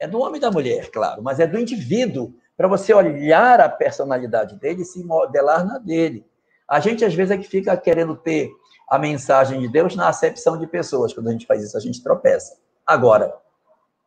É 0.00 0.08
do 0.08 0.18
homem 0.18 0.38
e 0.38 0.40
da 0.40 0.50
mulher, 0.50 0.90
claro, 0.90 1.22
mas 1.22 1.38
é 1.38 1.46
do 1.46 1.58
indivíduo, 1.58 2.34
para 2.56 2.68
você 2.68 2.92
olhar 2.94 3.60
a 3.60 3.68
personalidade 3.68 4.56
dele 4.56 4.82
e 4.82 4.84
se 4.84 5.04
modelar 5.04 5.64
na 5.64 5.78
dele. 5.78 6.26
A 6.68 6.80
gente, 6.80 7.04
às 7.04 7.14
vezes, 7.14 7.30
é 7.32 7.36
que 7.36 7.46
fica 7.46 7.76
querendo 7.76 8.16
ter 8.16 8.50
a 8.88 8.98
mensagem 8.98 9.60
de 9.60 9.68
Deus 9.68 9.94
na 9.94 10.08
acepção 10.08 10.58
de 10.58 10.66
pessoas. 10.66 11.12
Quando 11.12 11.28
a 11.28 11.32
gente 11.32 11.46
faz 11.46 11.62
isso, 11.62 11.76
a 11.76 11.80
gente 11.80 12.02
tropeça. 12.02 12.56
Agora, 12.86 13.34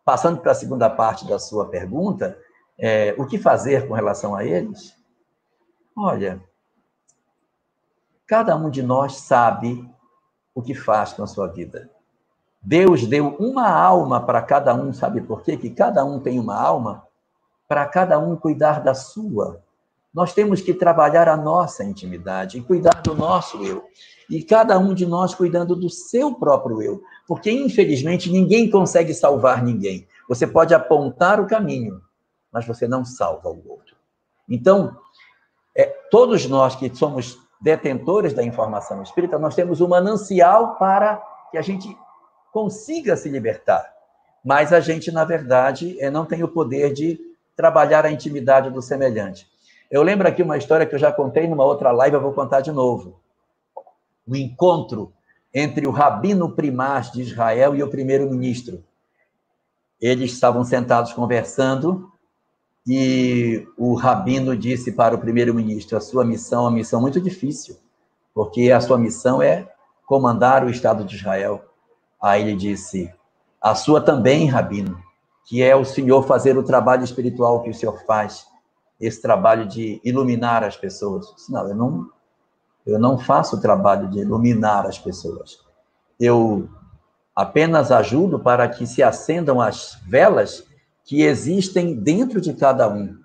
passando 0.04 0.40
para 0.40 0.52
a 0.52 0.56
segunda 0.56 0.90
parte 0.90 1.28
da 1.28 1.40
sua 1.40 1.70
pergunta, 1.70 2.38
é, 2.78 3.16
o 3.18 3.26
que 3.26 3.38
fazer 3.38 3.88
com 3.88 3.94
relação 3.94 4.36
a 4.36 4.46
eles? 4.46 4.94
Olha, 5.98 6.42
Cada 8.28 8.56
um 8.56 8.70
de 8.70 8.82
nós 8.82 9.18
sabe 9.18 9.88
o 10.54 10.62
que 10.62 10.74
faz 10.74 11.14
com 11.14 11.24
a 11.24 11.28
sua 11.28 11.48
vida. 11.48 11.90
Deus 12.62 13.06
deu 13.06 13.36
uma 13.40 13.70
alma 13.70 14.20
para 14.26 14.42
cada 14.42 14.74
um, 14.74 14.92
sabe 14.92 15.22
por 15.22 15.44
quê? 15.44 15.56
Que 15.56 15.70
cada 15.70 16.04
um 16.04 16.20
tem 16.20 16.40
uma 16.40 16.60
alma 16.60 17.06
para 17.68 17.86
cada 17.86 18.18
um 18.18 18.36
cuidar 18.36 18.82
da 18.82 18.96
sua. 18.96 19.62
Nós 20.12 20.34
temos 20.34 20.62
que 20.62 20.74
trabalhar 20.74 21.28
a 21.28 21.36
nossa 21.36 21.84
intimidade 21.84 22.58
e 22.58 22.62
cuidar 22.62 23.02
do 23.04 23.14
nosso 23.14 23.62
eu. 23.64 23.84
E 24.30 24.42
cada 24.42 24.80
um 24.80 24.94
de 24.94 25.06
nós 25.06 25.36
cuidando 25.36 25.76
do 25.76 25.90
seu 25.90 26.34
próprio 26.34 26.82
eu. 26.82 27.04
Porque, 27.28 27.52
infelizmente, 27.52 28.32
ninguém 28.32 28.70
consegue 28.70 29.14
salvar 29.14 29.62
ninguém. 29.62 30.08
Você 30.28 30.48
pode 30.48 30.74
apontar 30.74 31.40
o 31.40 31.46
caminho, 31.46 32.02
mas 32.52 32.66
você 32.66 32.88
não 32.88 33.04
salva 33.04 33.50
o 33.50 33.62
outro. 33.70 33.96
Então, 34.50 34.98
é, 35.76 35.84
todos 36.10 36.48
nós 36.48 36.76
que 36.76 36.96
somos 36.96 37.45
detentores 37.66 38.32
da 38.32 38.44
informação 38.44 39.02
espírita, 39.02 39.40
nós 39.40 39.56
temos 39.56 39.82
um 39.82 39.88
manancial 39.88 40.76
para 40.76 41.20
que 41.50 41.58
a 41.58 41.64
gente 41.64 41.98
consiga 42.54 43.18
se 43.18 43.28
libertar. 43.28 43.92
Mas 44.44 44.72
a 44.72 44.80
gente, 44.80 45.12
na 45.12 45.26
verdade, 45.26 46.00
é, 46.00 46.12
não 46.12 46.28
tem 46.28 46.44
o 46.44 46.48
poder 46.48 46.94
de 46.94 47.20
trabalhar 47.56 48.06
a 48.06 48.12
intimidade 48.12 48.70
do 48.70 48.84
semelhante. 48.84 49.48
Eu 49.90 50.04
lembro 50.04 50.28
aqui 50.28 50.44
uma 50.44 50.60
história 50.60 50.86
que 50.86 50.94
eu 50.94 51.00
já 51.00 51.12
contei 51.12 51.48
numa 51.48 51.66
outra 51.66 51.92
live, 51.92 52.16
eu 52.16 52.22
vou 52.22 52.34
contar 52.34 52.62
de 52.62 52.72
novo. 52.72 53.20
O 54.28 54.36
encontro 54.36 55.12
entre 55.52 55.88
o 55.88 55.92
rabino 55.92 56.52
primaz 56.52 57.12
de 57.12 57.24
Israel 57.24 57.76
e 57.76 57.82
o 57.82 57.90
primeiro-ministro. 57.90 58.84
Eles 60.00 60.34
estavam 60.34 60.64
sentados 60.64 61.14
conversando 61.14 62.12
e 62.88 63.68
o 63.78 63.96
rabino 63.96 64.56
disse 64.56 64.92
para 64.92 65.16
o 65.16 65.18
primeiro-ministro: 65.18 65.98
a 65.98 66.02
sua 66.02 66.24
missão 66.24 66.66
é 66.66 66.70
uma 66.70 66.76
missão 66.76 67.02
muito 67.02 67.20
difícil, 67.20 67.78
porque 68.34 68.72
a 68.72 68.80
sua 68.80 68.98
missão 68.98 69.42
é 69.42 69.68
comandar 70.06 70.64
o 70.64 70.70
Estado 70.70 71.04
de 71.04 71.16
Israel. 71.16 71.64
Aí 72.22 72.42
ele 72.44 72.56
disse: 72.56 73.12
a 73.60 73.74
sua 73.74 74.00
também, 74.00 74.48
rabino, 74.48 75.02
que 75.46 75.64
é 75.64 75.76
o 75.76 75.84
senhor 75.84 76.24
fazer 76.28 76.58
o 76.58 76.64
trabalho 76.64 77.04
espiritual 77.04 77.64
que 77.64 77.70
o 77.72 77.74
senhor 77.74 78.04
faz, 78.06 78.46
esse 79.00 79.22
trabalho 79.22 79.66
de 79.68 80.00
iluminar 80.04 80.64
as 80.64 80.78
pessoas. 80.78 81.34
disse, 81.36 81.52
não, 81.52 81.68
eu 81.68 81.76
não, 81.76 82.10
eu 82.86 83.00
não 83.00 83.18
faço 83.18 83.56
o 83.56 83.62
trabalho 83.62 84.08
de 84.10 84.20
iluminar 84.20 84.86
as 84.86 85.00
pessoas. 85.00 85.60
Eu 86.20 86.70
apenas 87.36 87.92
ajudo 87.92 88.40
para 88.40 88.68
que 88.68 88.86
se 88.86 89.02
acendam 89.02 89.60
as 89.60 90.00
velas 90.08 90.64
que 91.06 91.22
existem 91.22 91.96
dentro 91.96 92.42
de 92.42 92.54
cada 92.54 92.90
um. 92.90 93.18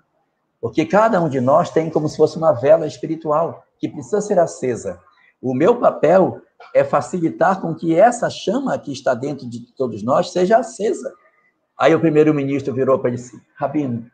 Porque 0.61 0.85
cada 0.85 1.19
um 1.19 1.27
de 1.27 1.41
nós 1.41 1.71
tem 1.71 1.89
como 1.89 2.07
se 2.07 2.15
fosse 2.15 2.37
uma 2.37 2.51
vela 2.53 2.85
espiritual 2.85 3.65
que 3.79 3.89
precisa 3.89 4.21
ser 4.21 4.37
acesa. 4.37 5.01
O 5.41 5.55
meu 5.55 5.79
papel 5.79 6.39
é 6.73 6.83
facilitar 6.83 7.59
com 7.59 7.73
que 7.73 7.95
essa 7.95 8.29
chama 8.29 8.77
que 8.77 8.93
está 8.93 9.15
dentro 9.15 9.49
de 9.49 9.65
todos 9.75 10.03
nós 10.03 10.31
seja 10.31 10.57
acesa. 10.57 11.11
Aí 11.77 11.95
o 11.95 11.99
primeiro-ministro 11.99 12.71
virou 12.73 12.99
para 12.99 13.09
ele 13.09 13.17
disse: 13.17 13.41
Rabino, 13.55 14.05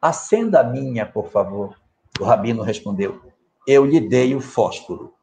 acenda 0.00 0.60
a 0.60 0.64
minha, 0.64 1.06
por 1.06 1.30
favor. 1.30 1.74
O 2.20 2.24
rabino 2.24 2.62
respondeu: 2.62 3.22
Eu 3.66 3.86
lhe 3.86 4.00
dei 4.06 4.34
o 4.34 4.40
fósforo. 4.40 5.14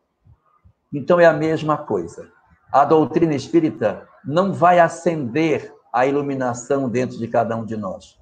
Então 0.92 1.20
é 1.20 1.26
a 1.26 1.34
mesma 1.34 1.78
coisa. 1.78 2.32
A 2.72 2.84
doutrina 2.84 3.36
espírita 3.36 4.08
não 4.26 4.52
vai 4.52 4.80
acender 4.80 5.72
a 5.94 6.08
iluminação 6.08 6.90
dentro 6.90 7.20
de 7.20 7.28
cada 7.28 7.56
um 7.56 7.64
de 7.64 7.78
nós. 7.78 8.20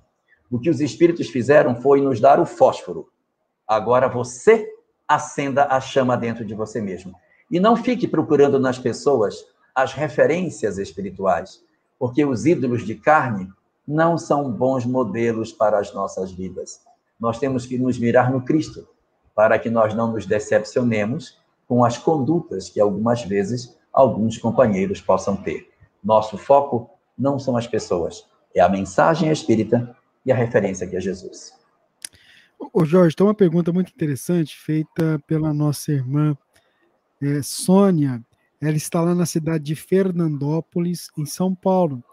O 0.51 0.59
que 0.59 0.69
os 0.69 0.81
espíritos 0.81 1.29
fizeram 1.29 1.81
foi 1.81 2.01
nos 2.01 2.19
dar 2.19 2.37
o 2.37 2.45
fósforo. 2.45 3.07
Agora 3.65 4.09
você 4.09 4.67
acenda 5.07 5.65
a 5.65 5.79
chama 5.79 6.17
dentro 6.17 6.43
de 6.43 6.53
você 6.53 6.81
mesmo. 6.81 7.15
E 7.49 7.57
não 7.59 7.77
fique 7.77 8.07
procurando 8.07 8.59
nas 8.59 8.77
pessoas 8.77 9.45
as 9.73 9.93
referências 9.93 10.77
espirituais, 10.77 11.63
porque 11.97 12.25
os 12.25 12.45
ídolos 12.45 12.85
de 12.85 12.95
carne 12.95 13.49
não 13.87 14.17
são 14.17 14.51
bons 14.51 14.85
modelos 14.85 15.53
para 15.53 15.79
as 15.79 15.93
nossas 15.93 16.31
vidas. 16.31 16.81
Nós 17.17 17.39
temos 17.39 17.65
que 17.65 17.77
nos 17.77 17.97
mirar 17.97 18.31
no 18.31 18.41
Cristo, 18.41 18.87
para 19.33 19.57
que 19.57 19.69
nós 19.69 19.93
não 19.93 20.11
nos 20.11 20.25
decepcionemos 20.25 21.39
com 21.67 21.85
as 21.85 21.97
condutas 21.97 22.69
que 22.69 22.81
algumas 22.81 23.23
vezes 23.23 23.77
alguns 23.93 24.37
companheiros 24.37 24.99
possam 24.99 25.37
ter. 25.37 25.69
Nosso 26.03 26.37
foco 26.37 26.89
não 27.21 27.37
são 27.37 27.55
as 27.55 27.67
pessoas, 27.67 28.25
é 28.53 28.59
a 28.59 28.67
mensagem 28.67 29.29
espírita 29.31 29.95
e 30.25 30.31
a 30.31 30.35
referência 30.35 30.87
que 30.87 30.95
é 30.95 30.99
Jesus. 30.99 31.53
Ô 32.73 32.83
Jorge, 32.83 33.15
tem 33.15 33.25
uma 33.25 33.33
pergunta 33.33 33.71
muito 33.71 33.91
interessante 33.91 34.57
feita 34.57 35.21
pela 35.27 35.53
nossa 35.53 35.91
irmã 35.91 36.35
é, 37.21 37.41
Sônia. 37.41 38.23
Ela 38.59 38.75
está 38.75 39.01
lá 39.01 39.15
na 39.15 39.25
cidade 39.25 39.63
de 39.63 39.75
Fernandópolis, 39.75 41.09
em 41.17 41.25
São 41.25 41.53
Paulo. 41.53 42.03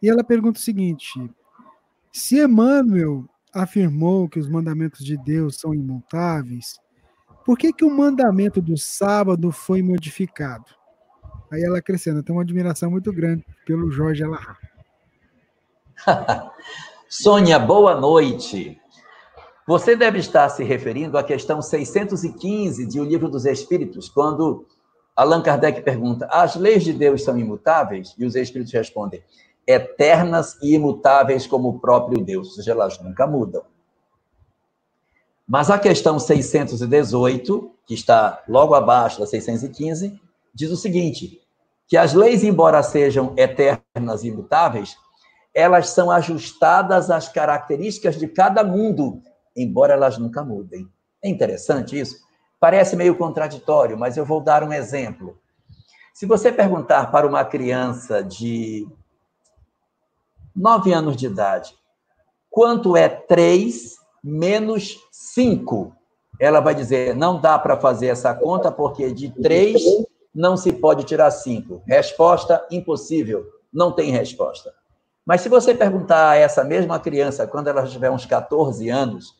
E 0.00 0.08
ela 0.08 0.24
pergunta 0.24 0.58
o 0.58 0.62
seguinte: 0.62 1.08
se 2.12 2.42
Emmanuel 2.42 3.24
afirmou 3.52 4.28
que 4.28 4.38
os 4.38 4.48
mandamentos 4.48 5.04
de 5.04 5.16
Deus 5.16 5.56
são 5.56 5.74
imutáveis, 5.74 6.80
por 7.44 7.58
que, 7.58 7.72
que 7.72 7.84
o 7.84 7.90
mandamento 7.90 8.60
do 8.60 8.76
sábado 8.76 9.50
foi 9.50 9.82
modificado? 9.82 10.81
Aí 11.52 11.62
ela 11.62 11.80
acrescenta, 11.80 12.22
tem 12.22 12.34
uma 12.34 12.40
admiração 12.40 12.90
muito 12.90 13.12
grande 13.12 13.44
pelo 13.66 13.90
Jorge 13.90 14.24
Alahá. 14.24 14.56
Sônia, 17.06 17.58
boa 17.58 17.94
noite. 17.94 18.80
Você 19.66 19.94
deve 19.94 20.18
estar 20.18 20.48
se 20.48 20.64
referindo 20.64 21.18
à 21.18 21.22
questão 21.22 21.60
615 21.60 22.86
de 22.86 22.98
O 22.98 23.04
Livro 23.04 23.28
dos 23.28 23.44
Espíritos, 23.44 24.08
quando 24.08 24.66
Allan 25.14 25.42
Kardec 25.42 25.82
pergunta: 25.82 26.26
as 26.30 26.56
leis 26.56 26.84
de 26.84 26.94
Deus 26.94 27.22
são 27.22 27.38
imutáveis? 27.38 28.14
E 28.16 28.24
os 28.24 28.34
Espíritos 28.34 28.72
respondem: 28.72 29.22
eternas 29.66 30.58
e 30.62 30.74
imutáveis 30.74 31.46
como 31.46 31.68
o 31.68 31.78
próprio 31.78 32.24
Deus, 32.24 32.48
ou 32.48 32.54
seja, 32.54 32.72
elas 32.72 32.98
nunca 32.98 33.26
mudam. 33.26 33.62
Mas 35.46 35.68
a 35.68 35.78
questão 35.78 36.18
618, 36.18 37.74
que 37.86 37.92
está 37.92 38.42
logo 38.48 38.74
abaixo 38.74 39.20
da 39.20 39.26
615, 39.26 40.18
diz 40.54 40.70
o 40.70 40.76
seguinte: 40.78 41.41
que 41.86 41.96
as 41.96 42.14
leis, 42.14 42.42
embora 42.42 42.82
sejam 42.82 43.34
eternas 43.36 44.24
e 44.24 44.28
imutáveis, 44.28 44.96
elas 45.54 45.90
são 45.90 46.10
ajustadas 46.10 47.10
às 47.10 47.28
características 47.28 48.16
de 48.18 48.26
cada 48.26 48.64
mundo, 48.64 49.20
embora 49.54 49.92
elas 49.92 50.16
nunca 50.16 50.42
mudem. 50.42 50.88
É 51.22 51.28
interessante 51.28 51.98
isso? 51.98 52.16
Parece 52.58 52.96
meio 52.96 53.16
contraditório, 53.16 53.98
mas 53.98 54.16
eu 54.16 54.24
vou 54.24 54.40
dar 54.40 54.64
um 54.64 54.72
exemplo. 54.72 55.38
Se 56.14 56.26
você 56.26 56.52
perguntar 56.52 57.10
para 57.10 57.26
uma 57.26 57.44
criança 57.44 58.22
de 58.22 58.86
9 60.54 60.92
anos 60.92 61.16
de 61.16 61.26
idade, 61.26 61.74
quanto 62.50 62.96
é 62.96 63.08
3 63.08 63.96
menos 64.22 64.98
5? 65.10 65.94
Ela 66.38 66.60
vai 66.60 66.74
dizer, 66.74 67.14
não 67.14 67.40
dá 67.40 67.58
para 67.58 67.78
fazer 67.78 68.08
essa 68.08 68.34
conta, 68.34 68.70
porque 68.70 69.12
de 69.12 69.30
3 69.30 69.82
não 70.34 70.56
se 70.56 70.72
pode 70.72 71.04
tirar 71.04 71.30
5. 71.30 71.82
Resposta, 71.86 72.66
impossível. 72.70 73.46
Não 73.72 73.92
tem 73.92 74.10
resposta. 74.10 74.72
Mas 75.24 75.40
se 75.40 75.48
você 75.48 75.74
perguntar 75.74 76.30
a 76.30 76.36
essa 76.36 76.64
mesma 76.64 76.98
criança, 76.98 77.46
quando 77.46 77.68
ela 77.68 77.86
tiver 77.86 78.10
uns 78.10 78.26
14 78.26 78.88
anos, 78.88 79.36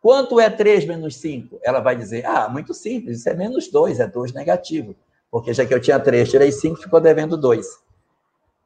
quanto 0.00 0.38
é 0.38 0.50
3 0.50 0.84
menos 0.86 1.16
5? 1.16 1.60
Ela 1.62 1.80
vai 1.80 1.96
dizer, 1.96 2.26
ah, 2.26 2.48
muito 2.48 2.74
simples, 2.74 3.18
isso 3.18 3.28
é 3.28 3.34
menos 3.34 3.68
2, 3.68 4.00
é 4.00 4.06
2 4.06 4.32
negativo. 4.32 4.94
Porque 5.30 5.54
já 5.54 5.64
que 5.64 5.72
eu 5.72 5.80
tinha 5.80 5.98
3, 5.98 6.30
tirei 6.30 6.52
5, 6.52 6.82
ficou 6.82 7.00
devendo 7.00 7.36
2. 7.36 7.66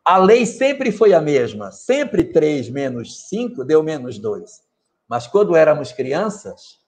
A 0.05 0.19
lei 0.19 0.47
sempre 0.47 0.91
foi 0.91 1.13
a 1.15 1.21
mesma. 1.21 1.71
Sempre 1.71 2.25
3 2.25 2.69
menos 2.71 3.29
5 3.29 3.65
deu 3.65 3.83
menos 3.83 4.19
2. 4.19 4.63
Mas 5.09 5.27
quando 5.27 5.55
éramos 5.55 5.93
crianças, 5.93 6.81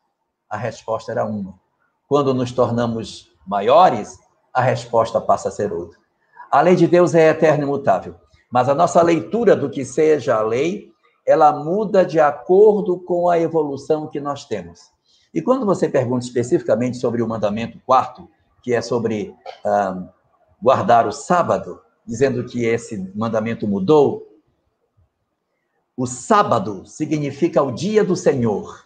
a 0.51 0.57
resposta 0.57 1.13
era 1.13 1.25
uma. 1.25 1.55
Quando 2.09 2.35
nos 2.35 2.51
tornamos 2.51 3.31
maiores, 3.47 4.19
a 4.59 4.61
resposta 4.61 5.21
passa 5.21 5.51
a 5.51 5.53
ser 5.53 5.73
outra. 5.73 5.97
A 6.51 6.61
lei 6.61 6.75
de 6.75 6.89
Deus 6.89 7.15
é 7.15 7.29
eterna 7.29 7.63
e 7.63 7.67
imutável. 7.67 8.17
Mas 8.51 8.69
a 8.69 8.75
nossa 8.75 9.01
leitura 9.01 9.55
do 9.55 9.71
que 9.71 9.85
seja 9.85 10.35
a 10.35 10.43
lei, 10.43 10.91
ela 11.25 11.53
muda 11.53 12.05
de 12.05 12.19
acordo 12.19 12.99
com 12.99 13.31
a 13.31 13.39
evolução 13.39 14.09
que 14.09 14.19
nós 14.19 14.47
temos. 14.47 14.91
E 15.33 15.41
quando 15.41 15.65
você 15.65 15.89
pergunta 15.89 16.25
especificamente 16.25 16.97
sobre 16.97 17.23
o 17.23 17.29
mandamento 17.29 17.79
quarto, 17.87 18.29
que 18.61 18.75
é 18.75 18.83
sobre 18.83 19.33
ah, 19.65 20.09
guardar 20.61 21.07
o 21.07 21.13
sábado, 21.13 21.81
dizendo 22.05 22.45
que 22.45 22.65
esse 22.65 23.13
mandamento 23.15 23.69
mudou. 23.69 24.27
O 25.97 26.05
sábado 26.05 26.85
significa 26.85 27.63
o 27.63 27.71
dia 27.71 28.03
do 28.03 28.17
Senhor. 28.17 28.85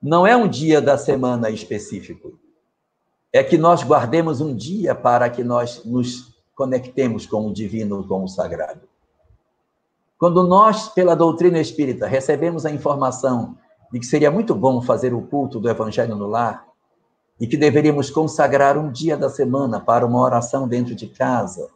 Não 0.00 0.24
é 0.24 0.36
um 0.36 0.46
dia 0.46 0.80
da 0.80 0.96
semana 0.96 1.50
específico. 1.50 2.38
É 3.36 3.44
que 3.44 3.58
nós 3.58 3.82
guardemos 3.82 4.40
um 4.40 4.56
dia 4.56 4.94
para 4.94 5.28
que 5.28 5.44
nós 5.44 5.84
nos 5.84 6.34
conectemos 6.54 7.26
com 7.26 7.46
o 7.46 7.52
divino, 7.52 8.02
com 8.08 8.24
o 8.24 8.28
sagrado. 8.28 8.80
Quando 10.18 10.42
nós, 10.42 10.88
pela 10.88 11.14
doutrina 11.14 11.60
espírita, 11.60 12.06
recebemos 12.06 12.64
a 12.64 12.70
informação 12.70 13.58
de 13.92 14.00
que 14.00 14.06
seria 14.06 14.30
muito 14.30 14.54
bom 14.54 14.80
fazer 14.80 15.12
o 15.12 15.20
culto 15.20 15.60
do 15.60 15.68
evangelho 15.68 16.16
no 16.16 16.26
lar, 16.26 16.66
e 17.38 17.46
que 17.46 17.58
deveríamos 17.58 18.08
consagrar 18.08 18.78
um 18.78 18.90
dia 18.90 19.18
da 19.18 19.28
semana 19.28 19.78
para 19.78 20.06
uma 20.06 20.22
oração 20.22 20.66
dentro 20.66 20.94
de 20.94 21.06
casa, 21.06 21.68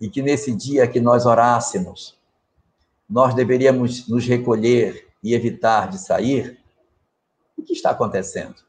e 0.00 0.08
que 0.10 0.20
nesse 0.20 0.52
dia 0.52 0.88
que 0.88 1.00
nós 1.00 1.26
orássemos, 1.26 2.18
nós 3.08 3.34
deveríamos 3.34 4.08
nos 4.08 4.26
recolher 4.26 5.06
e 5.22 5.32
evitar 5.32 5.88
de 5.88 5.98
sair, 5.98 6.58
o 7.56 7.62
que 7.62 7.72
está 7.72 7.90
acontecendo? 7.90 8.67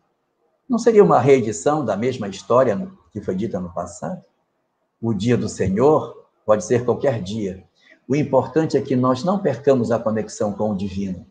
Não 0.70 0.78
seria 0.78 1.04
uma 1.04 1.20
reedição 1.20 1.84
da 1.84 1.98
mesma 1.98 2.28
história 2.28 2.88
que 3.12 3.20
foi 3.20 3.34
dita 3.34 3.60
no 3.60 3.74
passado? 3.74 4.22
O 5.02 5.16
dia 5.16 5.36
do 5.36 5.50
Senhor 5.50 6.28
pode 6.46 6.64
ser 6.64 6.86
qualquer 6.86 7.24
dia. 7.24 7.64
O 8.08 8.16
importante 8.16 8.78
é 8.78 8.82
que 8.82 8.96
nós 8.96 9.24
não 9.24 9.40
percamos 9.40 9.92
a 9.92 9.98
conexão 9.98 10.54
com 10.54 10.70
o 10.70 10.78
divino. 10.78 11.26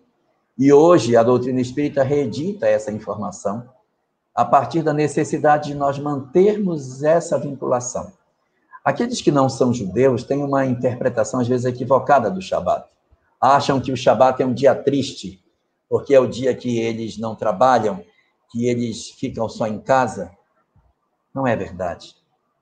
E 0.58 0.72
hoje 0.72 1.16
a 1.16 1.22
doutrina 1.22 1.60
espírita 1.60 2.02
reedita 2.02 2.66
essa 2.66 2.90
informação 2.90 3.68
a 4.34 4.44
partir 4.44 4.82
da 4.82 4.92
necessidade 4.92 5.68
de 5.68 5.74
nós 5.76 6.00
mantermos 6.00 7.04
essa 7.04 7.38
vinculação. 7.38 8.12
Aqueles 8.84 9.20
que 9.20 9.30
não 9.30 9.48
são 9.48 9.72
judeus 9.72 10.24
têm 10.24 10.42
uma 10.42 10.66
interpretação, 10.66 11.38
às 11.38 11.46
vezes, 11.46 11.64
equivocada 11.64 12.28
do 12.28 12.42
Shabat. 12.42 12.88
Acham 13.40 13.80
que 13.80 13.92
o 13.92 13.96
Shabat 13.96 14.42
é 14.42 14.46
um 14.46 14.54
dia 14.54 14.74
triste, 14.74 15.40
porque 15.88 16.12
é 16.12 16.18
o 16.18 16.26
dia 16.26 16.52
que 16.56 16.80
eles 16.80 17.18
não 17.18 17.36
trabalham, 17.36 18.02
que 18.50 18.66
eles 18.66 19.10
ficam 19.10 19.48
só 19.48 19.66
em 19.66 19.80
casa. 19.80 20.30
Não 21.34 21.46
é 21.46 21.54
verdade. 21.54 22.14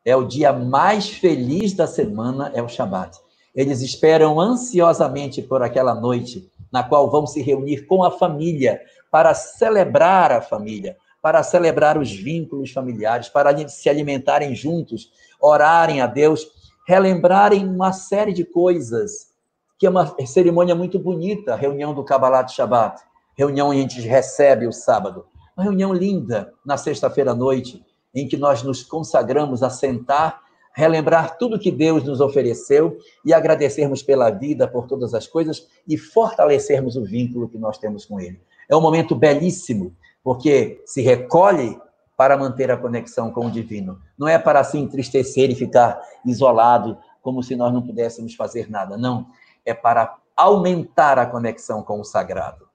É 0.04 0.14
o 0.14 0.24
dia 0.24 0.52
mais 0.52 1.08
feliz 1.08 1.72
da 1.72 1.86
semana, 1.86 2.50
é 2.54 2.62
o 2.62 2.68
Shabat. 2.68 3.18
Eles 3.54 3.80
esperam 3.80 4.38
ansiosamente 4.38 5.42
por 5.42 5.62
aquela 5.62 5.94
noite 5.94 6.50
na 6.70 6.82
qual 6.82 7.10
vão 7.10 7.26
se 7.26 7.40
reunir 7.40 7.86
com 7.86 8.04
a 8.04 8.10
família 8.10 8.80
para 9.10 9.32
celebrar 9.34 10.30
a 10.30 10.40
família, 10.40 10.96
para 11.22 11.42
celebrar 11.42 11.98
os 11.98 12.12
vínculos 12.12 12.70
familiares, 12.70 13.28
para 13.28 13.66
se 13.68 13.88
alimentarem 13.88 14.54
juntos, 14.54 15.10
orarem 15.40 16.00
a 16.00 16.06
Deus, 16.06 16.46
relembrarem 16.86 17.66
uma 17.66 17.92
série 17.92 18.32
de 18.32 18.44
coisas, 18.44 19.32
que 19.78 19.86
é 19.86 19.90
uma 19.90 20.14
cerimônia 20.26 20.74
muito 20.74 20.98
bonita, 20.98 21.54
a 21.54 21.56
reunião 21.56 21.94
do 21.94 22.04
Kabbalat 22.04 22.52
Shabbat, 22.52 23.02
reunião 23.36 23.72
em 23.72 23.86
que 23.86 23.94
a 23.94 23.98
gente 23.98 24.08
recebe 24.08 24.66
o 24.66 24.72
sábado, 24.72 25.26
uma 25.56 25.64
reunião 25.64 25.92
linda 25.92 26.52
na 26.64 26.76
sexta-feira 26.76 27.30
à 27.30 27.34
noite, 27.34 27.82
em 28.14 28.28
que 28.28 28.36
nós 28.36 28.62
nos 28.62 28.82
consagramos 28.82 29.62
a 29.62 29.70
sentar, 29.70 30.42
relembrar 30.74 31.38
tudo 31.38 31.58
que 31.58 31.70
Deus 31.72 32.04
nos 32.04 32.20
ofereceu 32.20 32.98
e 33.24 33.32
agradecermos 33.32 34.02
pela 34.02 34.30
vida, 34.30 34.68
por 34.68 34.86
todas 34.86 35.14
as 35.14 35.26
coisas 35.26 35.66
e 35.88 35.96
fortalecermos 35.96 36.96
o 36.96 37.04
vínculo 37.04 37.48
que 37.48 37.56
nós 37.56 37.78
temos 37.78 38.04
com 38.04 38.20
Ele. 38.20 38.40
É 38.68 38.76
um 38.76 38.80
momento 38.80 39.14
belíssimo 39.14 39.96
porque 40.22 40.82
se 40.84 41.00
recolhe 41.00 41.80
para 42.16 42.36
manter 42.36 42.70
a 42.70 42.76
conexão 42.76 43.30
com 43.30 43.46
o 43.46 43.50
divino. 43.50 44.00
Não 44.18 44.26
é 44.26 44.38
para 44.38 44.64
se 44.64 44.76
entristecer 44.76 45.50
e 45.50 45.54
ficar 45.54 46.00
isolado, 46.24 46.98
como 47.22 47.42
se 47.42 47.56
nós 47.56 47.72
não 47.72 47.82
pudéssemos 47.82 48.34
fazer 48.34 48.70
nada. 48.70 48.96
Não. 48.96 49.26
É 49.64 49.72
para 49.72 50.16
aumentar 50.36 51.18
a 51.18 51.26
conexão 51.26 51.82
com 51.82 52.00
o 52.00 52.04
sagrado. 52.04 52.66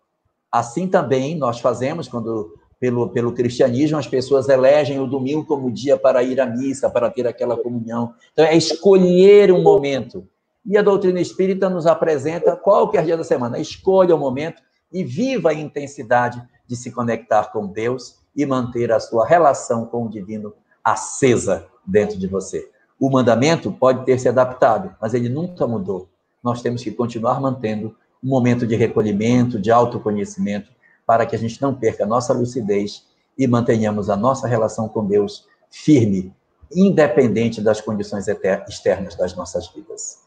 Assim 0.51 0.87
também 0.87 1.35
nós 1.35 1.59
fazemos 1.59 2.07
quando, 2.07 2.53
pelo, 2.81 3.09
pelo 3.09 3.31
cristianismo, 3.31 3.99
as 3.99 4.07
pessoas 4.07 4.49
elegem 4.49 4.99
o 4.99 5.05
domingo 5.05 5.45
como 5.45 5.71
dia 5.71 5.95
para 5.95 6.23
ir 6.23 6.41
à 6.41 6.47
missa, 6.47 6.89
para 6.89 7.11
ter 7.11 7.27
aquela 7.27 7.55
comunhão. 7.55 8.15
Então, 8.33 8.43
é 8.43 8.57
escolher 8.57 9.51
um 9.51 9.61
momento. 9.61 10.27
E 10.65 10.75
a 10.75 10.81
doutrina 10.81 11.21
espírita 11.21 11.69
nos 11.69 11.85
apresenta 11.85 12.55
qualquer 12.55 13.05
dia 13.05 13.15
da 13.15 13.23
semana. 13.23 13.59
Escolha 13.59 14.15
o 14.15 14.19
momento 14.19 14.63
e 14.91 15.03
viva 15.03 15.51
a 15.51 15.53
intensidade 15.53 16.41
de 16.67 16.75
se 16.75 16.89
conectar 16.89 17.51
com 17.51 17.67
Deus 17.67 18.15
e 18.35 18.47
manter 18.47 18.91
a 18.91 18.99
sua 18.99 19.27
relação 19.27 19.85
com 19.85 20.07
o 20.07 20.09
divino 20.09 20.51
acesa 20.83 21.67
dentro 21.85 22.17
de 22.17 22.25
você. 22.25 22.67
O 22.99 23.11
mandamento 23.11 23.71
pode 23.71 24.03
ter 24.05 24.19
se 24.19 24.27
adaptado, 24.27 24.95
mas 24.99 25.13
ele 25.13 25.29
nunca 25.29 25.67
mudou. 25.67 26.09
Nós 26.43 26.63
temos 26.63 26.83
que 26.83 26.89
continuar 26.89 27.39
mantendo 27.39 27.95
um 28.23 28.29
momento 28.29 28.65
de 28.65 28.75
recolhimento, 28.75 29.59
de 29.59 29.69
autoconhecimento, 29.69 30.71
para 31.05 31.25
que 31.25 31.35
a 31.35 31.39
gente 31.39 31.61
não 31.61 31.73
perca 31.73 32.03
a 32.03 32.07
nossa 32.07 32.33
lucidez 32.33 33.05
e 33.37 33.47
mantenhamos 33.47 34.09
a 34.09 34.15
nossa 34.15 34.47
relação 34.47 34.87
com 34.87 35.05
Deus 35.05 35.47
firme, 35.69 36.33
independente 36.73 37.61
das 37.61 37.81
condições 37.81 38.27
externas 38.27 39.15
das 39.15 39.35
nossas 39.35 39.67
vidas. 39.73 40.21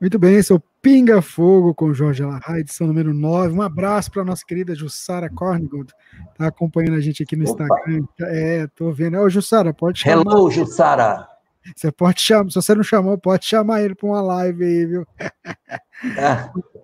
Muito 0.00 0.16
bem, 0.16 0.36
esse 0.36 0.52
é 0.52 0.54
o 0.54 0.62
Pinga 0.80 1.20
Fogo 1.20 1.74
com 1.74 1.92
Jorge 1.92 2.22
Larra, 2.22 2.60
edição 2.60 2.86
número 2.86 3.12
9. 3.12 3.52
Um 3.52 3.62
abraço 3.62 4.12
para 4.12 4.22
a 4.22 4.24
nossa 4.24 4.44
querida 4.46 4.72
Jussara 4.72 5.28
Cornigold, 5.28 5.92
tá 6.36 6.46
acompanhando 6.46 6.94
a 6.94 7.00
gente 7.00 7.24
aqui 7.24 7.34
no 7.34 7.50
Opa. 7.50 7.64
Instagram. 7.64 8.06
É, 8.20 8.68
tô 8.76 8.92
vendo. 8.92 9.18
Ô, 9.18 9.28
Jussara, 9.28 9.74
pode 9.74 9.98
chamar. 9.98 10.22
Hello, 10.22 10.48
Jussara. 10.50 11.28
Você 11.74 11.90
pode 11.90 12.20
chamar, 12.20 12.48
se 12.48 12.54
você 12.54 12.74
não 12.76 12.84
chamou, 12.84 13.18
pode 13.18 13.44
chamar 13.44 13.82
ele 13.82 13.94
para 13.94 14.06
uma 14.08 14.20
live 14.20 14.64
aí, 14.64 14.86
viu? 14.86 15.06
É. 16.16 16.48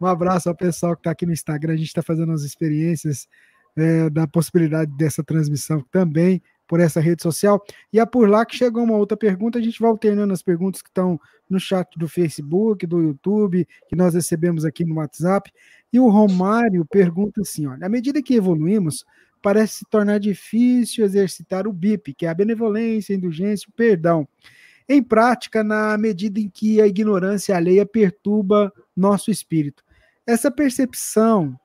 Um 0.00 0.06
abraço 0.06 0.48
ao 0.48 0.54
pessoal 0.54 0.94
que 0.94 1.00
está 1.00 1.10
aqui 1.10 1.26
no 1.26 1.32
Instagram. 1.32 1.74
A 1.74 1.76
gente 1.76 1.86
está 1.88 2.02
fazendo 2.02 2.32
as 2.32 2.42
experiências 2.42 3.28
é, 3.76 4.08
da 4.10 4.26
possibilidade 4.26 4.90
dessa 4.96 5.22
transmissão 5.22 5.84
também 5.90 6.42
por 6.66 6.80
essa 6.80 7.00
rede 7.00 7.22
social. 7.22 7.62
E 7.92 8.00
é 8.00 8.06
por 8.06 8.28
lá 8.28 8.44
que 8.46 8.56
chegou 8.56 8.82
uma 8.82 8.96
outra 8.96 9.16
pergunta. 9.16 9.58
A 9.58 9.62
gente 9.62 9.80
vai 9.80 9.90
alternando 9.90 10.32
as 10.32 10.42
perguntas 10.42 10.82
que 10.82 10.88
estão 10.88 11.20
no 11.48 11.60
chat 11.60 11.98
do 11.98 12.08
Facebook, 12.08 12.86
do 12.86 13.00
YouTube, 13.00 13.66
que 13.88 13.96
nós 13.96 14.14
recebemos 14.14 14.64
aqui 14.64 14.84
no 14.84 14.96
WhatsApp. 14.96 15.52
E 15.92 16.00
o 16.00 16.08
Romário 16.08 16.84
pergunta 16.86 17.42
assim: 17.42 17.66
olha, 17.66 17.86
à 17.86 17.88
medida 17.88 18.22
que 18.22 18.34
evoluímos, 18.34 19.04
parece 19.42 19.78
se 19.78 19.84
tornar 19.90 20.18
difícil 20.18 21.04
exercitar 21.04 21.66
o 21.68 21.72
BIP, 21.72 22.14
que 22.14 22.24
é 22.26 22.30
a 22.30 22.34
benevolência, 22.34 23.14
a 23.14 23.18
indulgência, 23.18 23.68
o 23.68 23.72
perdão. 23.72 24.26
Em 24.88 25.02
prática, 25.02 25.64
na 25.64 25.96
medida 25.96 26.38
em 26.38 26.48
que 26.48 26.80
a 26.80 26.86
ignorância 26.86 27.56
alheia 27.56 27.86
perturba 27.86 28.72
nosso 28.94 29.30
espírito. 29.30 29.82
Essa 30.26 30.50
percepção 30.50 31.58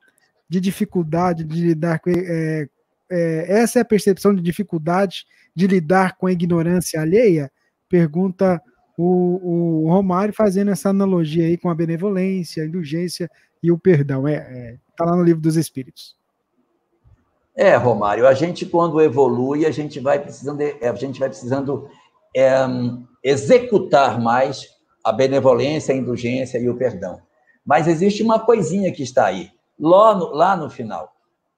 de 0.48 0.60
dificuldade 0.60 1.44
de 1.44 1.60
lidar 1.60 2.00
com. 2.00 2.10
É, 2.10 2.68
é, 3.12 3.60
essa 3.60 3.78
é 3.78 3.82
a 3.82 3.84
percepção 3.84 4.34
de 4.34 4.42
dificuldade 4.42 5.26
de 5.54 5.66
lidar 5.66 6.16
com 6.16 6.26
a 6.26 6.32
ignorância 6.32 7.00
alheia? 7.00 7.50
Pergunta 7.88 8.62
o, 8.96 9.84
o 9.84 9.88
Romário, 9.88 10.34
fazendo 10.34 10.70
essa 10.70 10.90
analogia 10.90 11.46
aí 11.46 11.56
com 11.56 11.70
a 11.70 11.74
benevolência, 11.74 12.62
a 12.62 12.66
indulgência 12.66 13.30
e 13.62 13.70
o 13.70 13.78
perdão. 13.78 14.28
Está 14.28 14.42
é, 14.42 14.72
é, 14.72 14.76
tá 14.96 15.04
lá 15.04 15.16
no 15.16 15.22
livro 15.22 15.40
dos 15.40 15.56
Espíritos. 15.56 16.16
É, 17.56 17.76
Romário, 17.76 18.26
a 18.26 18.32
gente 18.32 18.64
quando 18.64 19.00
evolui, 19.00 19.66
a 19.66 19.70
gente 19.70 20.00
vai 20.00 20.18
precisando, 20.18 20.60
a 20.62 20.94
gente 20.94 21.18
vai 21.18 21.28
precisando 21.28 21.90
é, 22.36 22.52
executar 23.22 24.20
mais 24.20 24.66
a 25.04 25.12
benevolência, 25.12 25.94
a 25.94 25.98
indulgência 25.98 26.58
e 26.58 26.68
o 26.68 26.76
perdão. 26.76 27.20
Mas 27.64 27.86
existe 27.86 28.22
uma 28.22 28.38
coisinha 28.38 28.92
que 28.92 29.02
está 29.02 29.26
aí, 29.26 29.50
lá 29.78 30.14
no, 30.14 30.26
lá 30.32 30.56
no 30.56 30.70
final, 30.70 31.12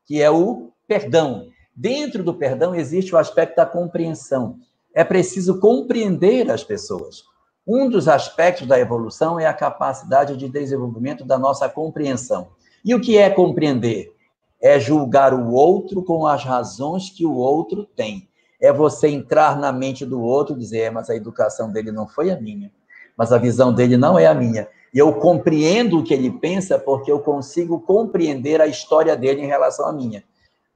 que 0.06 0.20
é 0.20 0.30
o 0.30 0.70
perdão. 0.86 1.48
Dentro 1.74 2.22
do 2.22 2.34
perdão 2.34 2.74
existe 2.74 3.14
o 3.14 3.18
aspecto 3.18 3.56
da 3.56 3.66
compreensão. 3.66 4.56
É 4.94 5.02
preciso 5.02 5.58
compreender 5.58 6.50
as 6.50 6.62
pessoas. 6.62 7.22
Um 7.66 7.88
dos 7.88 8.08
aspectos 8.08 8.66
da 8.66 8.78
evolução 8.78 9.38
é 9.38 9.46
a 9.46 9.54
capacidade 9.54 10.36
de 10.36 10.48
desenvolvimento 10.48 11.24
da 11.24 11.38
nossa 11.38 11.68
compreensão. 11.68 12.50
E 12.84 12.94
o 12.94 13.00
que 13.00 13.16
é 13.16 13.30
compreender? 13.30 14.12
É 14.60 14.78
julgar 14.78 15.32
o 15.32 15.52
outro 15.52 16.02
com 16.02 16.26
as 16.26 16.44
razões 16.44 17.08
que 17.08 17.24
o 17.24 17.34
outro 17.34 17.84
tem. 17.84 18.28
É 18.62 18.72
você 18.72 19.08
entrar 19.08 19.58
na 19.58 19.72
mente 19.72 20.06
do 20.06 20.22
outro 20.22 20.54
e 20.54 20.58
dizer, 20.58 20.78
é, 20.82 20.90
mas 20.90 21.10
a 21.10 21.16
educação 21.16 21.70
dele 21.70 21.90
não 21.90 22.06
foi 22.06 22.30
a 22.30 22.40
minha, 22.40 22.70
mas 23.16 23.32
a 23.32 23.38
visão 23.38 23.74
dele 23.74 23.96
não 23.96 24.18
é 24.18 24.26
a 24.26 24.34
minha. 24.34 24.68
E 24.94 24.98
eu 24.98 25.12
compreendo 25.14 25.98
o 25.98 26.04
que 26.04 26.14
ele 26.14 26.30
pensa 26.30 26.78
porque 26.78 27.10
eu 27.10 27.18
consigo 27.18 27.80
compreender 27.80 28.60
a 28.60 28.66
história 28.66 29.16
dele 29.16 29.42
em 29.42 29.46
relação 29.46 29.86
à 29.86 29.92
minha. 29.92 30.22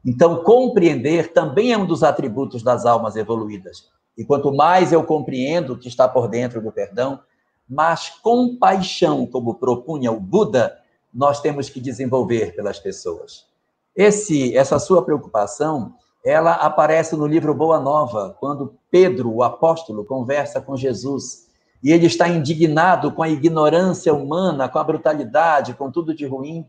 Então, 0.05 0.43
compreender 0.43 1.32
também 1.32 1.72
é 1.72 1.78
um 1.78 1.87
dos 1.87 2.03
atributos 2.03 2.62
das 2.62 2.87
almas 2.87 3.16
evoluídas. 3.16 3.89
E 4.16 4.24
quanto 4.24 4.55
mais 4.55 4.93
eu 4.93 5.05
compreendo 5.05 5.74
o 5.74 5.78
que 5.78 5.89
está 5.89 6.09
por 6.09 6.28
dentro 6.28 6.62
do 6.62 6.72
perdão, 6.72 7.20
mais 7.68 8.09
compaixão, 8.22 9.26
como 9.26 9.55
propunha 9.55 10.12
o 10.12 10.20
Buda, 10.20 10.78
nós 11.12 11.41
temos 11.41 11.68
que 11.68 11.80
desenvolver 11.80 12.55
pelas 12.55 12.78
pessoas. 12.78 13.47
Esse, 13.95 14.57
essa 14.57 14.78
sua 14.78 15.05
preocupação, 15.05 15.95
ela 16.27 16.55
aparece 16.55 17.14
no 17.14 17.24
livro 17.24 17.55
Boa 17.55 17.79
Nova, 17.79 18.37
quando 18.41 18.77
Pedro, 18.91 19.33
o 19.33 19.45
apóstolo, 19.45 20.05
conversa 20.05 20.61
com 20.61 20.77
Jesus. 20.77 21.47
E 21.81 21.93
ele 21.93 22.07
está 22.07 22.29
indignado 22.29 23.12
com 23.12 23.22
a 23.22 23.29
ignorância 23.29 24.12
humana, 24.12 24.68
com 24.68 24.77
a 24.77 24.83
brutalidade, 24.83 25.74
com 25.74 25.89
tudo 25.89 26.12
de 26.12 26.27
ruim. 26.27 26.68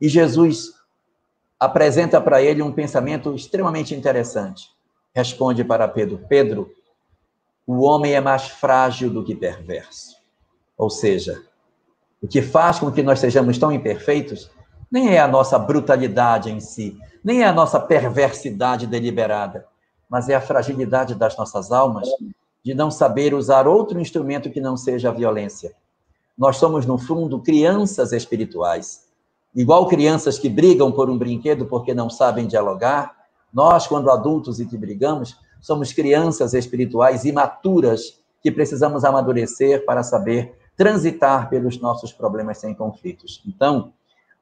E 0.00 0.08
Jesus 0.08 0.72
apresenta 1.60 2.18
para 2.18 2.40
ele 2.40 2.62
um 2.62 2.72
pensamento 2.72 3.34
extremamente 3.34 3.94
interessante. 3.94 4.70
Responde 5.14 5.62
para 5.62 5.86
Pedro: 5.86 6.24
Pedro, 6.26 6.72
o 7.66 7.82
homem 7.82 8.14
é 8.14 8.22
mais 8.22 8.48
frágil 8.48 9.10
do 9.10 9.22
que 9.22 9.34
perverso. 9.34 10.16
Ou 10.78 10.88
seja, 10.88 11.42
o 12.22 12.26
que 12.26 12.40
faz 12.40 12.78
com 12.78 12.90
que 12.90 13.02
nós 13.02 13.20
sejamos 13.20 13.58
tão 13.58 13.70
imperfeitos 13.70 14.50
nem 14.94 15.14
é 15.14 15.18
a 15.18 15.26
nossa 15.26 15.58
brutalidade 15.58 16.50
em 16.50 16.60
si, 16.60 16.96
nem 17.24 17.42
é 17.42 17.46
a 17.46 17.52
nossa 17.52 17.80
perversidade 17.80 18.86
deliberada, 18.86 19.66
mas 20.08 20.28
é 20.28 20.34
a 20.34 20.40
fragilidade 20.40 21.14
das 21.14 21.36
nossas 21.36 21.72
almas 21.72 22.08
de 22.62 22.72
não 22.72 22.90
saber 22.90 23.34
usar 23.34 23.66
outro 23.66 24.00
instrumento 24.00 24.50
que 24.50 24.60
não 24.60 24.76
seja 24.76 25.08
a 25.08 25.12
violência. 25.12 25.74
Nós 26.38 26.56
somos, 26.58 26.86
no 26.86 26.96
fundo, 26.96 27.40
crianças 27.40 28.12
espirituais 28.12 29.04
Igual 29.54 29.86
crianças 29.86 30.36
que 30.36 30.48
brigam 30.48 30.90
por 30.90 31.08
um 31.08 31.16
brinquedo 31.16 31.66
porque 31.66 31.94
não 31.94 32.10
sabem 32.10 32.46
dialogar, 32.46 33.14
nós, 33.52 33.86
quando 33.86 34.10
adultos 34.10 34.58
e 34.58 34.66
que 34.66 34.76
brigamos, 34.76 35.36
somos 35.60 35.92
crianças 35.92 36.54
espirituais 36.54 37.24
imaturas 37.24 38.18
que 38.42 38.50
precisamos 38.50 39.04
amadurecer 39.04 39.84
para 39.86 40.02
saber 40.02 40.58
transitar 40.76 41.48
pelos 41.48 41.80
nossos 41.80 42.12
problemas 42.12 42.58
sem 42.58 42.74
conflitos. 42.74 43.40
Então, 43.46 43.92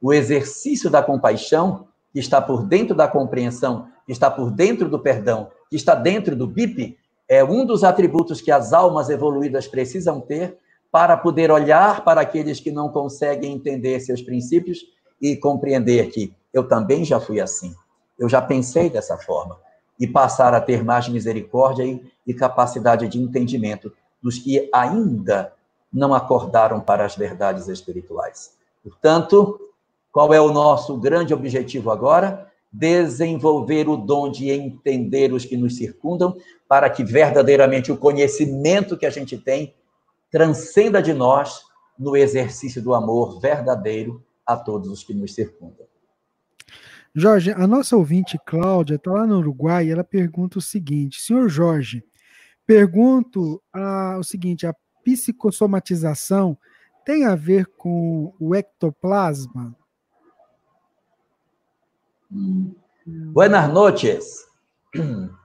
o 0.03 0.13
exercício 0.13 0.91
da 0.91 1.01
compaixão, 1.01 1.87
que 2.13 2.19
está 2.19 2.43
por 2.43 2.65
dentro 2.65 2.95
da 2.95 3.07
compreensão, 3.07 3.89
que 4.05 4.11
está 4.11 4.29
por 4.29 4.51
dentro 4.51 4.89
do 4.89 4.99
perdão, 4.99 5.49
que 5.71 5.77
está 5.77 5.95
dentro 5.95 6.35
do 6.35 6.47
BIP, 6.47 6.99
é 7.29 7.43
um 7.45 7.65
dos 7.65 7.85
atributos 7.85 8.41
que 8.41 8.51
as 8.51 8.73
almas 8.73 9.09
evoluídas 9.09 9.69
precisam 9.69 10.21
ter 10.21 10.59
para 10.91 11.17
poder 11.17 11.51
olhar 11.51 12.05
para 12.05 12.21
aqueles 12.21 12.61
que 12.61 12.71
não 12.71 12.89
conseguem 12.89 13.55
entender 13.55 14.01
seus 14.01 14.21
princípios 14.21 14.81
e 15.21 15.37
compreender 15.37 16.11
que 16.11 16.35
eu 16.53 16.67
também 16.67 17.05
já 17.05 17.19
fui 17.19 17.41
assim, 17.41 17.75
eu 18.19 18.29
já 18.29 18.43
pensei 18.43 18.91
dessa 18.91 19.17
forma, 19.17 19.57
e 19.99 20.07
passar 20.07 20.53
a 20.53 20.61
ter 20.61 20.85
mais 20.85 21.09
misericórdia 21.09 21.85
e, 21.85 22.05
e 22.27 22.35
capacidade 22.35 23.09
de 23.09 23.19
entendimento 23.19 23.93
dos 24.21 24.39
que 24.39 24.69
ainda 24.75 25.53
não 25.93 26.13
acordaram 26.13 26.81
para 26.81 27.07
as 27.07 27.17
verdades 27.17 27.69
espirituais. 27.69 28.55
Portanto, 28.83 29.59
qual 30.13 30.33
é 30.35 30.41
o 30.41 30.53
nosso 30.53 30.99
grande 30.99 31.33
objetivo 31.33 31.91
agora? 31.91 32.47
Desenvolver 32.71 33.89
o 33.89 33.97
dom 33.97 34.31
de 34.31 34.51
entender 34.51 35.33
os 35.33 35.45
que 35.45 35.57
nos 35.57 35.77
circundam, 35.77 36.37
para 36.69 36.89
que 36.91 37.03
verdadeiramente 37.03 37.91
o 37.91 37.97
conhecimento 37.97 38.97
que 38.97 39.07
a 39.07 39.11
gente 39.11 39.39
tem 39.39 39.75
transcenda 40.31 41.03
de 41.03 41.13
nós 41.13 41.63
no 41.99 42.17
exercício 42.17 42.83
do 42.83 42.95
amor 42.95 43.41
verdadeiro 43.41 44.23
a 44.47 44.57
todos 44.57 44.89
os 44.89 45.03
que 45.03 45.15
nos 45.15 45.35
circundam. 45.35 45.87
Jorge, 47.15 47.51
a 47.53 47.67
nossa 47.67 47.97
ouvinte 47.97 48.39
Cláudia 48.47 48.95
está 48.95 49.13
lá 49.13 49.27
no 49.27 49.39
Uruguai 49.39 49.87
e 49.87 49.91
ela 49.91 50.05
pergunta 50.05 50.59
o 50.59 50.63
seguinte: 50.63 51.21
Senhor 51.21 51.49
Jorge, 51.49 52.03
pergunto 52.67 53.63
o 54.19 54.23
seguinte: 54.23 54.67
a 54.67 54.75
psicossomatização 55.05 56.57
tem 57.05 57.25
a 57.25 57.35
ver 57.35 57.67
com 57.67 58.35
o 58.39 58.55
ectoplasma? 58.55 59.77
Buenas 63.07 63.73
noches. 63.73 64.47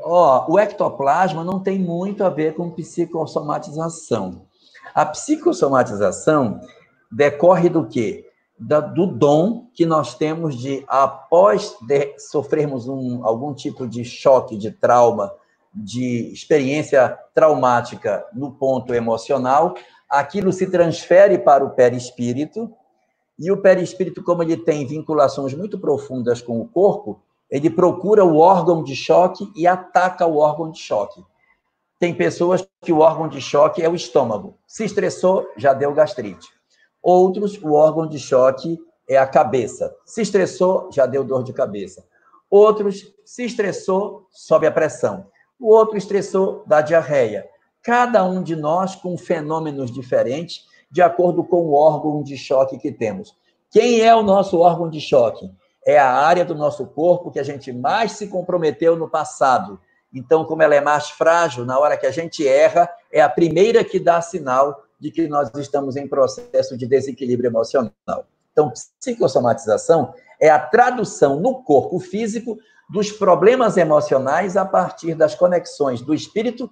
Oh, 0.00 0.52
o 0.52 0.58
ectoplasma 0.58 1.42
não 1.42 1.58
tem 1.58 1.76
muito 1.76 2.22
a 2.22 2.30
ver 2.30 2.54
com 2.54 2.70
psicossomatização. 2.70 4.46
A 4.94 5.04
psicossomatização 5.04 6.60
decorre 7.10 7.68
do 7.68 7.86
quê? 7.86 8.24
Da, 8.56 8.78
do 8.78 9.06
dom 9.06 9.68
que 9.74 9.84
nós 9.84 10.14
temos 10.14 10.56
de, 10.56 10.84
após 10.86 11.76
de, 11.82 12.14
sofrermos 12.18 12.88
um, 12.88 13.26
algum 13.26 13.52
tipo 13.52 13.88
de 13.88 14.04
choque, 14.04 14.56
de 14.56 14.70
trauma, 14.70 15.32
de 15.74 16.32
experiência 16.32 17.18
traumática 17.34 18.24
no 18.32 18.52
ponto 18.52 18.94
emocional, 18.94 19.74
aquilo 20.08 20.52
se 20.52 20.70
transfere 20.70 21.38
para 21.38 21.64
o 21.64 21.70
perispírito, 21.70 22.72
e 23.38 23.52
o 23.52 23.62
perispírito, 23.62 24.22
como 24.22 24.42
ele 24.42 24.56
tem 24.56 24.86
vinculações 24.86 25.54
muito 25.54 25.78
profundas 25.78 26.42
com 26.42 26.60
o 26.60 26.66
corpo, 26.66 27.22
ele 27.50 27.70
procura 27.70 28.24
o 28.24 28.38
órgão 28.38 28.82
de 28.82 28.96
choque 28.96 29.50
e 29.54 29.66
ataca 29.66 30.26
o 30.26 30.36
órgão 30.36 30.70
de 30.70 30.78
choque. 30.78 31.24
Tem 31.98 32.14
pessoas 32.14 32.66
que 32.82 32.92
o 32.92 32.98
órgão 32.98 33.28
de 33.28 33.40
choque 33.40 33.82
é 33.82 33.88
o 33.88 33.94
estômago. 33.94 34.56
Se 34.66 34.84
estressou, 34.84 35.48
já 35.56 35.72
deu 35.72 35.92
gastrite. 35.92 36.48
Outros, 37.02 37.60
o 37.62 37.72
órgão 37.72 38.06
de 38.06 38.18
choque 38.18 38.78
é 39.08 39.16
a 39.16 39.26
cabeça. 39.26 39.94
Se 40.04 40.20
estressou, 40.20 40.90
já 40.92 41.06
deu 41.06 41.24
dor 41.24 41.42
de 41.42 41.52
cabeça. 41.52 42.04
Outros, 42.50 43.14
se 43.24 43.44
estressou, 43.44 44.26
sobe 44.30 44.66
a 44.66 44.72
pressão. 44.72 45.26
O 45.58 45.72
outro 45.72 45.96
estressou, 45.96 46.62
dá 46.66 46.80
diarreia. 46.80 47.48
cada 47.82 48.22
um 48.24 48.42
de 48.42 48.54
nós 48.54 48.94
com 48.94 49.16
fenômenos 49.16 49.90
diferentes, 49.90 50.66
de 50.90 51.02
acordo 51.02 51.44
com 51.44 51.66
o 51.66 51.74
órgão 51.74 52.22
de 52.22 52.36
choque 52.36 52.78
que 52.78 52.90
temos. 52.90 53.36
Quem 53.70 54.00
é 54.00 54.14
o 54.14 54.22
nosso 54.22 54.58
órgão 54.58 54.88
de 54.88 55.00
choque? 55.00 55.50
É 55.86 55.98
a 55.98 56.10
área 56.10 56.44
do 56.44 56.54
nosso 56.54 56.86
corpo 56.86 57.30
que 57.30 57.38
a 57.38 57.42
gente 57.42 57.72
mais 57.72 58.12
se 58.12 58.28
comprometeu 58.28 58.96
no 58.96 59.08
passado. 59.08 59.78
Então, 60.12 60.44
como 60.44 60.62
ela 60.62 60.74
é 60.74 60.80
mais 60.80 61.10
frágil, 61.10 61.64
na 61.64 61.78
hora 61.78 61.96
que 61.96 62.06
a 62.06 62.10
gente 62.10 62.46
erra, 62.46 62.88
é 63.12 63.20
a 63.20 63.28
primeira 63.28 63.84
que 63.84 64.00
dá 64.00 64.20
sinal 64.20 64.82
de 64.98 65.10
que 65.10 65.28
nós 65.28 65.50
estamos 65.56 65.96
em 65.96 66.08
processo 66.08 66.76
de 66.76 66.86
desequilíbrio 66.86 67.48
emocional. 67.48 67.92
Então, 68.52 68.72
psicossomatização 68.98 70.12
é 70.40 70.50
a 70.50 70.58
tradução 70.58 71.38
no 71.38 71.62
corpo 71.62 72.00
físico 72.00 72.58
dos 72.90 73.12
problemas 73.12 73.76
emocionais 73.76 74.56
a 74.56 74.64
partir 74.64 75.14
das 75.14 75.34
conexões 75.34 76.00
do 76.00 76.14
espírito, 76.14 76.70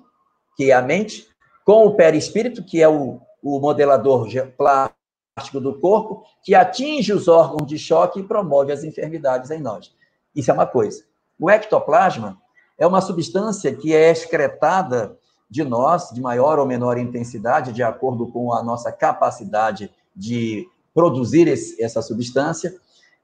que 0.57 0.71
é 0.71 0.75
a 0.75 0.81
mente, 0.81 1.29
com 1.65 1.87
o 1.87 1.95
perispírito, 1.95 2.65
que 2.65 2.81
é 2.81 2.89
o, 2.89 3.21
o 3.47 3.61
modelador 3.61 4.27
plástico 4.57 5.61
do 5.61 5.79
corpo, 5.79 6.25
que 6.43 6.53
atinge 6.53 7.13
os 7.13 7.29
órgãos 7.29 7.65
de 7.69 7.79
choque 7.79 8.19
e 8.19 8.25
promove 8.25 8.73
as 8.73 8.83
enfermidades 8.83 9.53
em 9.53 9.61
nós. 9.61 9.95
Isso 10.35 10.51
é 10.51 10.55
uma 10.55 10.67
coisa. 10.67 11.05
O 11.39 11.49
ectoplasma 11.49 12.37
é 12.77 12.85
uma 12.85 13.01
substância 13.01 13.73
que 13.73 13.95
é 13.95 14.11
excretada 14.11 15.17
de 15.49 15.63
nós, 15.63 16.11
de 16.11 16.21
maior 16.21 16.59
ou 16.59 16.67
menor 16.67 16.99
intensidade, 16.99 17.73
de 17.73 17.85
acordo 17.85 18.27
com 18.27 18.53
a 18.53 18.65
nossa 18.65 18.91
capacidade 18.91 19.93
de 20.15 20.67
produzir 20.93 21.47
esse, 21.47 21.81
essa 21.81 22.03
substância. 22.03 22.75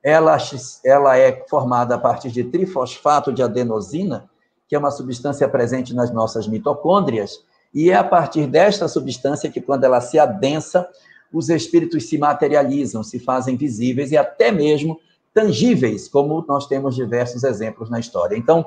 Ela, 0.05 0.37
ela 0.85 1.19
é 1.19 1.45
formada 1.49 1.97
a 1.97 1.99
partir 1.99 2.31
de 2.31 2.45
trifosfato 2.45 3.33
de 3.33 3.43
adenosina, 3.43 4.31
que 4.69 4.77
é 4.77 4.79
uma 4.79 4.93
substância 4.93 5.49
presente 5.49 5.93
nas 5.93 6.13
nossas 6.13 6.47
mitocôndrias, 6.47 7.45
e 7.75 7.91
é 7.91 7.95
a 7.95 8.05
partir 8.05 8.47
desta 8.47 8.89
substância 8.89 9.51
que, 9.51 9.61
quando 9.61 9.85
ela 9.85 10.01
se 10.01 10.19
adensa, 10.19 10.89
os 11.33 11.49
espíritos 11.49 12.09
se 12.09 12.19
materializam, 12.19 13.03
se 13.03 13.19
fazem 13.19 13.57
visíveis 13.57 14.13
e 14.13 14.17
até 14.17 14.53
mesmo 14.53 15.01
tangíveis, 15.33 16.09
como 16.09 16.45
nós 16.47 16.67
temos 16.67 16.95
diversos 16.95 17.43
exemplos 17.43 17.89
na 17.89 17.99
história. 17.99 18.37
Então, 18.37 18.67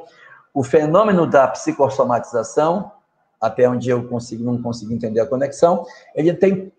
o 0.53 0.63
fenômeno 0.63 1.27
da 1.27 1.47
psicossomatização 1.47 2.91
até 3.39 3.69
onde 3.69 3.89
eu 3.89 4.07
consigo, 4.07 4.43
não 4.43 4.61
consigo 4.61 4.93
entender 4.93 5.19
a 5.19 5.25
conexão, 5.25 5.85
ele 6.15 6.33
tem, 6.33 6.71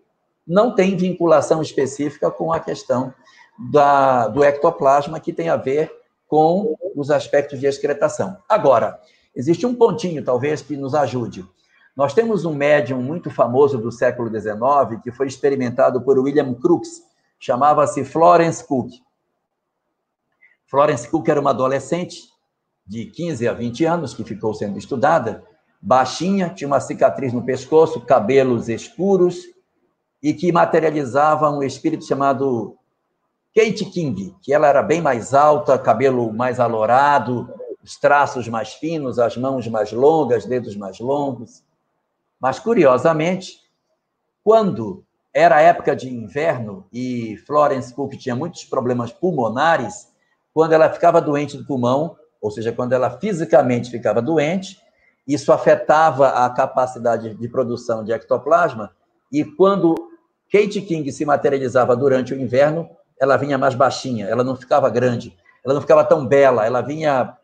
não 0.45 0.75
tem 0.75 0.97
vinculação 0.97 1.61
específica 1.61 2.29
com 2.29 2.51
a 2.51 2.59
questão 2.59 3.13
da, 3.71 4.27
do 4.27 4.43
ectoplasma, 4.43 5.19
que 5.19 5.33
tem 5.33 5.49
a 5.49 5.55
ver 5.55 5.91
com 6.27 6.75
os 6.95 7.09
aspectos 7.09 7.59
de 7.59 7.65
excretação. 7.65 8.37
Agora, 8.47 8.99
existe 9.35 9.65
um 9.65 9.73
pontinho, 9.73 10.23
talvez, 10.23 10.61
que 10.61 10.75
nos 10.75 10.93
ajude. 10.93 11.45
Nós 11.97 12.13
temos 12.13 12.45
um 12.45 12.53
médium 12.53 13.01
muito 13.01 13.31
famoso 13.31 13.79
do 13.79 13.91
século 13.91 14.29
XIX, 14.29 15.01
que 15.01 15.11
foi 15.11 15.25
experimentado 15.25 15.99
por 15.99 16.19
William 16.19 16.53
Crookes, 16.53 17.01
chamava-se 17.39 18.05
Florence 18.05 18.63
Cook. 18.63 18.91
Florence 20.67 21.09
Cook 21.09 21.27
era 21.27 21.41
uma 21.41 21.49
adolescente 21.49 22.29
de 22.85 23.05
15 23.05 23.47
a 23.47 23.53
20 23.53 23.85
anos 23.85 24.13
que 24.13 24.23
ficou 24.23 24.53
sendo 24.53 24.77
estudada, 24.77 25.43
baixinha, 25.81 26.49
tinha 26.49 26.67
uma 26.67 26.79
cicatriz 26.79 27.33
no 27.33 27.43
pescoço, 27.43 27.99
cabelos 28.01 28.69
escuros, 28.69 29.39
e 30.21 30.35
que 30.35 30.51
materializava 30.51 31.49
um 31.49 31.63
espírito 31.63 32.05
chamado 32.05 32.77
Kate 33.55 33.85
King, 33.85 34.35
que 34.43 34.53
ela 34.53 34.67
era 34.67 34.83
bem 34.83 35.01
mais 35.01 35.33
alta, 35.33 35.79
cabelo 35.79 36.31
mais 36.31 36.59
alourado, 36.59 37.51
os 37.83 37.97
traços 37.97 38.47
mais 38.47 38.73
finos, 38.73 39.17
as 39.17 39.35
mãos 39.35 39.67
mais 39.67 39.91
longas, 39.91 40.45
dedos 40.45 40.75
mais 40.75 40.99
longos. 40.99 41.65
Mas, 42.39 42.59
curiosamente, 42.59 43.61
quando 44.43 45.03
era 45.33 45.61
época 45.61 45.95
de 45.95 46.09
inverno 46.09 46.87
e 46.91 47.37
Florence 47.45 47.93
Cook 47.93 48.15
tinha 48.17 48.35
muitos 48.35 48.63
problemas 48.65 49.11
pulmonares, 49.11 50.11
quando 50.53 50.73
ela 50.73 50.89
ficava 50.89 51.21
doente 51.21 51.57
do 51.57 51.65
pulmão, 51.65 52.15
ou 52.41 52.49
seja, 52.49 52.71
quando 52.71 52.93
ela 52.93 53.19
fisicamente 53.19 53.91
ficava 53.91 54.21
doente, 54.21 54.81
isso 55.27 55.51
afetava 55.51 56.29
a 56.29 56.49
capacidade 56.49 57.35
de 57.35 57.49
produção 57.49 58.03
de 58.03 58.11
ectoplasma, 58.11 58.95
e 59.31 59.43
quando 59.43 59.93
Kate 60.51 60.81
King 60.81 61.11
se 61.11 61.25
materializava 61.25 61.95
durante 61.95 62.33
o 62.33 62.41
inverno, 62.41 62.89
ela 63.19 63.35
vinha 63.35 63.57
mais 63.57 63.75
baixinha, 63.75 64.25
ela 64.27 64.43
não 64.43 64.55
ficava 64.55 64.89
grande, 64.89 65.37
ela 65.63 65.73
não 65.73 65.81
ficava 65.81 66.03
tão 66.03 66.25
bela, 66.25 66.65
ela 66.65 66.81
vinha 66.81 67.37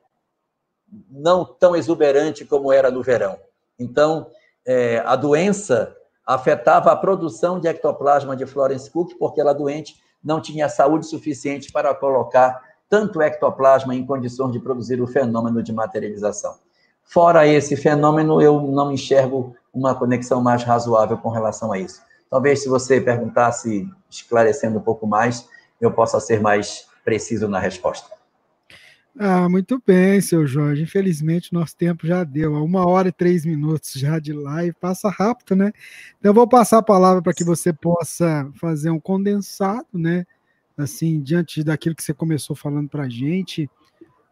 não 1.09 1.43
tão 1.43 1.75
exuberante 1.75 2.45
como 2.45 2.71
era 2.71 2.89
no 2.89 3.01
verão. 3.03 3.37
Então, 3.77 4.27
é, 4.65 5.03
a 5.05 5.15
doença 5.15 5.95
afetava 6.25 6.91
a 6.91 6.95
produção 6.95 7.59
de 7.59 7.67
ectoplasma 7.67 8.35
de 8.35 8.45
Florence 8.45 8.89
Cook, 8.89 9.13
porque 9.19 9.41
ela 9.41 9.53
doente 9.53 9.95
não 10.23 10.41
tinha 10.41 10.69
saúde 10.69 11.05
suficiente 11.05 11.71
para 11.71 11.93
colocar 11.93 12.61
tanto 12.89 13.21
ectoplasma 13.21 13.93
em 13.95 14.05
condições 14.05 14.51
de 14.51 14.59
produzir 14.59 15.01
o 15.01 15.07
fenômeno 15.07 15.61
de 15.61 15.73
materialização. 15.73 16.55
Fora 17.03 17.45
esse 17.45 17.75
fenômeno, 17.75 18.41
eu 18.41 18.61
não 18.61 18.91
enxergo 18.91 19.55
uma 19.73 19.93
conexão 19.93 20.41
mais 20.41 20.63
razoável 20.63 21.17
com 21.17 21.29
relação 21.29 21.71
a 21.71 21.79
isso. 21.79 22.01
Talvez 22.29 22.63
se 22.63 22.69
você 22.69 23.01
perguntasse, 23.01 23.89
esclarecendo 24.09 24.79
um 24.79 24.81
pouco 24.81 25.05
mais, 25.05 25.47
eu 25.81 25.91
possa 25.91 26.19
ser 26.19 26.39
mais 26.39 26.87
preciso 27.03 27.47
na 27.47 27.59
resposta. 27.59 28.22
Ah, 29.19 29.47
muito 29.47 29.81
bem, 29.85 30.19
seu 30.21 30.45
Jorge. 30.47 30.81
Infelizmente, 30.81 31.53
nosso 31.53 31.77
tempo 31.77 32.07
já 32.07 32.23
deu. 32.23 32.53
Uma 32.53 32.87
hora 32.87 33.09
e 33.09 33.11
três 33.11 33.45
minutos 33.45 33.93
já 33.93 34.17
de 34.17 34.33
live. 34.33 34.73
Passa 34.73 35.07
rápido, 35.09 35.55
né? 35.55 35.71
Então, 36.19 36.31
eu 36.31 36.33
vou 36.33 36.47
passar 36.47 36.79
a 36.79 36.83
palavra 36.83 37.21
para 37.21 37.33
que 37.33 37.43
você 37.43 37.71
possa 37.71 38.49
fazer 38.55 38.89
um 38.89 38.99
condensado, 38.99 39.87
né? 39.93 40.25
Assim, 40.75 41.21
diante 41.21 41.63
daquilo 41.63 41.95
que 41.95 42.03
você 42.03 42.13
começou 42.13 42.55
falando 42.55 42.89
para 42.89 43.03
a 43.03 43.09
gente. 43.09 43.69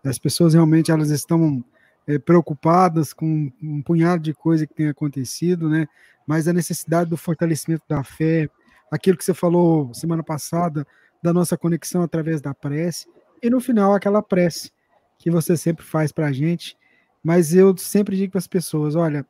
As 0.03 0.17
pessoas 0.17 0.55
realmente 0.55 0.91
elas 0.91 1.11
estão 1.11 1.63
é, 2.07 2.17
preocupadas 2.17 3.13
com 3.13 3.51
um 3.61 3.83
punhado 3.83 4.23
de 4.23 4.33
coisa 4.33 4.65
que 4.65 4.73
tem 4.73 4.87
acontecido, 4.89 5.69
né? 5.69 5.87
Mas 6.25 6.47
a 6.47 6.53
necessidade 6.53 7.07
do 7.07 7.17
fortalecimento 7.17 7.83
da 7.87 8.03
fé, 8.03 8.49
aquilo 8.91 9.15
que 9.15 9.23
você 9.25 9.33
falou 9.33 9.93
semana 9.93 10.23
passada, 10.23 10.87
da 11.21 11.31
nossa 11.31 11.55
conexão 11.55 12.01
através 12.01 12.41
da 12.41 12.51
prece, 12.51 13.07
e 13.41 13.49
no 13.49 13.59
final 13.59 13.93
aquela 13.93 14.21
prece 14.21 14.71
que 15.17 15.29
você 15.29 15.55
sempre 15.55 15.85
faz 15.85 16.11
para 16.11 16.27
a 16.27 16.31
gente. 16.31 16.77
Mas 17.23 17.53
eu 17.53 17.75
sempre 17.77 18.17
digo 18.17 18.31
para 18.31 18.39
as 18.39 18.47
pessoas: 18.47 18.95
olha, 18.95 19.25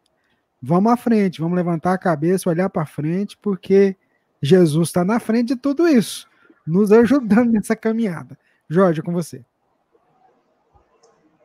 vamos 0.62 0.92
à 0.92 0.98
frente, 0.98 1.42
vamos 1.42 1.56
levantar 1.56 1.94
a 1.94 1.98
cabeça, 1.98 2.50
olhar 2.50 2.70
para 2.70 2.86
frente, 2.86 3.38
porque 3.42 3.96
Jesus 4.42 4.90
está 4.90 5.04
na 5.04 5.20
frente 5.20 5.50
de 5.50 5.56
tudo 5.56 5.88
isso, 5.88 6.28
nos 6.66 6.92
ajudando 6.92 7.52
nessa 7.54 7.76
caminhada. 7.76 8.38
Jorge, 8.70 9.02
é 9.02 9.04
com 9.04 9.12
você. 9.12 9.44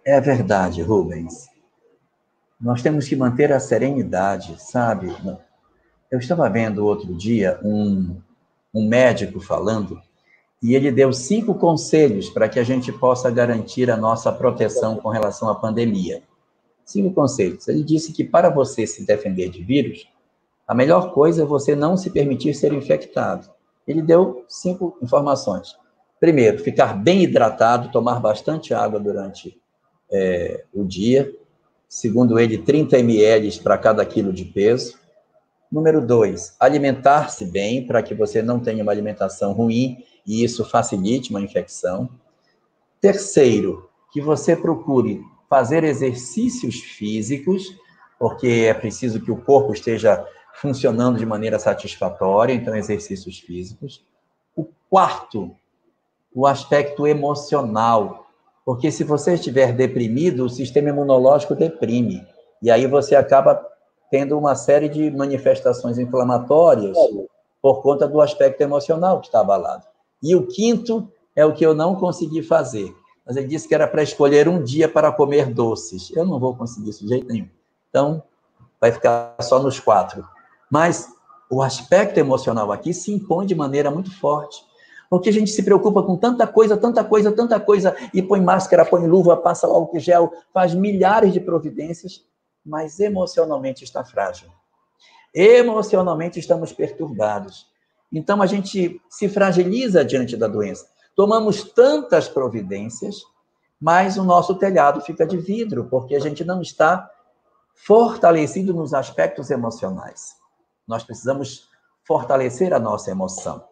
É 0.05 0.21
verdade, 0.21 0.83
Rubens. 0.83 1.49
Nós 2.61 2.81
temos 2.81 3.09
que 3.09 3.17
manter 3.17 3.53
a 3.53 3.59
serenidade, 3.59 4.57
sabe? 4.63 5.15
Eu 6.11 6.19
estava 6.21 6.49
vendo 6.49 6.87
outro 6.87 7.13
dia 7.15 7.59
um, 7.63 8.17
um 8.73 8.89
médico 8.89 9.41
falando 9.41 10.01
e 10.63 10.75
ele 10.75 10.91
deu 10.91 11.13
cinco 11.13 11.55
conselhos 11.55 12.31
para 12.31 12.49
que 12.49 12.59
a 12.59 12.65
gente 12.65 12.91
possa 12.93 13.31
garantir 13.31 13.91
a 13.91 13.97
nossa 13.97 14.33
proteção 14.33 14.97
com 14.97 15.09
relação 15.09 15.49
à 15.49 15.55
pandemia. 15.55 16.23
Cinco 16.85 17.13
conselhos. 17.13 17.69
Ele 17.69 17.83
disse 17.83 18.13
que 18.13 18.25
para 18.25 18.49
você 18.49 18.87
se 18.87 19.05
defender 19.05 19.51
de 19.51 19.63
vírus, 19.63 20.09
a 20.67 20.75
melhor 20.75 21.13
coisa 21.13 21.43
é 21.43 21.47
você 21.47 21.77
não 21.77 21.97
se 21.97 22.11
permitir 22.11 22.55
ser 22.55 22.73
infectado. 22.73 23.49
Ele 23.87 24.03
deu 24.03 24.45
cinco 24.49 24.97
informações. 25.03 25.77
Primeiro, 26.19 26.59
ficar 26.59 26.95
bem 26.95 27.23
hidratado, 27.23 27.93
tomar 27.93 28.21
bastante 28.21 28.73
água 28.73 28.99
durante 28.99 29.61
é, 30.11 30.65
o 30.73 30.85
dia. 30.85 31.33
Segundo 31.89 32.39
ele, 32.39 32.59
30 32.59 32.99
ml 32.99 33.61
para 33.61 33.77
cada 33.79 34.05
quilo 34.05 34.33
de 34.33 34.45
peso. 34.45 34.99
Número 35.71 36.05
dois, 36.05 36.57
alimentar-se 36.59 37.45
bem 37.45 37.87
para 37.87 38.03
que 38.03 38.15
você 38.15 38.41
não 38.41 38.59
tenha 38.59 38.83
uma 38.83 38.93
alimentação 38.93 39.53
ruim 39.53 39.99
e 40.27 40.43
isso 40.43 40.65
facilite 40.65 41.31
uma 41.31 41.41
infecção. 41.41 42.09
Terceiro, 43.01 43.89
que 44.13 44.21
você 44.21 44.57
procure 44.57 45.23
fazer 45.49 45.85
exercícios 45.85 46.81
físicos, 46.81 47.77
porque 48.19 48.67
é 48.69 48.75
preciso 48.75 49.21
que 49.21 49.31
o 49.31 49.37
corpo 49.37 49.73
esteja 49.73 50.27
funcionando 50.55 51.19
de 51.19 51.27
maneira 51.27 51.59
satisfatória, 51.59 52.53
então 52.53 52.75
exercícios 52.75 53.39
físicos. 53.39 54.05
O 54.57 54.67
quarto, 54.89 55.55
o 56.35 56.47
aspecto 56.47 57.07
emocional, 57.07 58.27
porque 58.65 58.91
se 58.91 59.05
você 59.05 59.35
estiver 59.35 59.73
deprimido, 59.73 60.45
o 60.45 60.51
sistema 60.51 60.89
imunológico 60.89 61.55
deprime. 61.55 62.27
E 62.63 62.71
aí 62.71 62.87
você 62.87 63.15
acaba 63.15 63.65
tendo 64.11 64.39
uma 64.39 64.55
série 64.55 64.89
de 64.89 65.11
manifestações 65.11 65.99
inflamatórias 65.99 66.97
por 67.61 67.83
conta 67.83 68.09
do 68.09 68.21
aspecto 68.21 68.61
emocional 68.63 69.21
que 69.21 69.27
está 69.27 69.41
abalado. 69.41 69.85
E 70.23 70.35
o 70.35 70.47
quinto 70.47 71.11
é 71.35 71.45
o 71.45 71.53
que 71.53 71.65
eu 71.65 71.75
não 71.75 71.95
consegui 71.95 72.43
fazer. 72.43 72.95
Mas 73.25 73.37
ele 73.37 73.49
disse 73.49 73.67
que 73.67 73.75
era 73.75 73.89
para 73.89 74.03
escolher 74.03 74.49
um 74.49 74.63
dia 74.63 74.89
para 74.89 75.13
comer 75.13 75.53
doces. 75.53 76.11
Eu 76.15 76.25
não 76.25 76.39
vou 76.39 76.55
conseguir 76.55 76.91
isso 76.91 77.03
de 77.03 77.09
jeito 77.09 77.27
nenhum. 77.27 77.49
Então, 77.91 78.23
vai 78.81 78.93
ficar 78.93 79.37
só 79.41 79.61
nos 79.61 79.81
quatro. 79.81 80.27
Mas 80.71 81.09
o 81.51 81.63
aspecto 81.63 82.19
emocional 82.19 82.71
aqui 82.73 82.95
se 82.95 83.13
impõe 83.13 83.47
de 83.47 83.55
maneira 83.55 83.91
muito 83.91 84.17
forte. 84.19 84.65
Porque 85.09 85.29
a 85.29 85.33
gente 85.33 85.51
se 85.51 85.63
preocupa 85.63 86.03
com 86.03 86.17
tanta 86.17 86.47
coisa, 86.47 86.77
tanta 86.77 87.05
coisa, 87.05 87.31
tanta 87.31 87.61
coisa, 87.61 87.97
e 88.13 88.21
põe 88.21 88.41
máscara, 88.41 88.85
põe 88.85 89.07
luva, 89.07 89.37
passa 89.37 89.67
álcool 89.67 90.01
gel, 90.01 90.33
faz 90.53 90.75
milhares 90.75 91.33
de 91.33 91.41
providências, 91.41 92.25
mas 92.65 92.99
emocionalmente 92.99 93.85
está 93.85 94.05
frágil. 94.05 94.49
Emocionalmente 95.33 96.41
estamos 96.41 96.73
perturbados. 96.73 97.67
Então 98.17 98.41
a 98.41 98.47
gente 98.47 98.99
se 99.11 99.29
fragiliza 99.29 100.03
diante 100.03 100.39
da 100.39 100.49
doença. 100.49 100.87
Tomamos 101.15 101.63
tantas 101.63 102.27
providências, 102.27 103.21
mas 103.79 104.17
o 104.17 104.25
nosso 104.25 104.55
telhado 104.55 105.03
fica 105.03 105.27
de 105.27 105.37
vidro, 105.37 105.85
porque 105.85 106.17
a 106.17 106.19
gente 106.19 106.43
não 106.43 106.63
está 106.63 107.11
fortalecido 107.75 108.73
nos 108.73 108.95
aspectos 108.95 109.51
emocionais. 109.51 110.35
Nós 110.89 111.05
precisamos 111.05 111.69
fortalecer 112.05 112.73
a 112.73 112.79
nossa 112.79 113.11
emoção. 113.11 113.63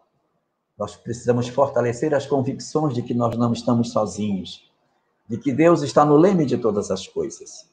Nós 0.77 0.95
precisamos 0.95 1.47
fortalecer 1.47 2.13
as 2.13 2.27
convicções 2.27 2.93
de 2.93 3.01
que 3.01 3.15
nós 3.15 3.35
não 3.35 3.51
estamos 3.51 3.91
sozinhos, 3.91 4.71
de 5.27 5.39
que 5.39 5.51
Deus 5.51 5.81
está 5.81 6.05
no 6.05 6.17
leme 6.17 6.45
de 6.45 6.59
todas 6.59 6.91
as 6.91 7.07
coisas 7.07 7.67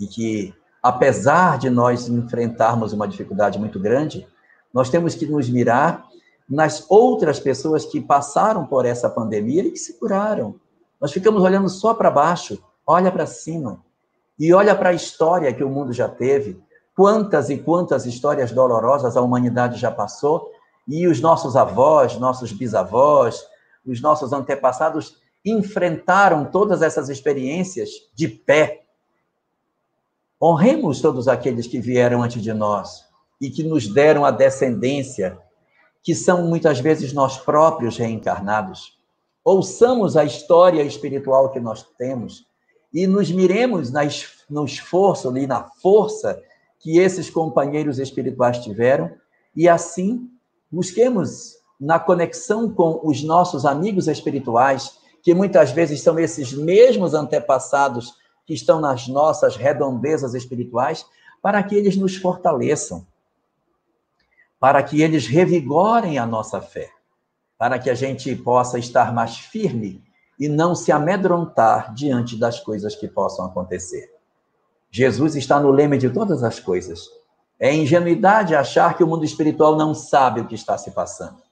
e 0.00 0.08
que, 0.08 0.52
apesar 0.82 1.56
de 1.56 1.70
nós 1.70 2.08
enfrentarmos 2.08 2.92
uma 2.92 3.06
dificuldade 3.06 3.60
muito 3.60 3.78
grande, 3.78 4.26
nós 4.76 4.90
temos 4.90 5.14
que 5.14 5.24
nos 5.24 5.48
mirar 5.48 6.06
nas 6.46 6.84
outras 6.90 7.40
pessoas 7.40 7.86
que 7.86 7.98
passaram 7.98 8.66
por 8.66 8.84
essa 8.84 9.08
pandemia 9.08 9.62
e 9.62 9.70
que 9.70 9.78
se 9.78 9.94
curaram. 9.94 10.56
Nós 11.00 11.10
ficamos 11.10 11.42
olhando 11.42 11.66
só 11.70 11.94
para 11.94 12.10
baixo, 12.10 12.62
olha 12.86 13.10
para 13.10 13.24
cima 13.24 13.82
e 14.38 14.52
olha 14.52 14.74
para 14.74 14.90
a 14.90 14.92
história 14.92 15.50
que 15.54 15.64
o 15.64 15.70
mundo 15.70 15.94
já 15.94 16.10
teve. 16.10 16.62
Quantas 16.94 17.48
e 17.48 17.56
quantas 17.56 18.04
histórias 18.04 18.52
dolorosas 18.52 19.16
a 19.16 19.22
humanidade 19.22 19.80
já 19.80 19.90
passou 19.90 20.52
e 20.86 21.06
os 21.08 21.22
nossos 21.22 21.56
avós, 21.56 22.18
nossos 22.18 22.52
bisavós, 22.52 23.46
os 23.86 24.02
nossos 24.02 24.30
antepassados 24.30 25.16
enfrentaram 25.42 26.44
todas 26.44 26.82
essas 26.82 27.08
experiências 27.08 27.88
de 28.14 28.28
pé. 28.28 28.84
Honremos 30.38 31.00
todos 31.00 31.28
aqueles 31.28 31.66
que 31.66 31.80
vieram 31.80 32.22
antes 32.22 32.42
de 32.42 32.52
nós 32.52 33.05
e 33.40 33.50
que 33.50 33.62
nos 33.62 33.86
deram 33.86 34.24
a 34.24 34.30
descendência, 34.30 35.38
que 36.02 36.14
são 36.14 36.46
muitas 36.46 36.80
vezes 36.80 37.12
nós 37.12 37.38
próprios 37.38 37.96
reencarnados. 37.96 38.98
Ouçamos 39.44 40.16
a 40.16 40.24
história 40.24 40.82
espiritual 40.82 41.50
que 41.50 41.60
nós 41.60 41.82
temos 41.98 42.46
e 42.92 43.06
nos 43.06 43.30
miremos 43.30 43.90
no 44.48 44.64
esforço 44.64 45.36
e 45.36 45.46
na 45.46 45.64
força 45.82 46.42
que 46.78 46.98
esses 46.98 47.28
companheiros 47.28 47.98
espirituais 47.98 48.58
tiveram 48.58 49.10
e 49.54 49.68
assim 49.68 50.30
Busquemos 50.70 51.54
na 51.80 51.98
conexão 51.98 52.68
com 52.68 53.00
os 53.04 53.22
nossos 53.22 53.64
amigos 53.64 54.08
espirituais, 54.08 54.98
que 55.22 55.32
muitas 55.32 55.70
vezes 55.70 56.02
são 56.02 56.18
esses 56.18 56.52
mesmos 56.52 57.14
antepassados 57.14 58.14
que 58.44 58.54
estão 58.54 58.80
nas 58.80 59.06
nossas 59.06 59.56
redondezas 59.56 60.34
espirituais, 60.34 61.06
para 61.40 61.62
que 61.62 61.74
eles 61.74 61.96
nos 61.96 62.16
fortaleçam, 62.16 63.06
para 64.58 64.82
que 64.82 65.02
eles 65.02 65.26
revigorem 65.26 66.18
a 66.18 66.26
nossa 66.26 66.60
fé, 66.60 66.90
para 67.58 67.78
que 67.78 67.90
a 67.90 67.94
gente 67.94 68.34
possa 68.36 68.78
estar 68.78 69.12
mais 69.12 69.38
firme 69.38 70.02
e 70.38 70.48
não 70.48 70.74
se 70.74 70.92
amedrontar 70.92 71.94
diante 71.94 72.36
das 72.36 72.60
coisas 72.60 72.94
que 72.94 73.08
possam 73.08 73.46
acontecer. 73.46 74.14
Jesus 74.90 75.34
está 75.36 75.58
no 75.60 75.70
leme 75.70 75.98
de 75.98 76.10
todas 76.10 76.42
as 76.42 76.60
coisas. 76.60 77.08
É 77.58 77.74
ingenuidade 77.74 78.54
achar 78.54 78.96
que 78.96 79.02
o 79.02 79.06
mundo 79.06 79.24
espiritual 79.24 79.76
não 79.76 79.94
sabe 79.94 80.40
o 80.40 80.46
que 80.46 80.54
está 80.54 80.76
se 80.76 80.90
passando. 80.90 81.42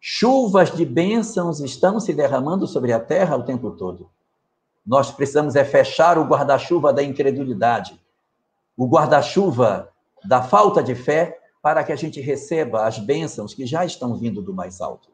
Chuvas 0.00 0.70
de 0.70 0.84
bênçãos 0.84 1.60
estão 1.60 2.00
se 2.00 2.12
derramando 2.14 2.66
sobre 2.66 2.92
a 2.92 3.00
terra 3.00 3.36
o 3.36 3.42
tempo 3.42 3.70
todo. 3.72 4.10
Nós 4.84 5.10
precisamos 5.10 5.56
é 5.56 5.64
fechar 5.64 6.18
o 6.18 6.24
guarda-chuva 6.24 6.92
da 6.92 7.02
incredulidade, 7.02 8.00
o 8.76 8.86
guarda-chuva 8.86 9.90
da 10.24 10.42
falta 10.42 10.82
de 10.82 10.94
fé, 10.94 11.38
para 11.62 11.84
que 11.84 11.92
a 11.92 11.96
gente 11.96 12.20
receba 12.20 12.86
as 12.86 12.98
bênçãos 12.98 13.52
que 13.54 13.66
já 13.66 13.84
estão 13.84 14.16
vindo 14.16 14.40
do 14.40 14.54
mais 14.54 14.80
alto. 14.80 15.10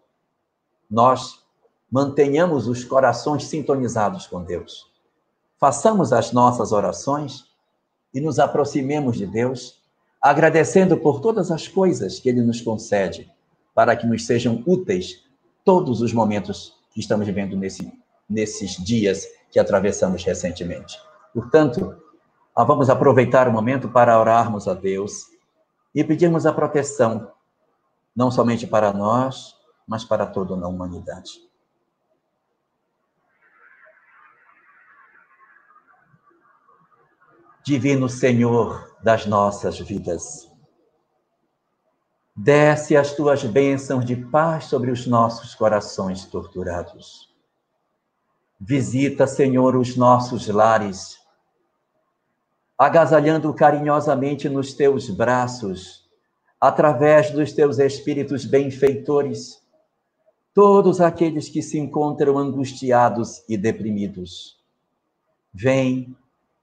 Nós 0.89 1.45
mantenhamos 1.91 2.69
os 2.69 2.85
corações 2.85 3.45
sintonizados 3.45 4.27
com 4.27 4.43
Deus. 4.43 4.91
Façamos 5.59 6.13
as 6.13 6.33
nossas 6.33 6.73
orações 6.73 7.47
e 8.13 8.21
nos 8.21 8.39
aproximemos 8.39 9.17
de 9.17 9.27
Deus 9.27 9.83
agradecendo 10.21 10.97
por 10.97 11.21
todas 11.21 11.51
as 11.51 11.69
coisas 11.69 12.19
que 12.19 12.29
Ele 12.29 12.43
nos 12.43 12.61
concede, 12.61 13.31
para 13.75 13.95
que 13.95 14.07
nos 14.07 14.27
sejam 14.27 14.63
úteis 14.67 15.25
todos 15.65 16.01
os 16.01 16.13
momentos 16.13 16.75
que 16.93 17.01
estamos 17.01 17.27
vivendo 17.27 17.57
nesse, 17.57 17.93
nesses 18.29 18.73
dias 18.73 19.27
que 19.51 19.59
atravessamos 19.59 20.25
recentemente. 20.25 20.99
Portanto, 21.33 21.97
vamos 22.57 22.89
aproveitar 22.89 23.49
o 23.49 23.53
momento 23.53 23.89
para 23.89 24.19
orarmos 24.19 24.67
a 24.67 24.75
Deus 24.75 25.27
e 25.97 26.05
pedirmos 26.05 26.45
a 26.45 26.53
proteção, 26.53 27.33
não 28.15 28.31
somente 28.31 28.67
para 28.67 28.93
nós, 28.93 29.57
mas 29.89 30.05
para 30.05 30.27
toda 30.27 30.55
a 30.55 30.69
humanidade. 30.69 31.41
Divino 37.65 38.11
Senhor 38.11 38.95
das 39.03 39.25
nossas 39.25 39.79
vidas. 39.79 40.53
Desce 42.37 42.95
as 42.95 43.15
tuas 43.15 43.43
bênçãos 43.43 44.05
de 44.05 44.17
paz 44.17 44.67
sobre 44.67 44.91
os 44.91 45.07
nossos 45.07 45.55
corações 45.55 46.27
torturados. 46.27 47.35
Visita, 48.61 49.27
Senhor, 49.27 49.75
os 49.75 49.97
nossos 49.97 50.47
lares, 50.47 51.19
agasalhando 52.79 53.53
carinhosamente 53.55 54.49
nos 54.49 54.74
teus 54.74 55.09
braços, 55.09 56.07
através 56.61 57.31
dos 57.31 57.53
teus 57.53 57.79
espíritos 57.79 58.45
benfeitores, 58.45 59.62
todos 60.53 61.01
aqueles 61.01 61.49
que 61.49 61.62
se 61.62 61.79
encontram 61.79 62.39
angustiados 62.39 63.43
e 63.49 63.57
deprimidos. 63.57 64.59
Vem 65.53 66.16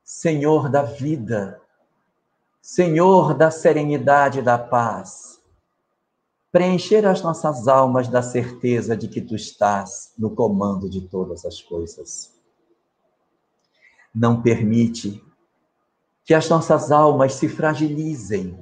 Senhor 0.04 0.70
da 0.70 0.84
vida, 0.84 1.60
Senhor 2.62 3.34
da 3.34 3.50
serenidade 3.50 4.40
e 4.40 4.42
da 4.42 4.58
paz, 4.58 5.42
preencher 6.52 7.06
as 7.06 7.22
nossas 7.22 7.68
almas 7.68 8.08
da 8.08 8.22
certeza 8.22 8.96
de 8.96 9.08
que 9.08 9.22
tu 9.22 9.36
estás 9.36 10.14
no 10.18 10.30
comando 10.36 10.88
de 10.90 11.02
todas 11.02 11.46
as 11.46 11.62
coisas. 11.62 12.32
Não 14.14 14.42
permite 14.42 15.24
que 16.26 16.34
as 16.34 16.50
nossas 16.50 16.92
almas 16.92 17.34
se 17.34 17.50
fragilizem 17.50 18.58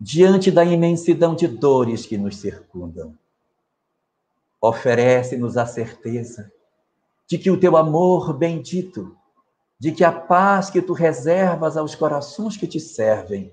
diante 0.00 0.50
da 0.50 0.64
imensidão 0.64 1.34
de 1.34 1.46
dores 1.46 2.06
que 2.06 2.16
nos 2.16 2.38
circundam. 2.38 3.16
Oferece-nos 4.60 5.56
a 5.56 5.66
certeza 5.66 6.50
de 7.26 7.38
que 7.38 7.50
o 7.50 7.58
teu 7.58 7.76
amor 7.76 8.32
bendito 8.32 9.16
de 9.78 9.92
que 9.92 10.04
a 10.04 10.12
paz 10.12 10.70
que 10.70 10.80
tu 10.80 10.92
reservas 10.92 11.76
aos 11.76 11.94
corações 11.94 12.56
que 12.56 12.66
te 12.66 12.80
servem 12.80 13.52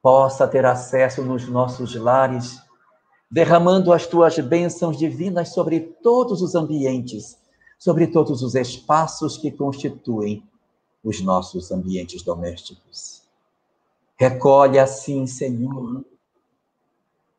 possa 0.00 0.46
ter 0.46 0.64
acesso 0.64 1.22
nos 1.22 1.48
nossos 1.48 1.94
lares, 1.94 2.58
derramando 3.30 3.92
as 3.92 4.06
tuas 4.06 4.38
bênçãos 4.38 4.96
divinas 4.96 5.50
sobre 5.50 5.80
todos 5.80 6.40
os 6.40 6.54
ambientes, 6.54 7.38
sobre 7.78 8.06
todos 8.06 8.42
os 8.42 8.54
espaços 8.54 9.36
que 9.36 9.50
constituem 9.50 10.42
os 11.04 11.20
nossos 11.20 11.70
ambientes 11.70 12.22
domésticos. 12.22 13.22
Recolhe 14.16 14.78
assim, 14.78 15.26
Senhor, 15.26 16.04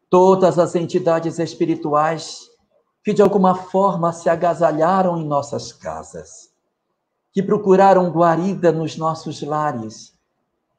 todas 0.10 0.60
as 0.60 0.76
entidades 0.76 1.40
espirituais 1.40 2.50
que 3.04 3.14
de 3.14 3.22
alguma 3.22 3.56
forma 3.56 4.14
se 4.14 4.30
agasalharam 4.30 5.18
em 5.18 5.26
nossas 5.26 5.74
casas 5.74 6.54
que 7.36 7.44
procuraram 7.44 8.10
guarida 8.12 8.72
nos 8.72 8.96
nossos 8.96 9.42
lares 9.42 10.14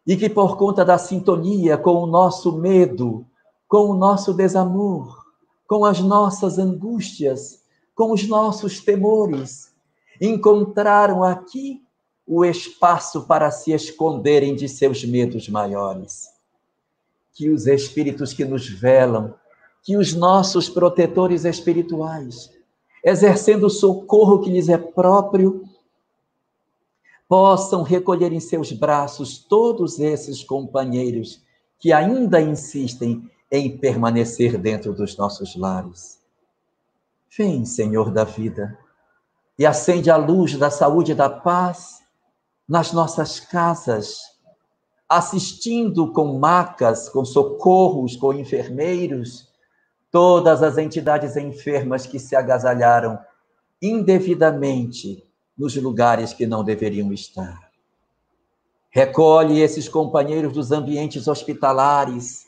e 0.06 0.16
que, 0.16 0.30
por 0.30 0.56
conta 0.56 0.86
da 0.86 0.96
sintonia 0.96 1.76
com 1.76 1.96
o 1.96 2.06
nosso 2.06 2.56
medo, 2.56 3.26
com 3.68 3.90
o 3.90 3.94
nosso 3.94 4.32
desamor, 4.32 5.22
com 5.68 5.84
as 5.84 6.00
nossas 6.00 6.58
angústias, 6.58 7.62
com 7.94 8.10
os 8.10 8.26
nossos 8.26 8.80
temores, 8.80 9.70
encontraram 10.18 11.22
aqui 11.22 11.85
o 12.26 12.44
espaço 12.44 13.26
para 13.26 13.50
se 13.50 13.72
esconderem 13.72 14.56
de 14.56 14.68
seus 14.68 15.04
medos 15.04 15.48
maiores. 15.48 16.28
Que 17.32 17.48
os 17.50 17.66
espíritos 17.66 18.32
que 18.32 18.44
nos 18.44 18.68
velam, 18.68 19.34
que 19.82 19.96
os 19.96 20.12
nossos 20.12 20.68
protetores 20.68 21.44
espirituais, 21.44 22.50
exercendo 23.04 23.66
o 23.66 23.70
socorro 23.70 24.40
que 24.40 24.50
lhes 24.50 24.68
é 24.68 24.76
próprio, 24.76 25.62
possam 27.28 27.82
recolher 27.82 28.32
em 28.32 28.40
seus 28.40 28.72
braços 28.72 29.38
todos 29.38 30.00
esses 30.00 30.42
companheiros 30.42 31.44
que 31.78 31.92
ainda 31.92 32.40
insistem 32.40 33.30
em 33.50 33.76
permanecer 33.78 34.58
dentro 34.58 34.92
dos 34.92 35.16
nossos 35.16 35.54
lares. 35.54 36.20
Vem, 37.36 37.64
Senhor 37.64 38.10
da 38.10 38.24
vida, 38.24 38.76
e 39.58 39.64
acende 39.64 40.10
a 40.10 40.16
luz 40.16 40.56
da 40.56 40.70
saúde 40.70 41.12
e 41.12 41.14
da 41.14 41.28
paz 41.28 42.05
nas 42.68 42.92
nossas 42.92 43.38
casas, 43.38 44.18
assistindo 45.08 46.12
com 46.12 46.38
macas, 46.38 47.08
com 47.08 47.24
socorros, 47.24 48.16
com 48.16 48.32
enfermeiros, 48.32 49.48
todas 50.10 50.62
as 50.62 50.78
entidades 50.78 51.36
enfermas 51.36 52.06
que 52.06 52.18
se 52.18 52.34
agasalharam 52.34 53.18
indevidamente 53.80 55.24
nos 55.56 55.76
lugares 55.76 56.32
que 56.32 56.46
não 56.46 56.64
deveriam 56.64 57.12
estar. 57.12 57.70
Recolhe 58.90 59.60
esses 59.60 59.88
companheiros 59.88 60.52
dos 60.52 60.72
ambientes 60.72 61.28
hospitalares 61.28 62.46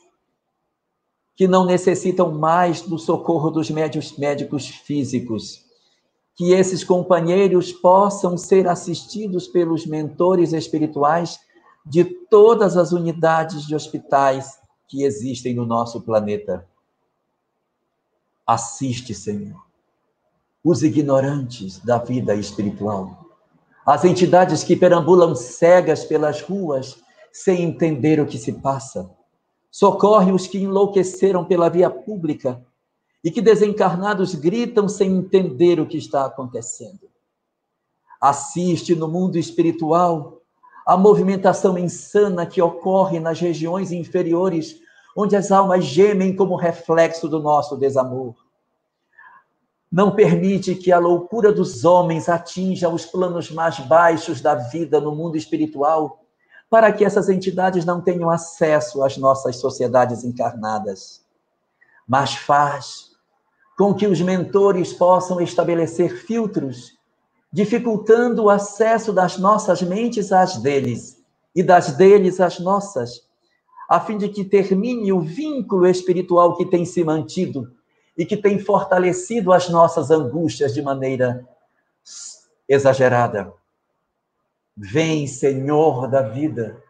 que 1.37 1.47
não 1.47 1.65
necessitam 1.65 2.33
mais 2.33 2.83
do 2.83 2.99
socorro 2.99 3.51
dos 3.51 3.71
médicos, 3.71 4.67
físicos. 4.67 5.65
Que 6.39 6.53
esses 6.53 6.85
companheiros 6.85 7.73
possam 7.73 8.39
ser 8.39 8.69
assistidos 8.69 9.49
pelos 9.49 9.85
mentores 9.85 10.53
espirituais 10.53 11.41
de 11.85 12.05
todas 12.05 12.77
as 12.77 12.93
unidades 12.93 13.67
de 13.67 13.75
hospitais 13.75 14.57
que 14.87 15.03
existem 15.03 15.53
no 15.53 15.67
nosso 15.67 16.01
planeta. 16.01 16.65
Assiste, 18.47 19.15
Senhor, 19.15 19.61
os 20.63 20.85
ignorantes 20.85 21.81
da 21.81 21.99
vida 21.99 22.37
espiritual, 22.37 23.27
as 23.85 24.05
entidades 24.05 24.63
que 24.63 24.77
perambulam 24.77 25.35
cegas 25.35 26.05
pelas 26.05 26.41
ruas 26.41 27.03
sem 27.33 27.63
entender 27.63 28.21
o 28.21 28.27
que 28.27 28.39
se 28.39 28.53
passa. 28.53 29.11
Socorre 29.71 30.31
os 30.31 30.47
que 30.47 30.59
enlouqueceram 30.59 31.45
pela 31.45 31.69
via 31.69 31.91
pública 31.91 32.65
e 33.23 33.31
que 33.31 33.41
desencarnados 33.41 34.35
gritam 34.35 34.89
sem 34.89 35.11
entender 35.17 35.81
o 35.81 35.87
que 35.87 35.97
está 35.97 36.25
acontecendo. 36.25 37.09
Assiste 38.21 38.95
no 38.95 39.09
mundo 39.09 39.39
espiritual 39.39 40.41
a 40.87 40.97
movimentação 40.97 41.77
insana 41.77 42.47
que 42.47 42.63
ocorre 42.63 43.21
nas 43.21 43.39
regiões 43.39 43.93
inferiores 43.93 44.81
onde 45.17 45.37
as 45.37 45.51
almas 45.51 45.85
gemem 45.85 46.35
como 46.35 46.57
reflexo 46.57 47.29
do 47.29 47.41
nosso 47.41 47.77
desamor. 47.77 48.35
Não 49.91 50.15
permite 50.15 50.75
que 50.75 50.93
a 50.93 50.99
loucura 50.99 51.53
dos 51.53 51.85
homens 51.85 52.29
atinja 52.29 52.89
os 52.89 53.05
planos 53.05 53.51
mais 53.51 53.79
baixos 53.81 54.41
da 54.41 54.55
vida 54.55 55.01
no 55.01 55.15
mundo 55.15 55.37
espiritual, 55.37 56.25
para 56.71 56.93
que 56.93 57.05
essas 57.05 57.29
entidades 57.29 57.85
não 57.85 58.01
tenham 58.01 58.31
acesso 58.31 59.03
às 59.03 59.17
nossas 59.17 59.57
sociedades 59.57 60.23
encarnadas. 60.25 61.25
Mas 62.09 62.35
faz 62.35 63.09
com 63.77 63.95
que 63.95 64.07
os 64.07 64.21
mentores 64.21 64.93
possam 64.93 65.41
estabelecer 65.41 66.17
filtros, 66.25 66.99
dificultando 67.53 68.45
o 68.45 68.51
acesso 68.51 69.13
das 69.13 69.39
nossas 69.39 69.83
mentes 69.83 70.33
às 70.33 70.57
deles 70.57 71.23
e 71.55 71.63
das 71.63 71.93
deles 71.93 72.41
às 72.41 72.59
nossas, 72.59 73.29
a 73.89 74.01
fim 74.01 74.19
de 74.19 74.29
que 74.29 74.45
termine 74.45 75.13
o 75.13 75.21
vínculo 75.21 75.87
espiritual 75.87 76.57
que 76.57 76.67
tem 76.67 76.85
se 76.85 77.05
mantido 77.05 77.73
e 78.17 78.27
que 78.27 78.37
tem 78.37 78.59
fortalecido 78.59 79.53
as 79.53 79.69
nossas 79.69 80.11
angústias 80.11 80.75
de 80.75 80.83
maneira 80.83 81.47
exagerada. 82.69 83.53
Vem, 84.77 85.27
Senhor 85.27 86.09
da 86.09 86.23
vida, 86.23 86.83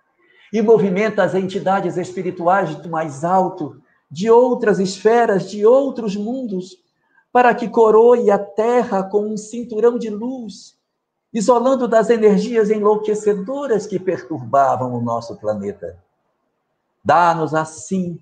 e 0.52 0.62
movimenta 0.62 1.22
as 1.22 1.34
entidades 1.34 1.96
espirituais 1.96 2.74
do 2.76 2.88
mais 2.88 3.24
alto, 3.24 3.80
de 4.10 4.30
outras 4.30 4.78
esferas, 4.78 5.50
de 5.50 5.66
outros 5.66 6.16
mundos, 6.16 6.76
para 7.32 7.54
que 7.54 7.68
coroe 7.68 8.30
a 8.30 8.38
terra 8.38 9.02
com 9.02 9.26
um 9.26 9.36
cinturão 9.36 9.98
de 9.98 10.08
luz, 10.08 10.78
isolando 11.32 11.86
das 11.86 12.08
energias 12.08 12.70
enlouquecedoras 12.70 13.86
que 13.86 13.98
perturbavam 13.98 14.94
o 14.94 15.00
nosso 15.00 15.36
planeta. 15.36 15.98
Dá-nos 17.04 17.54
assim 17.54 18.18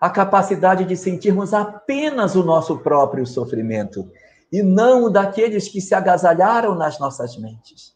a 0.00 0.08
capacidade 0.08 0.84
de 0.84 0.96
sentirmos 0.96 1.52
apenas 1.52 2.34
o 2.34 2.42
nosso 2.42 2.78
próprio 2.78 3.26
sofrimento 3.26 4.10
e 4.50 4.62
não 4.62 5.04
o 5.04 5.10
daqueles 5.10 5.68
que 5.68 5.80
se 5.80 5.94
agasalharam 5.94 6.74
nas 6.74 6.98
nossas 6.98 7.36
mentes. 7.36 7.94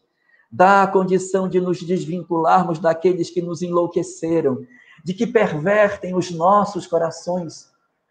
Dá 0.50 0.82
a 0.82 0.86
condição 0.86 1.48
de 1.48 1.60
nos 1.60 1.82
desvincularmos 1.82 2.78
daqueles 2.78 3.28
que 3.28 3.42
nos 3.42 3.60
enlouqueceram, 3.60 4.64
de 5.04 5.14
que 5.14 5.26
pervertem 5.26 6.16
os 6.16 6.30
nossos 6.32 6.86
corações, 6.86 7.70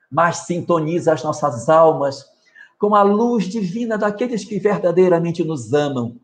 mas 0.10 0.38
sintoniza 0.38 1.12
as 1.12 1.24
nossas 1.24 1.68
almas 1.68 2.32
com 2.80 2.96
a 2.96 3.02
luz 3.02 3.46
divina 3.46 3.98
daqueles 3.98 4.46
que 4.46 4.60
verdadeiramente 4.60 5.44
nos 5.44 5.74
amam, 5.74 6.18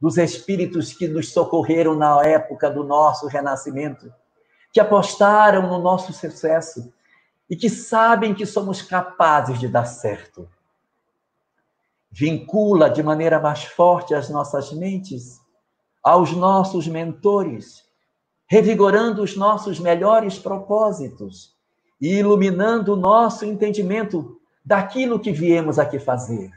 dos 0.00 0.18
espíritos 0.18 0.92
que 0.92 1.08
nos 1.08 1.32
socorreram 1.32 1.96
na 1.96 2.22
época 2.22 2.70
do 2.70 2.84
nosso 2.84 3.26
renascimento 3.26 4.12
que 4.72 4.80
apostaram 4.80 5.68
no 5.68 5.78
nosso 5.78 6.12
sucesso 6.12 6.92
e 7.48 7.56
que 7.56 7.68
sabem 7.68 8.34
que 8.34 8.46
somos 8.46 8.80
capazes 8.80 9.58
de 9.58 9.66
dar 9.66 9.84
certo. 9.84 10.48
Vincula 12.10 12.88
de 12.88 13.02
maneira 13.02 13.40
mais 13.40 13.64
forte 13.64 14.14
as 14.14 14.28
nossas 14.28 14.72
mentes 14.72 15.40
aos 16.02 16.32
nossos 16.32 16.86
mentores, 16.86 17.84
revigorando 18.50 19.22
os 19.22 19.36
nossos 19.36 19.78
melhores 19.78 20.36
propósitos 20.36 21.54
e 22.00 22.18
iluminando 22.18 22.94
o 22.94 22.96
nosso 22.96 23.44
entendimento 23.44 24.40
daquilo 24.64 25.20
que 25.20 25.30
viemos 25.30 25.78
aqui 25.78 26.00
fazer. 26.00 26.50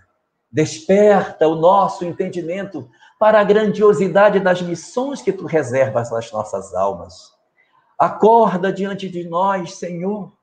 Desperta 0.52 1.48
o 1.48 1.56
nosso 1.56 2.04
entendimento 2.04 2.90
para 3.20 3.40
a 3.40 3.44
grandiosidade 3.44 4.40
das 4.40 4.62
missões 4.62 5.22
que 5.22 5.32
tu 5.32 5.46
reservas 5.46 6.12
às 6.12 6.32
nossas 6.32 6.74
almas 6.74 7.34
Acorda 7.98 8.74
diante 8.74 9.08
de 9.08 9.28
nós, 9.30 9.76
Senhor, 9.76 10.34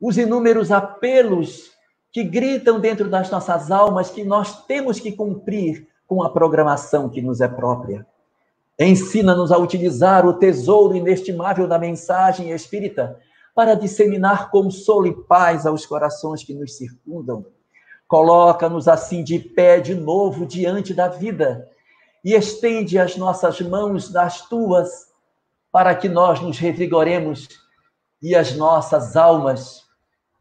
os 0.00 0.16
inúmeros 0.16 0.70
apelos 0.70 1.72
que 2.10 2.24
gritam 2.24 2.80
dentro 2.80 3.08
das 3.08 3.30
nossas 3.30 3.70
almas 3.70 4.10
que 4.10 4.24
nós 4.24 4.64
temos 4.64 4.98
que 4.98 5.12
cumprir 5.12 5.88
com 6.06 6.22
a 6.22 6.30
programação 6.30 7.08
que 7.08 7.20
nos 7.20 7.40
é 7.40 7.48
própria. 7.48 8.06
Ensina-nos 8.78 9.52
a 9.52 9.58
utilizar 9.58 10.26
o 10.26 10.34
tesouro 10.34 10.96
inestimável 10.96 11.68
da 11.68 11.78
mensagem 11.78 12.50
espírita 12.50 13.18
para 13.54 13.74
disseminar 13.74 14.50
consolo 14.50 15.06
e 15.06 15.14
paz 15.24 15.66
aos 15.66 15.84
corações 15.84 16.42
que 16.42 16.54
nos 16.54 16.76
circundam. 16.76 17.44
Coloca-nos 18.08 18.88
assim 18.88 19.22
de 19.22 19.38
pé 19.38 19.80
de 19.80 19.94
novo 19.94 20.46
diante 20.46 20.94
da 20.94 21.08
vida 21.08 21.68
e 22.24 22.34
estende 22.34 22.98
as 22.98 23.16
nossas 23.16 23.60
mãos 23.60 24.10
das 24.10 24.48
tuas 24.48 25.12
para 25.70 25.94
que 25.94 26.08
nós 26.08 26.40
nos 26.40 26.58
revigoremos 26.58 27.48
e 28.22 28.34
as 28.34 28.54
nossas 28.54 29.16
almas 29.16 29.82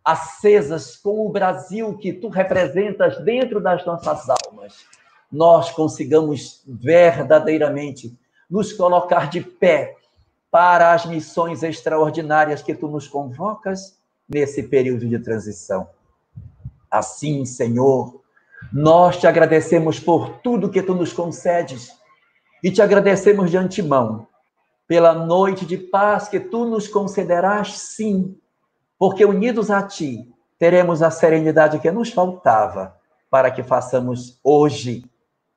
acesas 0.03 0.95
com 0.95 1.25
o 1.25 1.29
Brasil 1.29 1.97
que 1.97 2.11
tu 2.11 2.27
representas 2.27 3.23
dentro 3.23 3.61
das 3.61 3.85
nossas 3.85 4.27
almas, 4.29 4.85
nós 5.31 5.71
consigamos 5.71 6.63
verdadeiramente 6.67 8.17
nos 8.51 8.73
colocar 8.73 9.29
de 9.29 9.39
pé 9.39 9.95
para 10.51 10.93
as 10.93 11.05
missões 11.05 11.63
extraordinárias 11.63 12.61
que 12.61 12.75
tu 12.75 12.89
nos 12.89 13.07
convocas 13.07 13.97
nesse 14.27 14.63
período 14.63 15.07
de 15.07 15.17
transição. 15.17 15.87
Assim, 16.89 17.45
Senhor, 17.45 18.21
nós 18.73 19.17
te 19.17 19.25
agradecemos 19.25 19.97
por 19.97 20.41
tudo 20.41 20.69
que 20.69 20.83
tu 20.83 20.93
nos 20.93 21.13
concedes 21.13 21.95
e 22.61 22.69
te 22.69 22.81
agradecemos 22.81 23.49
de 23.49 23.55
antemão 23.55 24.27
pela 24.85 25.13
noite 25.13 25.65
de 25.65 25.77
paz 25.77 26.27
que 26.27 26.39
tu 26.39 26.65
nos 26.65 26.89
concederás, 26.89 27.79
sim, 27.79 28.37
porque 28.99 29.23
unidos 29.23 29.71
a 29.71 29.81
ti 29.81 30.29
teremos 30.59 31.01
a 31.01 31.09
serenidade 31.09 31.79
que 31.79 31.89
nos 31.89 32.11
faltava 32.11 32.97
para 33.29 33.49
que 33.49 33.63
façamos 33.63 34.37
hoje 34.43 35.05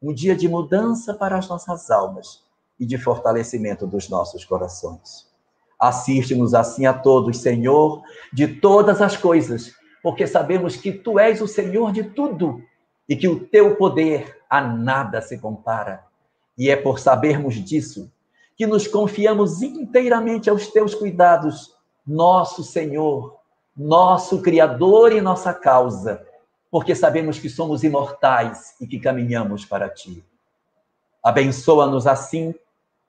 um 0.01 0.15
dia 0.15 0.37
de 0.37 0.49
mudança 0.49 1.13
para 1.13 1.37
as 1.37 1.49
nossas 1.49 1.91
almas 1.91 2.44
e 2.79 2.87
de 2.87 2.99
fortalecimento 2.99 3.87
dos 3.87 4.09
nossos 4.09 4.45
corações. 4.45 5.33
Assiste-nos 5.79 6.55
assim 6.55 6.87
a 6.87 6.95
todos, 6.95 7.39
Senhor, 7.39 8.03
de 8.33 8.47
todas 8.47 9.03
as 9.03 9.17
coisas, 9.17 9.73
porque 10.03 10.27
sabemos 10.27 10.77
que 10.77 10.93
tu 10.93 11.19
és 11.19 11.41
o 11.41 11.49
Senhor 11.49 11.93
de 11.93 12.05
tudo 12.05 12.63
e 13.09 13.17
que 13.17 13.29
o 13.29 13.41
teu 13.41 13.77
poder 13.77 14.43
a 14.49 14.61
nada 14.61 15.21
se 15.21 15.39
compara. 15.39 16.05
E 16.57 16.71
é 16.71 16.77
por 16.77 16.99
sabermos 16.99 17.55
disso 17.57 18.11
que 18.57 18.67
nos 18.67 18.87
confiamos 18.87 19.63
inteiramente 19.63 20.49
aos 20.49 20.69
teus 20.69 20.95
cuidados, 20.95 21.75
nosso 22.07 22.63
Senhor, 22.63 23.37
nosso 23.77 24.41
Criador 24.43 25.13
e 25.13 25.21
nossa 25.21 25.53
causa, 25.53 26.25
porque 26.71 26.95
sabemos 26.95 27.39
que 27.39 27.49
somos 27.49 27.83
imortais 27.83 28.75
e 28.81 28.87
que 28.87 29.01
caminhamos 29.01 29.65
para 29.65 29.89
ti. 29.89 30.25
Abençoa-nos 31.23 32.07
assim, 32.07 32.55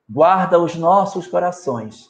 guarda 0.09 0.59
os 0.59 0.75
nossos 0.75 1.27
corações 1.27 2.09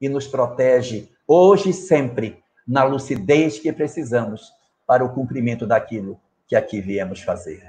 e 0.00 0.08
nos 0.08 0.26
protege 0.26 1.08
hoje 1.26 1.70
e 1.70 1.72
sempre 1.72 2.42
na 2.66 2.84
lucidez 2.84 3.58
que 3.58 3.72
precisamos 3.72 4.52
para 4.86 5.04
o 5.04 5.12
cumprimento 5.12 5.66
daquilo 5.66 6.20
que 6.46 6.56
aqui 6.56 6.80
viemos 6.80 7.20
fazer. 7.20 7.62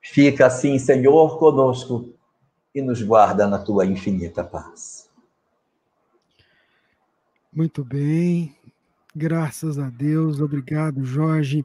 Fica 0.00 0.46
assim, 0.46 0.78
Senhor, 0.78 1.38
conosco 1.38 2.14
e 2.74 2.80
nos 2.80 3.02
guarda 3.02 3.46
na 3.46 3.58
tua 3.58 3.84
infinita 3.84 4.44
paz. 4.44 5.08
Muito 7.52 7.84
bem. 7.84 8.56
Graças 9.14 9.78
a 9.78 9.90
Deus. 9.90 10.40
Obrigado, 10.40 11.04
Jorge. 11.04 11.64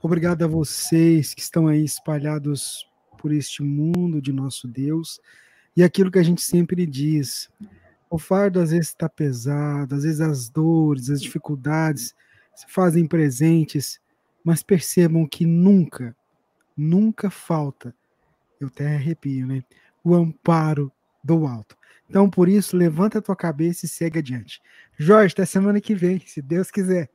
Obrigado 0.00 0.44
a 0.44 0.48
vocês 0.48 1.34
que 1.34 1.40
estão 1.40 1.66
aí 1.66 1.84
espalhados 1.84 2.86
por 3.18 3.32
este 3.32 3.62
mundo 3.62 4.20
de 4.20 4.32
nosso 4.32 4.68
Deus. 4.68 5.20
E 5.76 5.82
aquilo 5.82 6.10
que 6.10 6.18
a 6.18 6.22
gente 6.22 6.42
sempre 6.42 6.86
diz, 6.86 7.50
o 8.10 8.18
fardo 8.18 8.60
às 8.60 8.70
vezes 8.70 8.88
está 8.88 9.08
pesado, 9.08 9.94
às 9.94 10.02
vezes 10.02 10.20
as 10.20 10.48
dores, 10.48 11.08
as 11.08 11.20
dificuldades 11.20 12.14
se 12.54 12.66
fazem 12.68 13.06
presentes, 13.06 13.98
mas 14.44 14.62
percebam 14.62 15.26
que 15.26 15.46
nunca, 15.46 16.14
nunca 16.76 17.30
falta, 17.30 17.94
eu 18.60 18.68
até 18.68 18.94
arrepio, 18.94 19.46
né? 19.46 19.64
O 20.04 20.14
amparo 20.14 20.92
do 21.24 21.46
alto. 21.46 21.76
Então, 22.08 22.28
por 22.28 22.48
isso, 22.48 22.76
levanta 22.76 23.18
a 23.18 23.22
tua 23.22 23.34
cabeça 23.34 23.86
e 23.86 23.88
segue 23.88 24.18
adiante. 24.18 24.60
Jorge, 24.98 25.32
até 25.32 25.46
semana 25.46 25.80
que 25.80 25.94
vem, 25.94 26.20
se 26.20 26.42
Deus 26.42 26.70
quiser. 26.70 27.08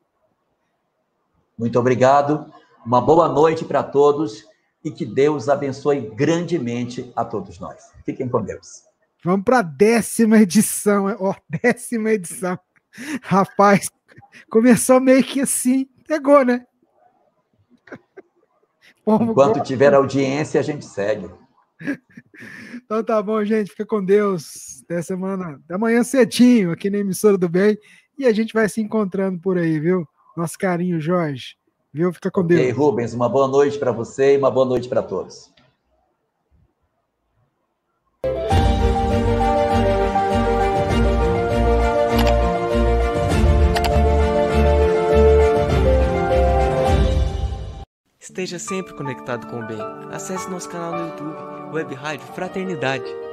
Muito 1.58 1.80
obrigado. 1.80 2.52
Uma 2.84 3.02
boa 3.02 3.30
noite 3.30 3.64
para 3.64 3.84
todos 3.84 4.46
e 4.88 4.92
que 4.92 5.06
Deus 5.06 5.50
abençoe 5.50 6.00
grandemente 6.16 7.12
a 7.14 7.26
todos 7.26 7.60
nós. 7.60 7.92
Fiquem 8.06 8.30
com 8.30 8.42
Deus. 8.42 8.84
Vamos 9.22 9.44
para 9.44 9.60
a 9.60 9.62
décima 9.62 10.40
edição, 10.40 11.14
ó, 11.20 11.36
décima 11.62 12.12
edição. 12.12 12.58
Rapaz, 13.22 13.90
começou 14.50 15.02
meio 15.02 15.22
que 15.24 15.42
assim, 15.42 15.90
pegou, 16.08 16.46
né? 16.46 16.66
Enquanto 19.06 19.62
tiver 19.62 19.94
audiência, 19.94 20.58
a 20.62 20.64
gente 20.64 20.86
segue. 20.86 21.30
Então 22.86 23.04
tá 23.04 23.22
bom, 23.22 23.44
gente. 23.44 23.72
Fica 23.72 23.86
com 23.86 24.04
Deus. 24.04 24.82
Até 24.86 25.02
semana, 25.02 25.62
da 25.68 25.78
manhã 25.78 26.02
cedinho, 26.02 26.72
aqui 26.72 26.90
na 26.90 27.00
emissora 27.00 27.38
do 27.38 27.50
bem. 27.50 27.78
E 28.18 28.26
a 28.26 28.32
gente 28.32 28.54
vai 28.54 28.70
se 28.70 28.80
encontrando 28.80 29.38
por 29.42 29.58
aí, 29.58 29.80
viu? 29.82 30.08
Nosso 30.36 30.58
carinho, 30.58 31.02
Jorge. 31.02 31.58
Viu? 31.98 32.14
Fica 32.14 32.30
com 32.30 32.41
okay, 32.41 32.57
Deus. 32.57 32.78
Rubens, 32.78 33.14
uma 33.15 33.28
boa 33.28 33.48
noite 33.48 33.80
para 33.80 33.91
você 33.91 34.36
e 34.36 34.38
uma 34.38 34.52
boa 34.52 34.68
noite 34.68 34.88
para 34.88 35.02
todos. 35.02 35.52
Esteja 48.19 48.60
sempre 48.60 48.94
conectado 48.94 49.48
com 49.48 49.61
o 49.61 49.65
bem. 49.65 49.80
Acesse 50.11 50.48
nosso 50.52 50.69
canal 50.69 50.91
no 50.91 51.07
YouTube, 51.07 51.74
Web 51.74 51.95
Rádio 51.95 52.28
Fraternidade 52.36 53.27